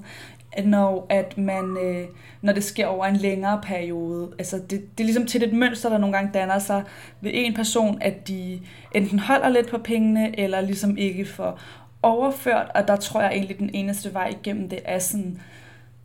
at 0.51 0.67
når, 0.67 1.05
at 1.09 1.38
man, 1.38 1.77
øh, 1.83 2.07
når 2.41 2.53
det 2.53 2.63
sker 2.63 2.88
over 2.88 3.05
en 3.05 3.15
længere 3.15 3.62
periode, 3.63 4.31
altså 4.39 4.57
det, 4.57 4.69
det 4.69 5.03
er 5.03 5.05
ligesom 5.05 5.25
til 5.25 5.43
et 5.43 5.53
mønster, 5.53 5.89
der 5.89 5.97
nogle 5.97 6.15
gange 6.15 6.31
danner 6.33 6.59
sig 6.59 6.83
ved 7.21 7.31
en 7.33 7.53
person, 7.53 7.97
at 8.01 8.27
de 8.27 8.59
enten 8.95 9.19
holder 9.19 9.49
lidt 9.49 9.69
på 9.69 9.77
pengene, 9.77 10.39
eller 10.39 10.62
ligesom 10.62 10.97
ikke 10.97 11.25
får 11.25 11.59
overført, 12.01 12.71
og 12.75 12.88
der 12.88 12.95
tror 12.95 13.21
jeg 13.21 13.31
egentlig, 13.31 13.59
den 13.59 13.69
eneste 13.73 14.13
vej 14.13 14.27
igennem 14.27 14.69
det 14.69 14.79
er 14.85 14.99
sådan 14.99 15.41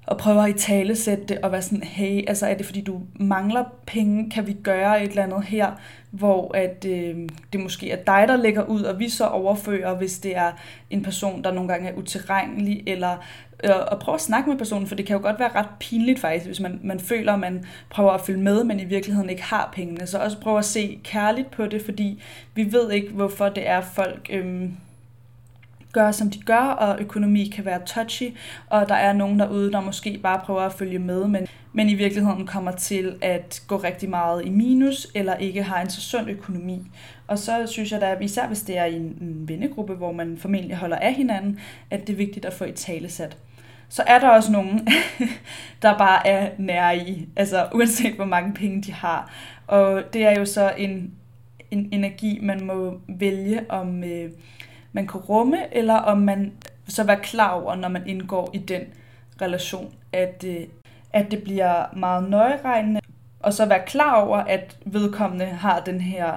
og 0.07 0.19
prøver 0.19 0.43
at 0.43 0.51
i 0.51 0.59
tale 0.59 0.97
sætte 0.97 1.25
det 1.25 1.39
og 1.39 1.53
være 1.53 1.63
sådan, 1.63 1.83
hey, 1.83 2.29
altså 2.29 2.47
er 2.47 2.55
det 2.55 2.67
fordi 2.67 2.81
du 2.81 3.01
mangler 3.15 3.65
penge, 3.87 4.31
kan 4.31 4.47
vi 4.47 4.53
gøre 4.53 5.03
et 5.03 5.09
eller 5.09 5.23
andet 5.23 5.45
her, 5.45 5.71
hvor 6.11 6.57
at 6.57 6.87
øh, 6.89 7.29
det 7.53 7.61
måske 7.61 7.91
er 7.91 7.97
dig, 7.97 8.25
der 8.29 8.37
lægger 8.37 8.65
ud, 8.65 8.83
og 8.83 8.99
vi 8.99 9.09
så 9.09 9.27
overfører, 9.27 9.97
hvis 9.97 10.19
det 10.19 10.37
er 10.37 10.53
en 10.91 11.03
person, 11.03 11.45
der 11.45 11.53
nogle 11.53 11.69
gange 11.69 11.89
er 11.89 11.95
utilregnelig, 11.95 12.83
eller 12.87 13.17
øh, 13.65 13.71
at 13.93 13.99
prøve 13.99 14.15
at 14.15 14.21
snakke 14.21 14.51
med 14.51 14.59
personen, 14.59 14.87
for 14.87 14.95
det 14.95 15.07
kan 15.07 15.17
jo 15.17 15.23
godt 15.23 15.39
være 15.39 15.55
ret 15.55 15.69
pinligt 15.81 16.21
faktisk, 16.21 16.47
hvis 16.47 16.61
man, 16.61 16.81
man 16.83 17.01
føler, 17.01 17.33
at 17.33 17.41
man 17.41 17.65
prøver 17.91 18.11
at 18.11 18.21
følge 18.21 18.41
med, 18.41 18.65
men 18.65 18.81
i 18.81 18.85
virkeligheden 18.85 19.31
ikke 19.31 19.43
har 19.43 19.71
pengene. 19.73 20.07
Så 20.07 20.19
også 20.19 20.41
prøve 20.41 20.59
at 20.59 20.65
se 20.65 21.01
kærligt 21.05 21.51
på 21.51 21.67
det, 21.67 21.83
fordi 21.83 22.23
vi 22.55 22.73
ved 22.73 22.93
ikke, 22.93 23.09
hvorfor 23.09 23.49
det 23.49 23.69
er 23.69 23.81
folk... 23.81 24.27
Øh, 24.31 24.69
gør, 25.95 26.11
som 26.11 26.31
de 26.31 26.43
gør, 26.43 26.61
og 26.61 27.01
økonomi 27.01 27.49
kan 27.49 27.65
være 27.65 27.81
touchy, 27.87 28.37
og 28.67 28.89
der 28.89 28.95
er 28.95 29.13
nogen 29.13 29.39
derude, 29.39 29.73
der 29.73 29.81
måske 29.81 30.19
bare 30.23 30.41
prøver 30.45 30.61
at 30.61 30.73
følge 30.73 30.99
med, 30.99 31.27
men, 31.27 31.47
men 31.73 31.89
i 31.89 31.95
virkeligheden 31.95 32.47
kommer 32.47 32.73
til 32.73 33.17
at 33.23 33.63
gå 33.67 33.77
rigtig 33.77 34.11
meget 34.11 34.47
i 34.47 34.49
minus, 34.49 35.07
eller 35.15 35.37
ikke 35.37 35.63
har 35.63 35.81
en 35.81 35.91
så 35.91 36.01
sund 36.01 36.31
økonomi. 36.31 36.91
Og 37.27 37.39
så 37.39 37.67
synes 37.67 37.93
jeg 37.93 38.01
da, 38.01 38.17
især 38.21 38.47
hvis 38.47 38.63
det 38.63 38.79
er 38.79 38.85
i 38.85 38.97
en 38.97 39.45
vennegruppe, 39.49 39.95
hvor 39.95 40.13
man 40.13 40.39
formentlig 40.39 40.77
holder 40.77 40.97
af 40.97 41.15
hinanden, 41.15 41.59
at 41.91 42.07
det 42.07 42.13
er 42.13 42.17
vigtigt 42.17 42.45
at 42.45 42.53
få 42.53 42.65
et 42.65 42.75
talesat. 42.75 43.37
Så 43.89 44.03
er 44.07 44.19
der 44.19 44.29
også 44.29 44.53
nogen, 44.53 44.89
der 45.83 45.99
bare 45.99 46.27
er 46.27 46.51
nære 46.59 46.99
i, 46.99 47.29
altså 47.37 47.69
uanset 47.75 48.15
hvor 48.15 48.25
mange 48.25 48.55
penge 48.55 48.83
de 48.83 48.93
har. 48.93 49.31
Og 49.67 50.03
det 50.13 50.25
er 50.25 50.39
jo 50.39 50.45
så 50.45 50.73
en, 50.79 51.13
en 51.71 51.89
energi, 51.93 52.39
man 52.43 52.65
må 52.65 53.01
vælge 53.09 53.71
om... 53.71 54.05
Øh, 54.05 54.31
man 54.95 55.07
kan 55.07 55.21
rumme, 55.21 55.75
eller 55.77 55.95
om 55.95 56.19
man 56.19 56.53
så 56.89 57.05
være 57.05 57.21
klar 57.23 57.51
over, 57.51 57.75
når 57.75 57.89
man 57.89 58.09
indgår 58.09 58.51
i 58.53 58.59
den 58.59 58.83
relation, 59.43 59.95
at, 60.13 60.45
øh, 60.47 60.67
at 61.13 61.31
det 61.31 61.43
bliver 61.43 61.97
meget 61.97 62.31
nøjeregnende, 62.31 63.01
og 63.41 63.53
så 63.53 63.67
være 63.67 63.87
klar 63.87 64.21
over, 64.21 64.37
at 64.37 64.77
vedkommende 64.85 65.47
har 65.47 65.81
den 65.81 66.01
her 66.01 66.33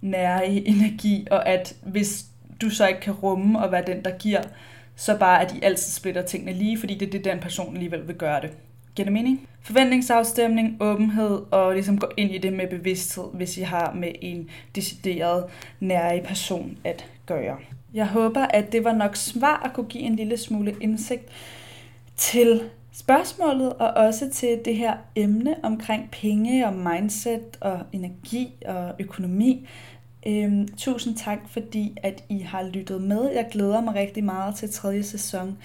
nære 0.00 0.46
energi, 0.46 1.26
og 1.30 1.48
at 1.48 1.76
hvis 1.82 2.24
du 2.60 2.70
så 2.70 2.86
ikke 2.86 3.00
kan 3.00 3.12
rumme 3.12 3.58
og 3.58 3.72
være 3.72 3.84
den, 3.86 4.04
der 4.04 4.10
giver, 4.18 4.42
så 4.96 5.18
bare 5.18 5.42
at 5.42 5.50
de 5.52 5.64
altid 5.64 5.92
splitter 5.92 6.22
tingene 6.22 6.52
lige, 6.52 6.78
fordi 6.80 6.94
det 6.94 7.06
er 7.06 7.10
det, 7.10 7.24
den 7.24 7.40
person 7.40 7.74
alligevel 7.74 8.08
vil 8.08 8.16
gøre 8.16 8.40
det. 8.40 8.50
Giver 8.94 9.04
det 9.04 9.12
mening? 9.12 9.48
Forventningsafstemning, 9.62 10.76
åbenhed 10.80 11.42
og 11.50 11.72
ligesom 11.74 11.98
gå 11.98 12.10
ind 12.16 12.30
i 12.30 12.38
det 12.38 12.52
med 12.52 12.68
bevidsthed, 12.70 13.24
hvis 13.34 13.58
I 13.58 13.62
har 13.62 13.92
med 13.92 14.12
en 14.20 14.50
decideret 14.74 15.44
nære 15.80 16.22
person 16.24 16.78
at 16.84 17.06
gøre. 17.26 17.56
Jeg 17.94 18.06
håber, 18.06 18.40
at 18.40 18.72
det 18.72 18.84
var 18.84 18.92
nok 18.92 19.16
svar 19.16 19.62
at 19.64 19.72
kunne 19.72 19.86
give 19.86 20.02
en 20.02 20.16
lille 20.16 20.36
smule 20.36 20.76
indsigt 20.80 21.28
til 22.16 22.62
spørgsmålet, 22.92 23.72
og 23.72 23.88
også 23.88 24.30
til 24.30 24.60
det 24.64 24.76
her 24.76 24.96
emne 25.16 25.56
omkring 25.62 26.10
penge 26.10 26.66
og 26.66 26.74
mindset 26.74 27.58
og 27.60 27.80
energi 27.92 28.52
og 28.66 28.94
økonomi. 28.98 29.68
Øhm, 30.26 30.68
tusind 30.76 31.16
tak, 31.16 31.38
fordi 31.48 31.96
at 32.02 32.24
I 32.28 32.38
har 32.38 32.62
lyttet 32.62 33.02
med. 33.02 33.30
Jeg 33.30 33.46
glæder 33.50 33.80
mig 33.80 33.94
rigtig 33.94 34.24
meget 34.24 34.54
til 34.54 34.70
tredje 34.70 35.02
sæson 35.02 35.58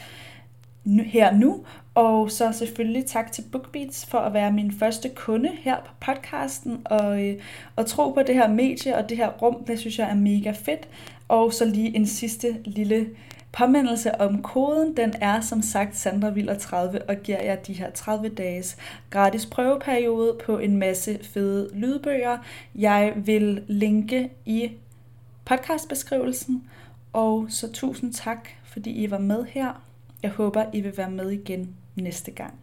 her 0.85 1.33
nu. 1.33 1.65
Og 1.95 2.31
så 2.31 2.51
selvfølgelig 2.51 3.05
tak 3.05 3.31
til 3.31 3.43
BookBeats 3.51 4.05
for 4.05 4.17
at 4.17 4.33
være 4.33 4.51
min 4.51 4.71
første 4.71 5.09
kunde 5.09 5.49
her 5.59 5.75
på 5.85 5.91
podcasten 5.99 6.81
og, 6.85 7.25
øh, 7.25 7.35
og 7.75 7.85
tro 7.85 8.11
på 8.11 8.21
det 8.27 8.35
her 8.35 8.47
medie 8.47 8.97
og 8.97 9.09
det 9.09 9.17
her 9.17 9.29
rum. 9.29 9.63
Det 9.63 9.79
synes 9.79 9.99
jeg 9.99 10.09
er 10.09 10.15
mega 10.15 10.51
fedt. 10.51 10.87
Og 11.27 11.53
så 11.53 11.65
lige 11.65 11.95
en 11.95 12.07
sidste 12.07 12.57
lille 12.65 13.09
påmindelse 13.51 14.21
om 14.21 14.41
koden. 14.41 14.97
Den 14.97 15.13
er 15.21 15.41
som 15.41 15.61
sagt 15.61 15.97
Sandra 15.97 16.29
Viller 16.29 16.57
30 16.57 17.01
og 17.01 17.15
giver 17.15 17.43
jer 17.43 17.55
de 17.55 17.73
her 17.73 17.91
30 17.91 18.29
dages 18.29 18.77
gratis 19.09 19.45
prøveperiode 19.45 20.37
på 20.45 20.57
en 20.57 20.77
masse 20.77 21.19
fede 21.23 21.69
lydbøger. 21.73 22.37
Jeg 22.75 23.13
vil 23.15 23.63
linke 23.67 24.29
i 24.45 24.71
podcastbeskrivelsen. 25.45 26.63
Og 27.13 27.45
så 27.49 27.71
tusind 27.71 28.13
tak, 28.13 28.49
fordi 28.65 28.91
I 28.91 29.11
var 29.11 29.19
med 29.19 29.45
her. 29.49 29.83
Jeg 30.23 30.31
håber, 30.31 30.65
I 30.73 30.81
vil 30.81 30.97
være 30.97 31.11
med 31.11 31.29
igen 31.29 31.75
næste 31.95 32.31
gang. 32.31 32.62